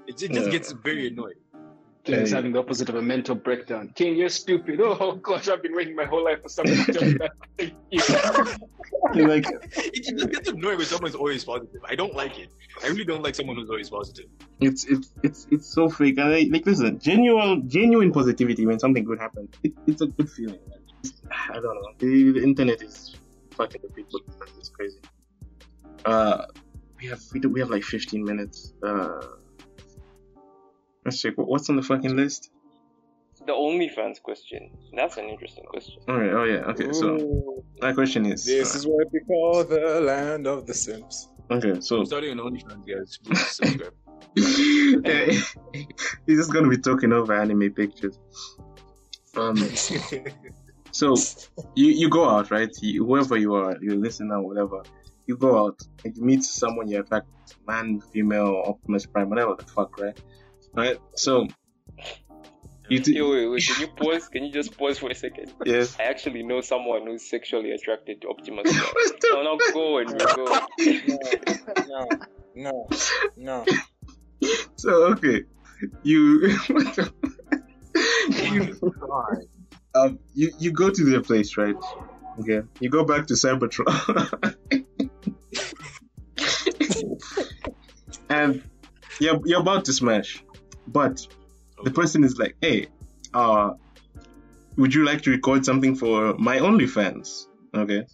[0.08, 0.52] It, it just Yeah.
[0.52, 1.36] gets very annoying.
[2.06, 2.36] He's Hey.
[2.36, 3.92] having the opposite of a mental breakdown.
[3.96, 4.80] King, you're stupid.
[4.82, 7.32] Oh gosh, I've been waiting my whole life for someone to tell me that.
[7.92, 8.00] You.
[9.14, 11.82] You're like, It just gets annoying when someone's always positive.
[11.86, 12.50] I don't like it.
[12.84, 14.26] I really don't like someone who's always positive.
[14.60, 16.18] it's it's it's it's so fake.
[16.18, 19.50] And I, like, listen, genuine genuine positivity when something good happens.
[19.64, 20.60] It, it's a good feeling.
[20.70, 20.80] man.
[21.50, 21.90] I don't know.
[22.00, 23.16] The, the internet is
[23.52, 24.20] fucking the people.
[24.58, 25.00] It's crazy.
[26.06, 26.46] Uh,
[27.00, 28.74] we have we do we have like 15 minutes.
[28.82, 29.22] Uh,
[31.06, 31.34] let's check.
[31.38, 32.52] What's on the fucking list?
[33.46, 34.72] The OnlyFans question.
[34.96, 36.02] That's an interesting question.
[36.08, 36.32] All right.
[36.32, 36.72] Oh yeah.
[36.72, 36.94] Okay.
[36.94, 38.46] So Ooh, my question is.
[38.46, 41.30] this uh, is what we call the land of the Sims.
[41.52, 41.80] okay.
[41.82, 43.20] So I'm starting an OnlyFans, guys.
[43.24, 43.94] Please subscribe.
[46.26, 48.18] he's just gonna be talking over anime pictures.
[49.36, 49.58] Um.
[50.94, 51.16] So
[51.74, 52.70] you you go out, right?
[52.80, 54.84] You, whoever you are, you listen or whatever.
[55.26, 57.28] You go out and you meet someone you attract,
[57.68, 60.22] man, female, Optimus Prime, whatever the fuck, right?
[60.74, 60.98] Right.
[61.16, 61.48] So
[62.90, 64.28] you wait, wait, can you pause?
[64.28, 65.54] Can you just pause for a second?
[65.66, 65.98] yes.
[66.00, 68.70] I actually know someone who's sexually attracted to Optimus
[69.22, 70.60] so now go and go.
[71.88, 72.08] No,
[72.56, 72.88] no,
[73.36, 73.66] no.
[74.76, 75.44] So okay,
[76.04, 76.58] you
[78.30, 78.78] you
[79.96, 81.76] um you you go to their place, right?
[82.40, 83.88] Okay, you go back to Cybertron,
[88.30, 88.64] and
[89.20, 90.44] you're you're about to smash,
[90.94, 91.28] but
[91.84, 92.88] the person is like, "Hey,
[93.34, 93.74] uh,
[94.78, 98.06] would you like to record something for my OnlyFans?" Okay.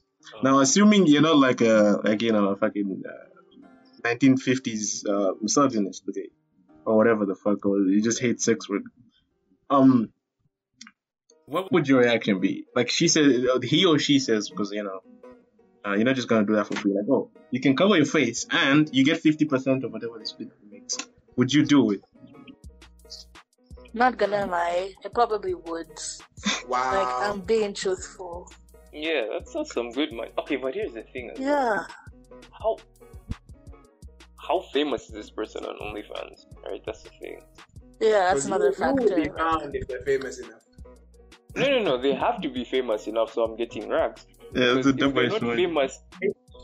[0.44, 6.04] Now, assuming you're not like a like you know a fucking uh, 1950s uh, misogynist,
[6.10, 6.30] okay,
[6.86, 8.84] or whatever the fuck, or you just hate sex work.
[9.70, 10.12] Um,
[11.46, 12.66] what would your reaction be?
[12.76, 15.02] Like she says, he or she says, because you know,
[15.86, 16.94] uh, you're not just gonna do that for free.
[16.94, 20.54] Like, oh, you can cover your face and you get 50% of whatever this video
[20.70, 20.98] makes.
[21.36, 22.02] Would you do it?
[23.94, 25.88] Not gonna lie, I probably would.
[26.68, 26.94] Wow.
[26.94, 28.52] Like, I'm being truthful.
[28.94, 30.32] Yeah, that's, that's some good money.
[30.40, 31.32] Okay, but here's the thing.
[31.38, 31.86] Yeah.
[32.52, 32.78] How
[34.38, 36.46] how famous is this person on OnlyFans?
[36.66, 37.42] Right, that's the thing.
[38.00, 39.38] Yeah, that's another you, you be factor.
[39.38, 40.62] found if they're famous enough.
[41.56, 41.98] No, no, no.
[42.02, 44.26] They have to be famous enough, so I'm getting rags.
[44.54, 46.00] Yeah, Because if they're not famous,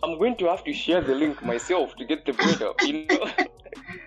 [0.04, 2.82] I'm going to have to share the link myself to get the bread up.
[2.82, 3.28] You know.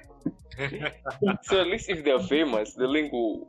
[1.42, 3.46] so at least if they're famous, the link will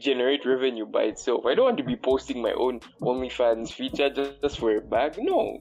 [0.00, 1.44] generate revenue by itself.
[1.46, 5.16] I don't want to be posting my own OnlyFans feature just, just for a bag.
[5.18, 5.58] No.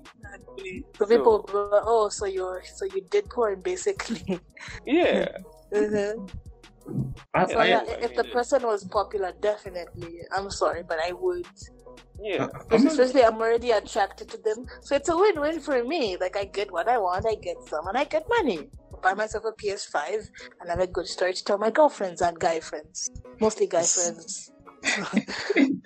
[0.97, 4.39] So people, go, oh, so you're, so you did porn, basically.
[4.85, 5.29] Yeah.
[5.73, 6.29] Mhm.
[7.33, 10.19] I, So I, yeah, I if the mean, person was popular, definitely.
[10.35, 11.45] I'm sorry, but I would.
[12.21, 12.47] Yeah.
[12.71, 16.17] I'm not- Especially, I'm already attracted to them, so it's a win-win for me.
[16.19, 18.69] Like I get what I want, I get some, and I get money.
[19.01, 22.59] Buy myself a PS5, and have a good story to tell my girlfriends and guy
[22.59, 23.09] friends,
[23.39, 24.51] mostly guy friends.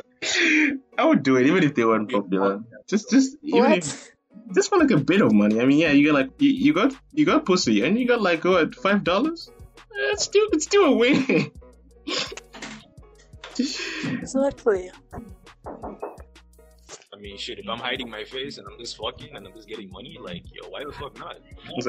[0.98, 2.62] I would do it even if they weren't popular.
[2.88, 3.78] Just, just even What?
[3.80, 4.12] if
[4.54, 5.60] just for like a bit of money.
[5.60, 8.22] I mean, yeah, you got like you, you got you got pussy and you got
[8.22, 9.50] like what five dollars?
[9.58, 11.52] Eh, it's still it's still a win.
[14.04, 14.90] Exactly.
[17.24, 19.70] I mean, shit, if I'm hiding my face and I'm just fucking and I'm just
[19.70, 21.38] getting money, like, yo, why the fuck not?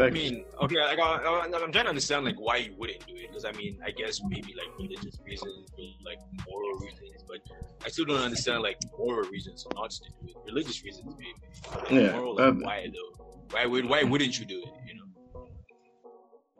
[0.00, 3.14] I mean, okay, like, I, I, I'm trying to understand, like, why you wouldn't do
[3.16, 3.30] it.
[3.30, 7.24] Because, I mean, I guess maybe, like, religious reasons, maybe, like, moral reasons.
[7.26, 7.40] But
[7.84, 10.36] I still don't understand, like, moral reasons or not to do it.
[10.46, 11.34] Religious reasons, maybe.
[11.74, 13.24] Like, Yeah, Moral, like, um, why, though?
[13.50, 15.48] Why, would, why wouldn't you do it, you know?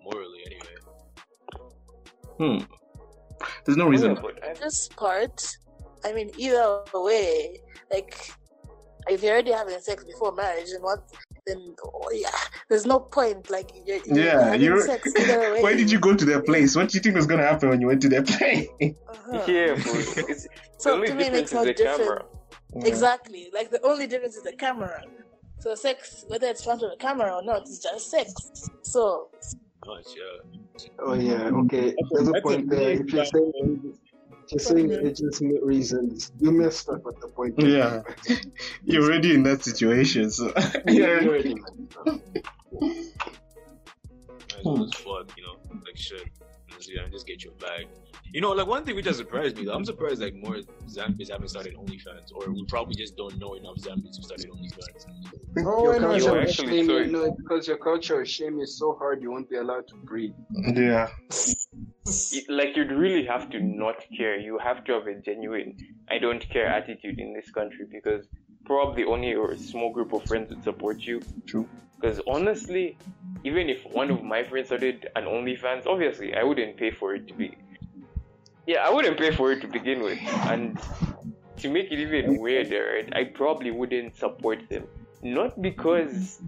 [0.02, 0.76] Morally, anyway.
[2.58, 2.64] Hmm.
[3.64, 4.18] There's no reason.
[4.20, 5.46] but This part,
[6.04, 7.60] I mean, either way,
[7.92, 8.32] like,
[9.08, 11.00] if you're already having sex before marriage, and what,
[11.46, 12.30] then oh, yeah,
[12.68, 13.50] there's no point.
[13.50, 14.80] Like, you're, you're Yeah, you're.
[14.80, 15.62] sex either way.
[15.62, 16.74] Why did you go to their place?
[16.76, 18.68] What do you think was gonna happen when you went to their place?
[18.80, 19.44] Uh-huh.
[19.48, 20.14] yeah, but it's,
[20.44, 20.48] the
[20.78, 21.98] So only to me, it makes no difference.
[21.98, 22.24] camera.
[22.76, 23.50] Exactly.
[23.52, 25.02] Like the only difference is the camera.
[25.60, 28.32] So sex, whether it's front of the camera or not, it's just sex.
[28.82, 29.28] So
[29.86, 30.60] Much, yeah.
[30.98, 31.94] Oh yeah, okay.
[32.10, 32.90] There's a point there.
[32.92, 33.94] If you're saying, if you're
[34.58, 37.54] saying legitimate reasons, you messed up at the point.
[37.58, 38.02] Yeah.
[38.84, 40.52] You're already in that situation, so
[40.86, 41.56] yeah, you already.
[44.58, 45.56] As well as fuck, you know?
[45.84, 46.28] Like, shit.
[46.80, 47.86] you know, just get your bag.
[48.34, 50.56] You know, like one thing which has surprised me, I'm surprised like more
[50.88, 55.06] Zambians haven't started OnlyFans, or we probably just don't know enough Zambians who started OnlyFans.
[55.58, 56.14] Oh, Your I know.
[56.14, 57.06] Yo, actually, shame, sorry.
[57.12, 60.34] no, because your culture of shame is so hard, you won't be allowed to breathe.
[60.74, 61.10] Yeah.
[62.06, 64.38] It- like you'd really have to not care.
[64.38, 65.76] You have to have a genuine
[66.08, 68.26] I don't care attitude in this country because
[68.64, 71.20] probably only a small group of friends would support you.
[71.46, 71.68] True.
[72.00, 72.98] Because honestly,
[73.44, 77.26] even if one of my friends started an OnlyFans, obviously I wouldn't pay for it
[77.28, 77.56] to be.
[78.66, 80.78] Yeah, I wouldn't pay for it to begin with, and
[81.58, 84.84] to make it even weirder, right, I probably wouldn't support them.
[85.22, 86.40] Not because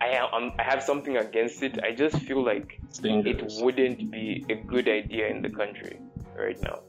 [0.00, 1.82] I am um, I'm- have something against it.
[1.82, 5.98] I just feel like it wouldn't be a good idea in the country
[6.36, 6.80] right now.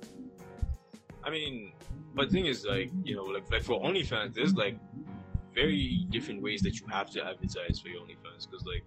[1.23, 1.73] I mean,
[2.15, 4.77] but the thing is, like, you know, like, like for OnlyFans, there's like
[5.53, 8.84] very different ways that you have to advertise for your OnlyFans because, like,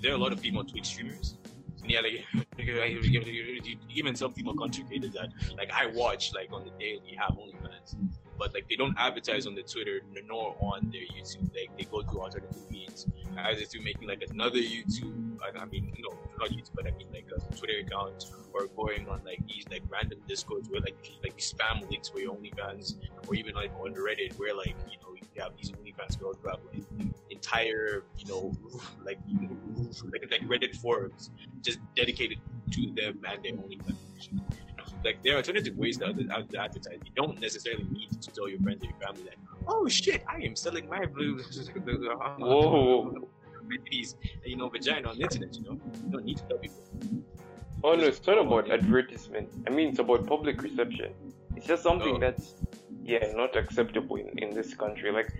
[0.00, 1.36] there are a lot of female Twitch streamers.
[1.84, 2.24] And yeah, like,
[3.90, 5.28] even some people creators that,
[5.58, 7.96] like, I watch, like, on the daily have OnlyFans.
[8.38, 11.54] But, like, they don't advertise on the Twitter nor on their YouTube.
[11.54, 13.06] Like, they go through alternative means.
[13.36, 17.08] Either through making, like, another YouTube, I, I mean, no, not YouTube, but I mean,
[17.12, 18.24] like, a Twitter account
[18.54, 22.36] or going on like these like random discords where like like spam links for your
[22.36, 22.94] OnlyFans
[23.26, 26.48] or even like on Reddit where like you know you have these OnlyFans girls who
[26.48, 26.84] have like
[27.30, 28.52] entire you know
[29.04, 29.18] like
[30.12, 31.30] like like Reddit forums
[31.62, 32.38] just dedicated
[32.72, 33.96] to them and their OnlyFans.
[35.04, 36.98] Like there are alternative ways to, ad- to advertise.
[37.04, 39.34] You don't necessarily need to tell your friends or your family that,
[39.68, 41.42] oh shit, I am selling my blue
[42.38, 43.28] Whoa.
[43.90, 45.54] these you know vagina on the internet.
[45.56, 46.82] You know, you don't need to tell people.
[47.82, 49.50] Oh no, it's not about advertisement.
[49.66, 51.12] I mean, it's about public reception.
[51.54, 52.18] It's just something Oh.
[52.18, 52.54] that's,
[53.04, 55.12] yeah, not acceptable in, in this country.
[55.12, 55.32] Like,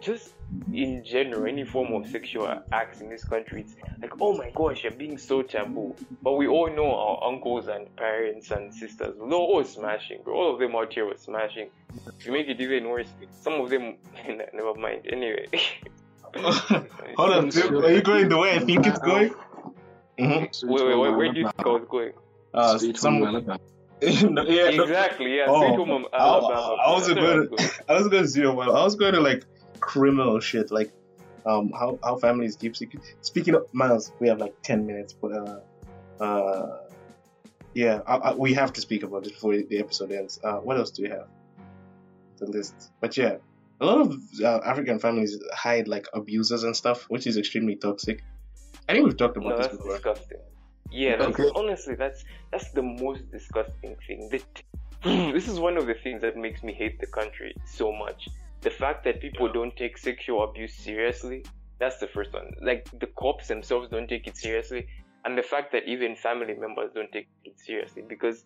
[0.00, 0.34] just
[0.72, 4.84] in general, any form of sexual acts in this country, it's like, oh my gosh,
[4.84, 5.94] you're being so taboo.
[6.22, 10.20] But we all know our uncles and parents and sisters, they're all smashing.
[10.26, 11.70] All of them out here were smashing.
[12.20, 13.08] To make it even worse,
[13.40, 13.96] some of them,
[14.54, 15.06] never mind.
[15.10, 15.46] Anyway.
[16.36, 17.84] Hold on, dude.
[17.84, 19.34] Are you going the way I think it's going?
[20.18, 20.68] Mm-hmm.
[20.68, 22.12] Wait, wait, wait, where do you think I was going?
[22.52, 23.60] Uh, Sweet some, home Alabama.
[24.30, 25.44] no, yeah, Exactly, yeah.
[25.48, 26.76] Oh, I- Alabama.
[26.76, 28.68] I That's where going was I was going to zero one.
[28.68, 29.44] I was going to like
[29.80, 30.90] criminal shit, like
[31.46, 33.02] um how how families keep secret.
[33.22, 36.76] Speaking of Miles, we have like ten minutes, but uh uh
[37.74, 40.40] yeah, I, I, we have to speak about it before the episode ends.
[40.42, 41.28] Uh, what else do we have?
[42.38, 43.36] The list, but yeah,
[43.80, 48.20] a lot of uh, African families hide like abusers and stuff, which is extremely toxic.
[48.88, 49.92] I think we've talked about No, this before.
[49.92, 50.38] disgusting.
[50.92, 51.50] Yeah, that's Okay.
[51.54, 54.28] honestly that's that's the most disgusting thing.
[54.30, 54.62] That
[55.34, 58.28] this is one of the things that makes me hate the country so much.
[58.62, 61.44] The fact that people don't take sexual abuse seriously.
[61.78, 62.50] That's the first one.
[62.60, 64.86] Like the cops themselves don't take it seriously,
[65.24, 68.44] and the fact that even family members don't take it seriously because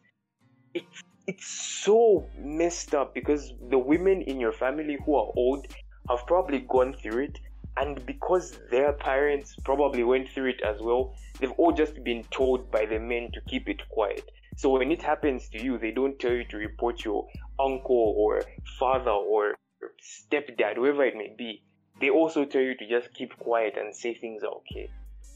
[0.74, 1.46] it's it's
[1.84, 5.66] so messed up because the women in your family who are old
[6.08, 7.38] have probably gone through it
[7.76, 12.70] and because their parents probably went through it as well they've all just been told
[12.70, 14.30] by the men to keep it quiet.
[14.56, 17.26] So when it happens to you they don't tell you to report your
[17.58, 18.42] uncle or
[18.78, 19.56] father or
[20.02, 21.62] stepdad whoever it may be.
[22.00, 24.90] They also tell you to just keep quiet and say things are okay.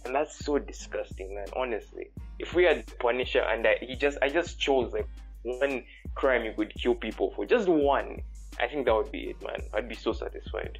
[0.04, 2.10] And that's so disgusting man honestly.
[2.38, 5.08] If we had punisher and I, he just i just chose like
[5.42, 5.84] one
[6.14, 7.44] crime you could kill people for.
[7.44, 8.22] Just one.
[8.60, 9.60] I think that would be it man.
[9.74, 10.78] I'd be so satisfied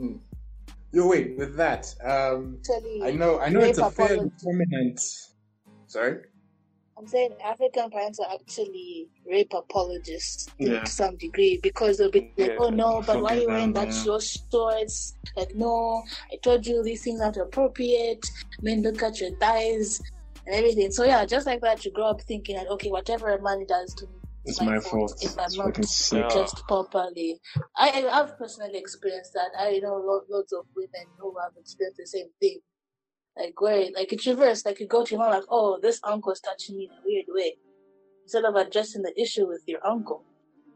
[0.00, 0.16] Hmm.
[0.92, 1.36] Yo, wait.
[1.36, 4.34] With that, um, Actually, I know, I know it's a fairly apology.
[4.42, 5.00] prominent.
[5.86, 6.22] Sorry.
[6.98, 10.80] I'm saying African parents are actually rape apologists Yeah.
[10.80, 12.56] to some degree because they'll be like, Yeah.
[12.58, 14.02] "Oh no, but why are you Fucking wearing hell, that yeah.
[14.04, 16.02] short shorts?" Like, no,
[16.32, 18.26] I told you these things aren't appropriate.
[18.60, 20.00] Men look at your thighs
[20.46, 20.90] and everything.
[20.90, 23.94] So yeah, just like that, you grow up thinking that okay, whatever a man does
[23.94, 24.12] to me,
[24.44, 25.14] It's my fault.
[25.20, 27.40] if I'm not dressed properly.
[27.76, 29.50] I I've personally experienced that.
[29.58, 32.60] I know lo- loads of women who have experienced the same thing.
[33.36, 34.66] Like where like it's reversed.
[34.66, 37.26] Like you go to your mom like, oh, this uncle's touching me in a weird
[37.28, 37.56] way.
[38.24, 40.24] Instead of addressing the issue with your uncle,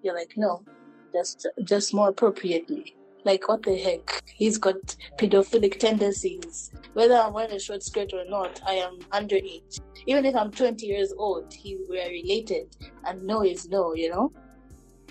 [0.03, 0.65] you're like, no,
[1.13, 2.97] just just more appropriately.
[3.25, 4.23] Like what the heck?
[4.27, 6.71] He's got pedophilic tendencies.
[6.93, 9.81] Whether I'm wearing a short skirt or not, I am underage.
[10.07, 14.33] Even if I'm 20 years old, he we're related, and no is no, you know.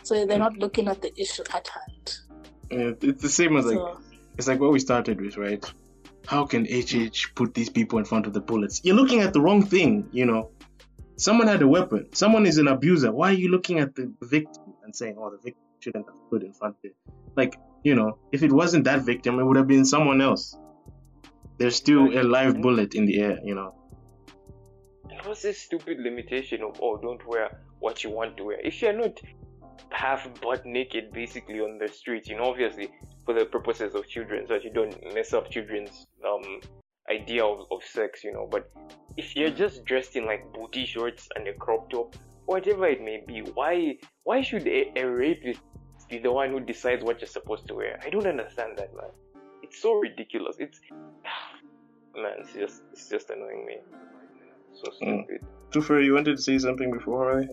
[0.03, 2.17] So they're not looking at the issue at hand.
[2.71, 3.99] Yeah, it's the same as like So
[4.37, 5.63] it's like what we started with, right?
[6.27, 8.81] How can HH put these people in front of the bullets?
[8.83, 10.51] You're looking at the wrong thing, you know.
[11.17, 12.07] Someone had a weapon.
[12.13, 13.11] Someone is an abuser.
[13.11, 16.43] Why are you looking at the victim and saying, "Oh, the victim shouldn't have put
[16.43, 16.95] in front of it"?
[17.35, 20.57] Like, you know, if it wasn't that victim, it would have been someone else.
[21.57, 23.75] There's still a live bullet in the air, you know.
[25.27, 28.59] was this stupid limitation of oh don't wear what you want to wear.
[28.61, 29.19] If you're not
[29.89, 32.89] half butt naked basically on the street, you know, obviously
[33.25, 36.61] for the purposes of children, so that you don't mess up children's um
[37.09, 38.47] idea of, of sex, you know.
[38.49, 38.71] But
[39.17, 42.15] if you're just dressed in like booty shorts and a crop top,
[42.45, 45.61] whatever it may be, why why should a, a rapist
[46.13, 47.99] be the one who decides what you're supposed to wear?
[48.05, 49.09] I don't understand that, man.
[49.63, 50.57] It's so ridiculous.
[50.59, 50.79] It's
[52.15, 53.77] man, it's just it's just annoying me.
[54.79, 55.23] So Mm.
[55.25, 55.41] stupid.
[55.71, 57.49] Tufer, you wanted to say something before, right?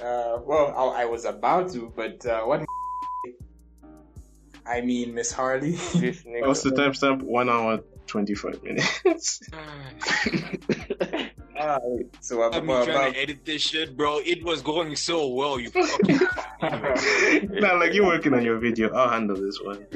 [0.00, 2.64] Uh, well, I, I was about to, but uh, what?
[4.66, 5.72] I mean, Miss Harley.
[5.72, 6.46] This nigga.
[6.46, 7.22] What's the timestamp?
[7.22, 9.40] One hour, 25 minutes.
[11.62, 14.18] Ah, wait, so I'm I've been about, trying to edit this shit, bro.
[14.24, 15.60] It was going so well.
[15.60, 16.20] You fucking.
[17.60, 18.88] nah, like you're working on your video.
[18.94, 19.86] I'll handle this one.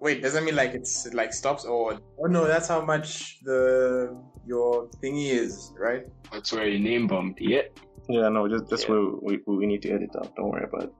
[0.00, 4.14] wait, doesn't mean like it's it, like stops or oh no, that's how much the
[4.46, 6.06] your thingy is, right?
[6.30, 7.40] That's where your name bumped.
[7.40, 7.62] Yeah.
[8.08, 8.90] yeah, no, just that's Yeah.
[8.90, 10.34] where we, we need to edit out.
[10.36, 10.92] Don't worry about it.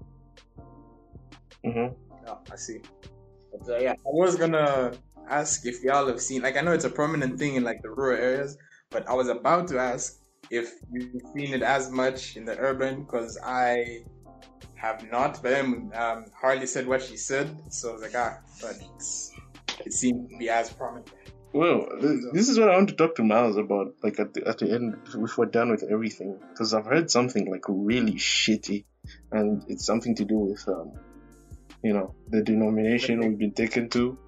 [1.67, 1.95] Mm-hmm.
[2.29, 2.81] Oh, I see.
[3.53, 4.93] But uh, yeah, I was gonna
[5.29, 7.91] ask if y'all have seen like I know it's a prominent thing in like the
[7.91, 8.57] rural areas,
[8.91, 10.19] but I was about to ask
[10.51, 14.05] if you've seen it as much in the urban because I
[14.75, 15.43] have not.
[15.43, 18.77] But then um, Harley said what she said, so I was like ah, but
[19.85, 21.11] it seemed to be as prominent.
[21.55, 21.89] Well,
[22.33, 23.95] this is what I want to talk to Miles about.
[24.03, 27.51] Like at the at the end, if we're done with everything, because I've heard something
[27.51, 28.85] like really shitty,
[29.33, 30.93] and it's something to do with um,
[31.83, 34.19] you know, the denomination we've been taken to,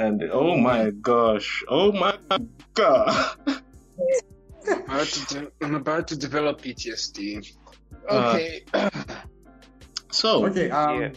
[0.00, 2.14] and oh my gosh, oh my
[2.74, 3.36] god.
[4.86, 7.52] About to de- I'm about to develop PTSD.
[8.08, 8.62] Uh, Okay.
[10.12, 11.10] So, Okay, um, Yeah.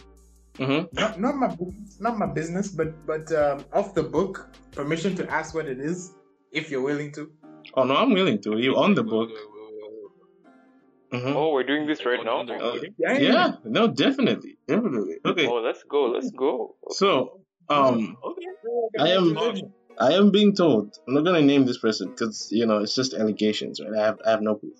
[0.62, 0.86] mhm.
[0.94, 5.24] not, not my bu- not my business, but but um, off the book, permission to
[5.28, 6.14] ask what it is
[6.52, 7.22] if you're willing to.
[7.74, 8.50] oh no, I'm willing to.
[8.66, 9.30] You on the book?
[11.10, 11.34] Mhm.
[11.34, 12.38] Oh, we're doing this right now.
[12.46, 15.16] Uh, Yeah, yeah, no, definitely, definitely.
[15.26, 16.00] Okay, Oh, let's go.
[16.14, 16.76] Let's go.
[16.90, 18.46] so um, Okay.
[18.98, 19.36] I am
[19.98, 23.14] I am being told I'm not gonna name this person because you know it's just
[23.14, 23.98] allegations, right?
[23.98, 24.78] I have I have no proof.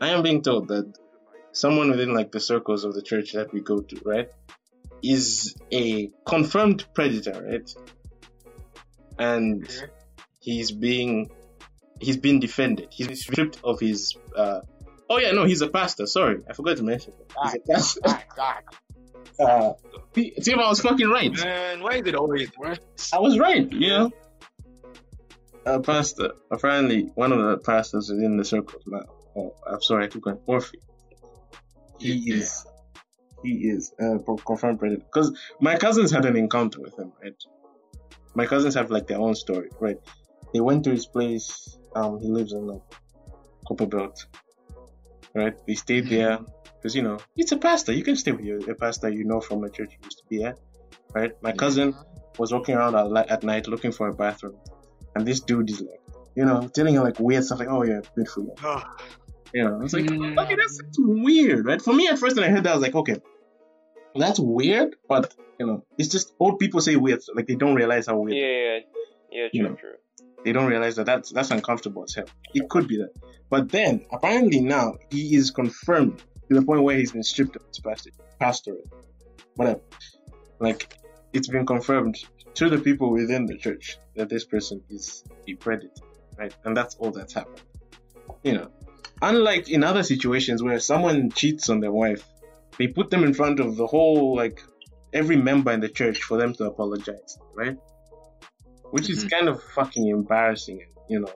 [0.00, 0.92] I am being told that
[1.52, 4.28] someone within like the circles of the church that we go to, right,
[5.02, 7.70] is a confirmed predator, right?
[9.18, 9.66] And
[10.40, 11.30] he's being
[12.00, 12.88] he's been defended.
[12.90, 14.60] He's been stripped of his uh
[15.08, 16.06] oh yeah, no, he's a pastor.
[16.06, 17.14] Sorry, I forgot to mention.
[17.42, 18.00] He's a pastor.
[19.38, 19.72] Uh,
[20.14, 21.32] see if I was fucking right.
[21.32, 22.50] Man, why is it always?
[22.58, 22.78] Right?
[23.12, 24.10] I was right, you know.
[25.66, 28.80] A pastor, apparently one of the pastors within the circle.
[28.86, 29.02] Now,
[29.36, 30.72] oh, I'm sorry, I took an Orphe.
[31.98, 32.64] He is,
[33.42, 35.02] he is uh, confirmed predator.
[35.02, 37.34] Because my cousins had an encounter with him, right?
[38.34, 39.96] My cousins have like their own story, right?
[40.52, 41.76] They went to his place.
[41.94, 42.82] Um, he lives in like
[43.66, 44.26] Copperbelt,
[45.36, 45.54] right?
[45.66, 46.38] They stayed there
[46.76, 47.92] because you know it's a pastor.
[47.92, 50.24] You can stay with your, a pastor you know from a church you used to
[50.28, 50.58] be at,
[51.14, 51.32] right?
[51.42, 51.94] My cousin
[52.38, 54.56] was walking around at, at night looking for a bathroom,
[55.14, 56.00] and this dude is like,
[56.34, 58.54] you know, telling him like weird stuff like, "Oh yeah, good for you."
[59.54, 60.38] You know, it's like, Mm.
[60.42, 61.80] okay, that's weird, right?
[61.80, 63.16] For me, at first, when I heard that, I was like, okay,
[64.14, 68.06] that's weird, but you know, it's just old people say weird, like they don't realize
[68.06, 68.36] how weird.
[68.36, 68.78] Yeah, yeah,
[69.30, 69.48] yeah.
[69.52, 69.74] You know.
[69.74, 69.94] true.
[70.46, 72.28] They don't realize that that's that's uncomfortable as hell.
[72.54, 73.10] It could be that,
[73.50, 77.62] but then apparently now he is confirmed to the point where he's been stripped of
[77.66, 78.88] his pastor, pastorate,
[79.56, 79.80] whatever.
[80.60, 80.98] Like
[81.32, 82.16] it's been confirmed
[82.54, 85.90] to the people within the church that this person is a predator,
[86.38, 86.54] right?
[86.64, 87.62] And that's all that's happened.
[88.44, 88.70] You know,
[89.20, 92.24] unlike in other situations where someone cheats on their wife,
[92.78, 94.62] they put them in front of the whole like
[95.12, 97.76] every member in the church for them to apologize, right?
[98.90, 101.32] Which is kind of fucking embarrassing, you know.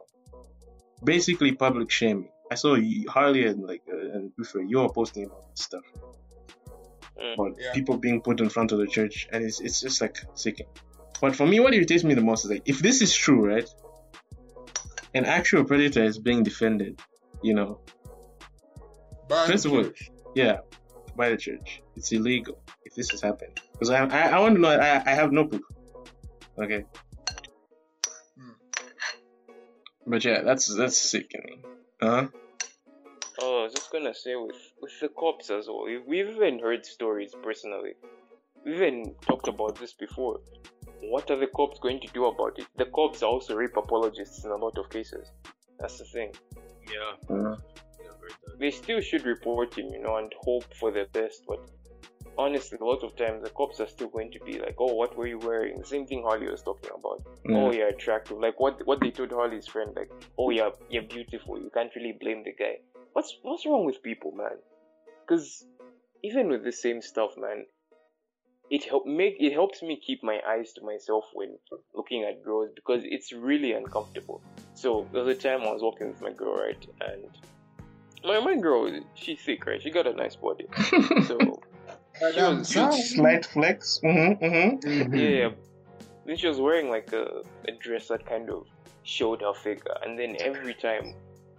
[1.05, 2.31] Basically, public shaming.
[2.51, 5.83] I saw you, Harley and like uh, and Buffer, you were posting about this stuff
[7.21, 7.35] Mm.
[7.35, 7.73] about Yeah.
[7.75, 10.73] people being put in front of the church, and it's it's just like sickening.
[11.21, 13.69] But for me, what irritates me the most is like if this is true, right?
[15.15, 16.99] An actual predator is being defended,
[17.43, 17.81] you know.
[19.29, 19.85] First of all,
[20.35, 20.61] yeah,
[21.15, 24.61] by the church, it's illegal if this has happened Because I, I I want to
[24.61, 24.71] know.
[24.71, 25.63] I I have no proof.
[26.59, 26.85] Okay.
[30.07, 31.63] But yeah, that's that's sickening.
[32.01, 32.29] Uh huh.
[33.43, 35.85] Oh, I was just gonna say with with the cops as well.
[35.85, 37.95] we- We've even heard stories personally.
[38.65, 40.41] We've even talked about this before.
[41.03, 42.67] What are the cops going to do about it?
[42.77, 45.31] The cops are also rape apologists in a lot of cases.
[45.79, 46.33] That's the thing.
[46.87, 47.13] Yeah.
[47.31, 47.55] Yeah.
[48.59, 51.45] They still should report him, you know, and hope for the best.
[51.49, 51.61] But
[52.41, 55.17] honestly, a lot of times the cops are still going to be like, "Oh, what
[55.17, 57.23] were you wearing?" The same thing Harley was talking about.
[57.47, 57.57] Mm.
[57.57, 58.39] Oh, you're attractive.
[58.39, 61.59] Like what what they told Harley's friend, like, "Oh, yeah, you're beautiful.
[61.59, 62.77] You can't really blame the guy."
[63.13, 64.59] What's what's wrong with people, man?
[65.23, 65.65] Because
[66.23, 67.67] even with the same stuff, man,
[68.71, 71.59] it help make it helps me keep my eyes to myself when
[71.95, 74.41] looking at girls because it's really uncomfortable.
[74.75, 77.25] So there was a time I was walking with my girl, right, and
[78.25, 79.83] my my girl, she's thick, right?
[79.83, 80.67] She got a nice body,
[81.27, 81.61] so
[82.21, 84.01] she was, she Slight flex.
[84.05, 85.15] Mm-hmm, mm-hmm.
[85.15, 85.51] yeah.
[86.27, 88.67] Then she was wearing like a, a dress that kind of
[89.03, 91.15] showed her figure, and then every time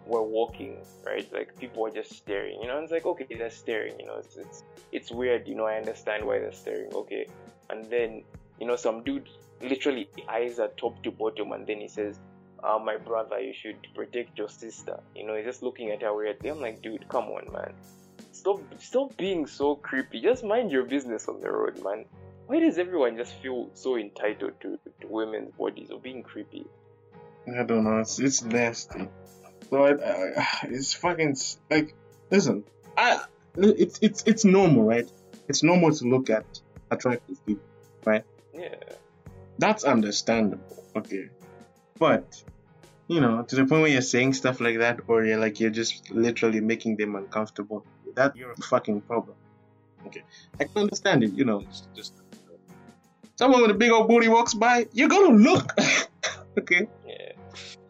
[0.05, 2.75] we're walking, right, like people are just staring, you know.
[2.75, 4.17] And it's like, okay, they're staring, you know.
[4.17, 5.65] It's it's it's weird, you know.
[5.65, 7.27] I understand why they're staring, okay.
[7.69, 8.23] And then
[8.59, 9.27] you know, some dude
[9.61, 12.19] literally eyes her top to bottom, and then he says,
[12.63, 16.15] uh, "My brother, you should protect your sister." You know, he's just looking at her
[16.15, 16.49] weirdly.
[16.49, 17.73] I'm like, dude, come on, man.
[18.31, 20.21] Stop, stop being so creepy.
[20.21, 22.05] Just mind your business on the road, man.
[22.47, 26.65] Why does everyone just feel so entitled to, to women's bodies or being creepy?
[27.47, 27.99] I don't know.
[27.99, 29.07] It's it's nasty.
[29.69, 31.35] So I, I, it's fucking
[31.69, 31.95] like
[32.29, 32.63] listen.
[32.97, 33.21] I
[33.57, 35.09] it's it's it's normal, right?
[35.47, 36.45] It's normal to look at
[36.89, 37.63] attractive people,
[38.05, 38.23] right?
[38.53, 38.75] Yeah.
[39.57, 41.29] That's understandable, okay.
[41.99, 42.43] But
[43.07, 45.69] you know, to the point where you're saying stuff like that, or you're like you're
[45.69, 47.85] just literally making them uncomfortable.
[48.15, 49.35] That's your fucking problem.
[50.07, 50.23] Okay,
[50.59, 51.33] I can understand it.
[51.33, 52.13] You know, Just, just
[53.35, 55.73] someone with a big old booty walks by, you're gonna look.
[56.59, 56.87] okay.
[57.07, 57.31] Yeah.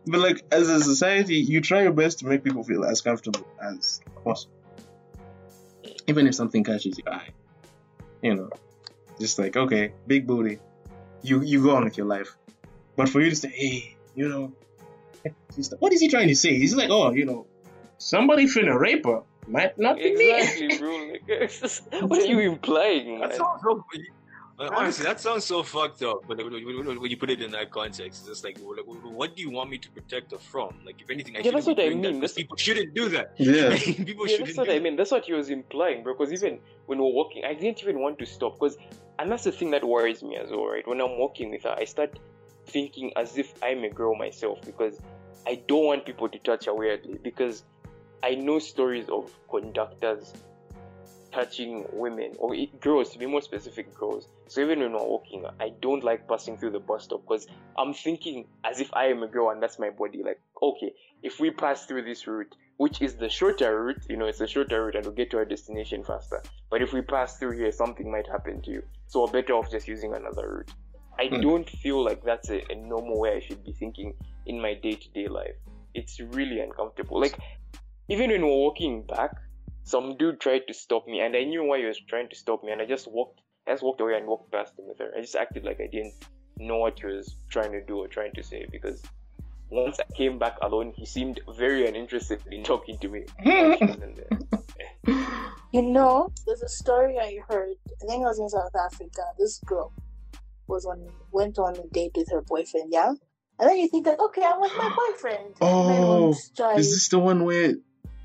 [0.07, 3.47] But like as a society, you try your best to make people feel as comfortable
[3.61, 4.55] as possible.
[6.07, 7.29] Even if something catches your eye.
[8.21, 8.49] You know.
[9.19, 10.59] Just like, okay, big booty.
[11.21, 12.35] You you go on with your life.
[12.95, 14.53] But for you to say, hey, you know,
[15.79, 16.57] what is he trying to say?
[16.57, 17.45] He's like, oh, you know,
[17.97, 19.21] somebody finna rape her.
[19.51, 20.31] Might not be me.
[20.39, 20.97] Exactly, bro.
[21.11, 23.29] Like, it's just- what are you implying, man?
[23.29, 23.83] that sounds so.
[24.59, 26.19] Honestly, that sounds so fucked up.
[26.27, 29.41] But when, when, when you put it in that context, it's just like, what do
[29.41, 30.69] you want me to protect her from?
[30.85, 32.19] Like, if anything, I Yeah, shouldn't that's what I doing that mean.
[32.19, 33.33] because That's- people shouldn't do that.
[33.39, 33.75] Yeah.
[34.05, 34.83] people Yeah, shouldn't that's what do I that.
[34.83, 34.95] mean.
[34.97, 36.13] That's what he was implying, bro.
[36.13, 38.59] Because even when we're walking, I didn't even want to stop.
[38.59, 38.77] Because,
[39.17, 40.87] and that's the thing that worries me as well, right?
[40.87, 42.19] When I'm walking with her, I start
[42.67, 44.99] thinking as if I'm a girl myself because
[45.47, 47.17] I don't want people to touch her weirdly.
[47.23, 47.63] Because
[48.23, 50.33] I know stories of conductors
[51.31, 54.27] touching women or girls, to be more specific, girls.
[54.47, 57.93] So even when we're walking, I don't like passing through the bus stop because I'm
[57.93, 60.21] thinking as if I am a girl and that's my body.
[60.23, 60.93] Like, okay,
[61.23, 64.47] if we pass through this route, which is the shorter route, you know, it's a
[64.47, 66.41] shorter route and we'll get to our destination faster.
[66.69, 68.83] But if we pass through here, something might happen to you.
[69.07, 70.71] So we're better off just using another route.
[71.19, 71.41] I Hmm.
[71.41, 74.15] don't feel like that's a, a normal way I should be thinking
[74.47, 75.55] in my day to day life.
[75.93, 77.19] It's really uncomfortable.
[77.19, 77.39] Like,
[78.09, 79.31] even when we're walking back,
[79.83, 82.63] some dude tried to stop me, and I knew why he was trying to stop
[82.63, 85.11] me, and I just walked, I just walked away and walked past him with her.
[85.17, 86.13] I just acted like I didn't
[86.57, 89.01] know what he was trying to do or trying to say because
[89.69, 93.25] once I came back alone, he seemed very uninterested in talking to me.
[93.43, 95.15] when she wasn't there.
[95.71, 97.75] You know, there's a story I heard.
[97.87, 99.21] I think it was in South Africa.
[99.39, 99.93] This girl
[100.67, 103.13] was on went on a date with her boyfriend, yeah.
[103.59, 105.55] And then you think that okay, I'm with my boyfriend.
[105.61, 107.75] Oh, Men won't try- Is this the one where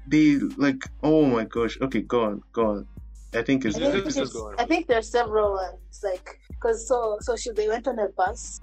[0.09, 0.83] they like?
[1.03, 1.79] Oh my gosh.
[1.81, 2.87] Okay, go on, go on.
[3.35, 3.77] I think it's.
[3.77, 7.37] I think, This is it's- going I think there's several ones, like, cause so so
[7.37, 8.61] she they went on a bus,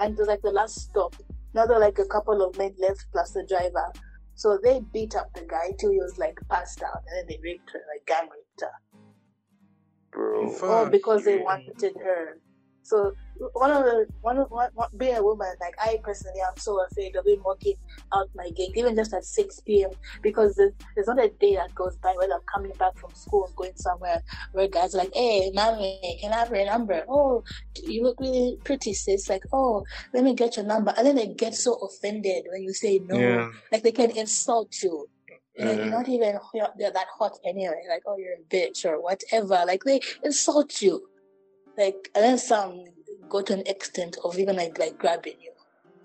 [0.00, 1.14] and it was like the last stop.
[1.54, 3.92] Another like a couple of men left plus the driver.
[4.34, 7.38] So they beat up the guy till he was like passed out, and then they
[7.42, 8.70] raped her, like gang raped her.
[10.12, 10.44] Bro.
[10.46, 10.50] all
[10.84, 12.38] Fuck because they wanted her.
[12.82, 13.12] So
[13.52, 16.84] one of the one of one, one, being a woman, like I personally, I'm so
[16.84, 17.74] afraid of even walking
[18.12, 19.90] out my gate, even just at 6 p.m.
[20.22, 23.46] Because there's, there's not a day that goes by when I'm coming back from school
[23.46, 27.04] and going somewhere where guys are like, "Hey, mommy, can I have your number?
[27.08, 27.44] Oh,
[27.82, 29.28] you look really pretty, sis.
[29.28, 32.72] Like, oh, let me get your number." And then they get so offended when you
[32.72, 33.50] say no, Yeah.
[33.72, 35.08] like they can insult you.
[35.56, 35.72] Yeah.
[35.74, 36.38] you're not even
[36.78, 37.82] they're that hot anyway.
[37.88, 39.62] Like, oh, you're a bitch or whatever.
[39.66, 41.06] Like they insult you.
[41.80, 42.84] Like, and then some
[43.30, 45.52] go to an extent of even like like grabbing you.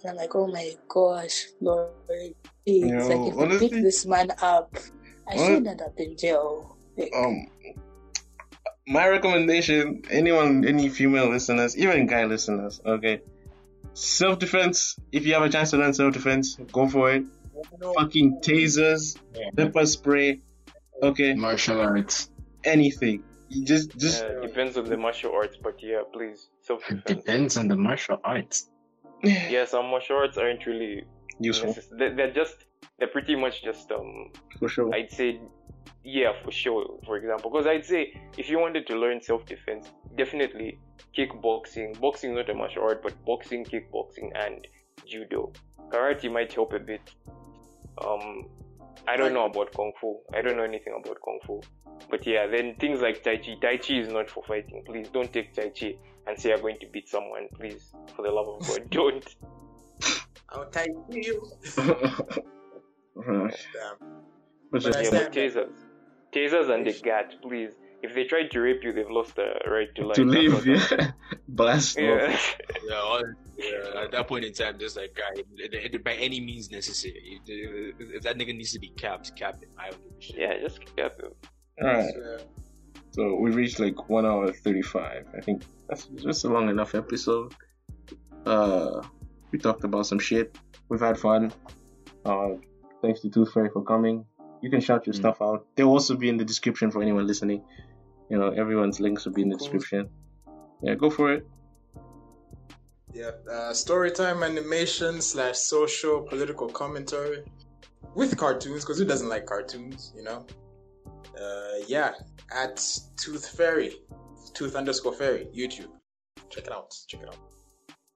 [0.02, 2.34] And I'm like, oh my gosh, Lord, please.
[2.66, 4.78] Yo, like, if you honestly- pick this man up,
[5.28, 6.78] I Hon- should end up in jail.
[6.98, 7.48] Like, Um,
[8.88, 13.22] my recommendation: anyone, any female listeners, even guy listeners, okay.
[13.94, 14.96] Self defense.
[15.12, 17.24] If you have a chance to learn self defense, go for it.
[17.98, 19.18] Fucking tasers,
[19.58, 20.40] pepper spray,
[21.02, 22.30] okay, Martial arts.
[22.64, 23.24] anything.
[23.50, 27.04] You just, just Yeah, depends on the martial arts, but yeah, please self defense.
[27.06, 28.70] Depends on the martial arts.
[29.24, 31.04] yeah, some martial arts aren't really
[31.40, 32.66] useful necess- they- They're just
[32.98, 34.94] they're pretty much just um for sure.
[34.96, 35.40] I'd say
[36.04, 37.00] yeah, for sure.
[37.06, 40.80] For example, because I'd say if you wanted to learn self-defense, definitely
[41.18, 42.00] kickboxing.
[42.00, 44.68] Boxing not a martial art, but boxing, kickboxing, and
[45.08, 45.52] judo.
[45.90, 47.02] Karate might help a bit.
[48.04, 48.48] Um,
[49.08, 50.20] I don't know about kung fu.
[50.34, 51.62] I don't know anything about kung fu.
[52.10, 53.56] But yeah, then things like tai chi.
[53.62, 54.84] Tai chi is not for fighting.
[54.86, 55.96] Please don't take tai chi
[56.28, 57.48] and say you're going to beat someone.
[57.60, 59.36] Please, for the love of God, don't.
[60.50, 61.42] I'll take you.
[63.16, 63.56] Right.
[63.74, 63.96] Damn.
[64.72, 65.74] But But I Yeah, stand but tasers,
[66.34, 67.72] tasers and the gat, please.
[68.06, 70.16] If they try to rape you, they've lost the right to life.
[70.16, 71.12] to That's leave, what- yeah.
[71.48, 71.98] Blast.
[72.00, 72.38] Yeah.
[72.88, 73.22] Yeah,
[73.58, 77.40] yeah, at that point in time, just like, guy, it- it- by any means necessary.
[77.48, 79.70] If, if that nigga needs to be capped, cap him.
[79.80, 80.36] I don't give a shit.
[80.38, 81.32] yeah, just cap him.
[81.82, 82.14] Alright.
[82.16, 82.38] Yeah.
[83.12, 85.26] So we reached like one hour thirty five.
[85.38, 87.54] I think that's just a long enough episode.
[88.46, 89.02] Uh
[89.52, 90.58] we talked about some shit.
[90.90, 91.54] We've had fun.
[92.26, 92.50] Uh
[93.02, 94.26] thanks to Tooth Fairy for coming.
[94.62, 95.20] You can shout your Mm.
[95.24, 95.66] stuff out.
[95.76, 97.64] They'll also be in the description for anyone listening.
[98.30, 100.10] You know, everyone's links will be in the description.
[100.82, 101.48] Yeah, go for it.
[103.14, 107.44] Yeah, uh, storytime animation slash social political commentary
[108.14, 110.46] with cartoons because who doesn't like cartoons, you know?
[111.40, 112.14] Uh, yeah,
[112.52, 112.86] at
[113.18, 113.94] Tooth Fairy,
[114.54, 115.92] Tooth underscore Fairy, YouTube.
[116.50, 116.94] Check it out.
[117.08, 117.38] Check it out.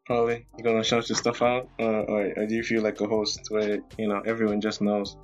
[0.06, 0.48] Probably.
[0.57, 1.69] You gonna shout your stuff out?
[1.80, 5.18] Uh, or, or do you feel like a host where, you know, everyone just knows?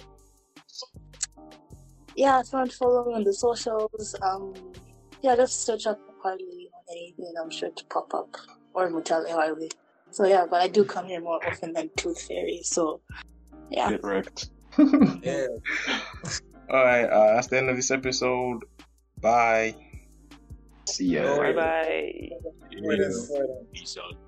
[2.15, 4.53] Yeah, if you want to follow me on the socials, um,
[5.21, 7.33] yeah, just search up Harley on anything.
[7.41, 8.35] I'm sure to pop up
[8.73, 9.71] or Mutale Harley.
[10.11, 12.61] So yeah, but I do come here more often than Tooth Fairy.
[12.63, 13.01] So
[13.69, 14.49] yeah, Get wrecked.
[15.23, 15.47] Yeah.
[16.69, 18.63] Alright, uh, that's the end of this episode.
[19.21, 19.75] Bye.
[20.85, 21.37] See ya.
[21.37, 22.29] Bye bye.
[23.73, 24.24] Peace out.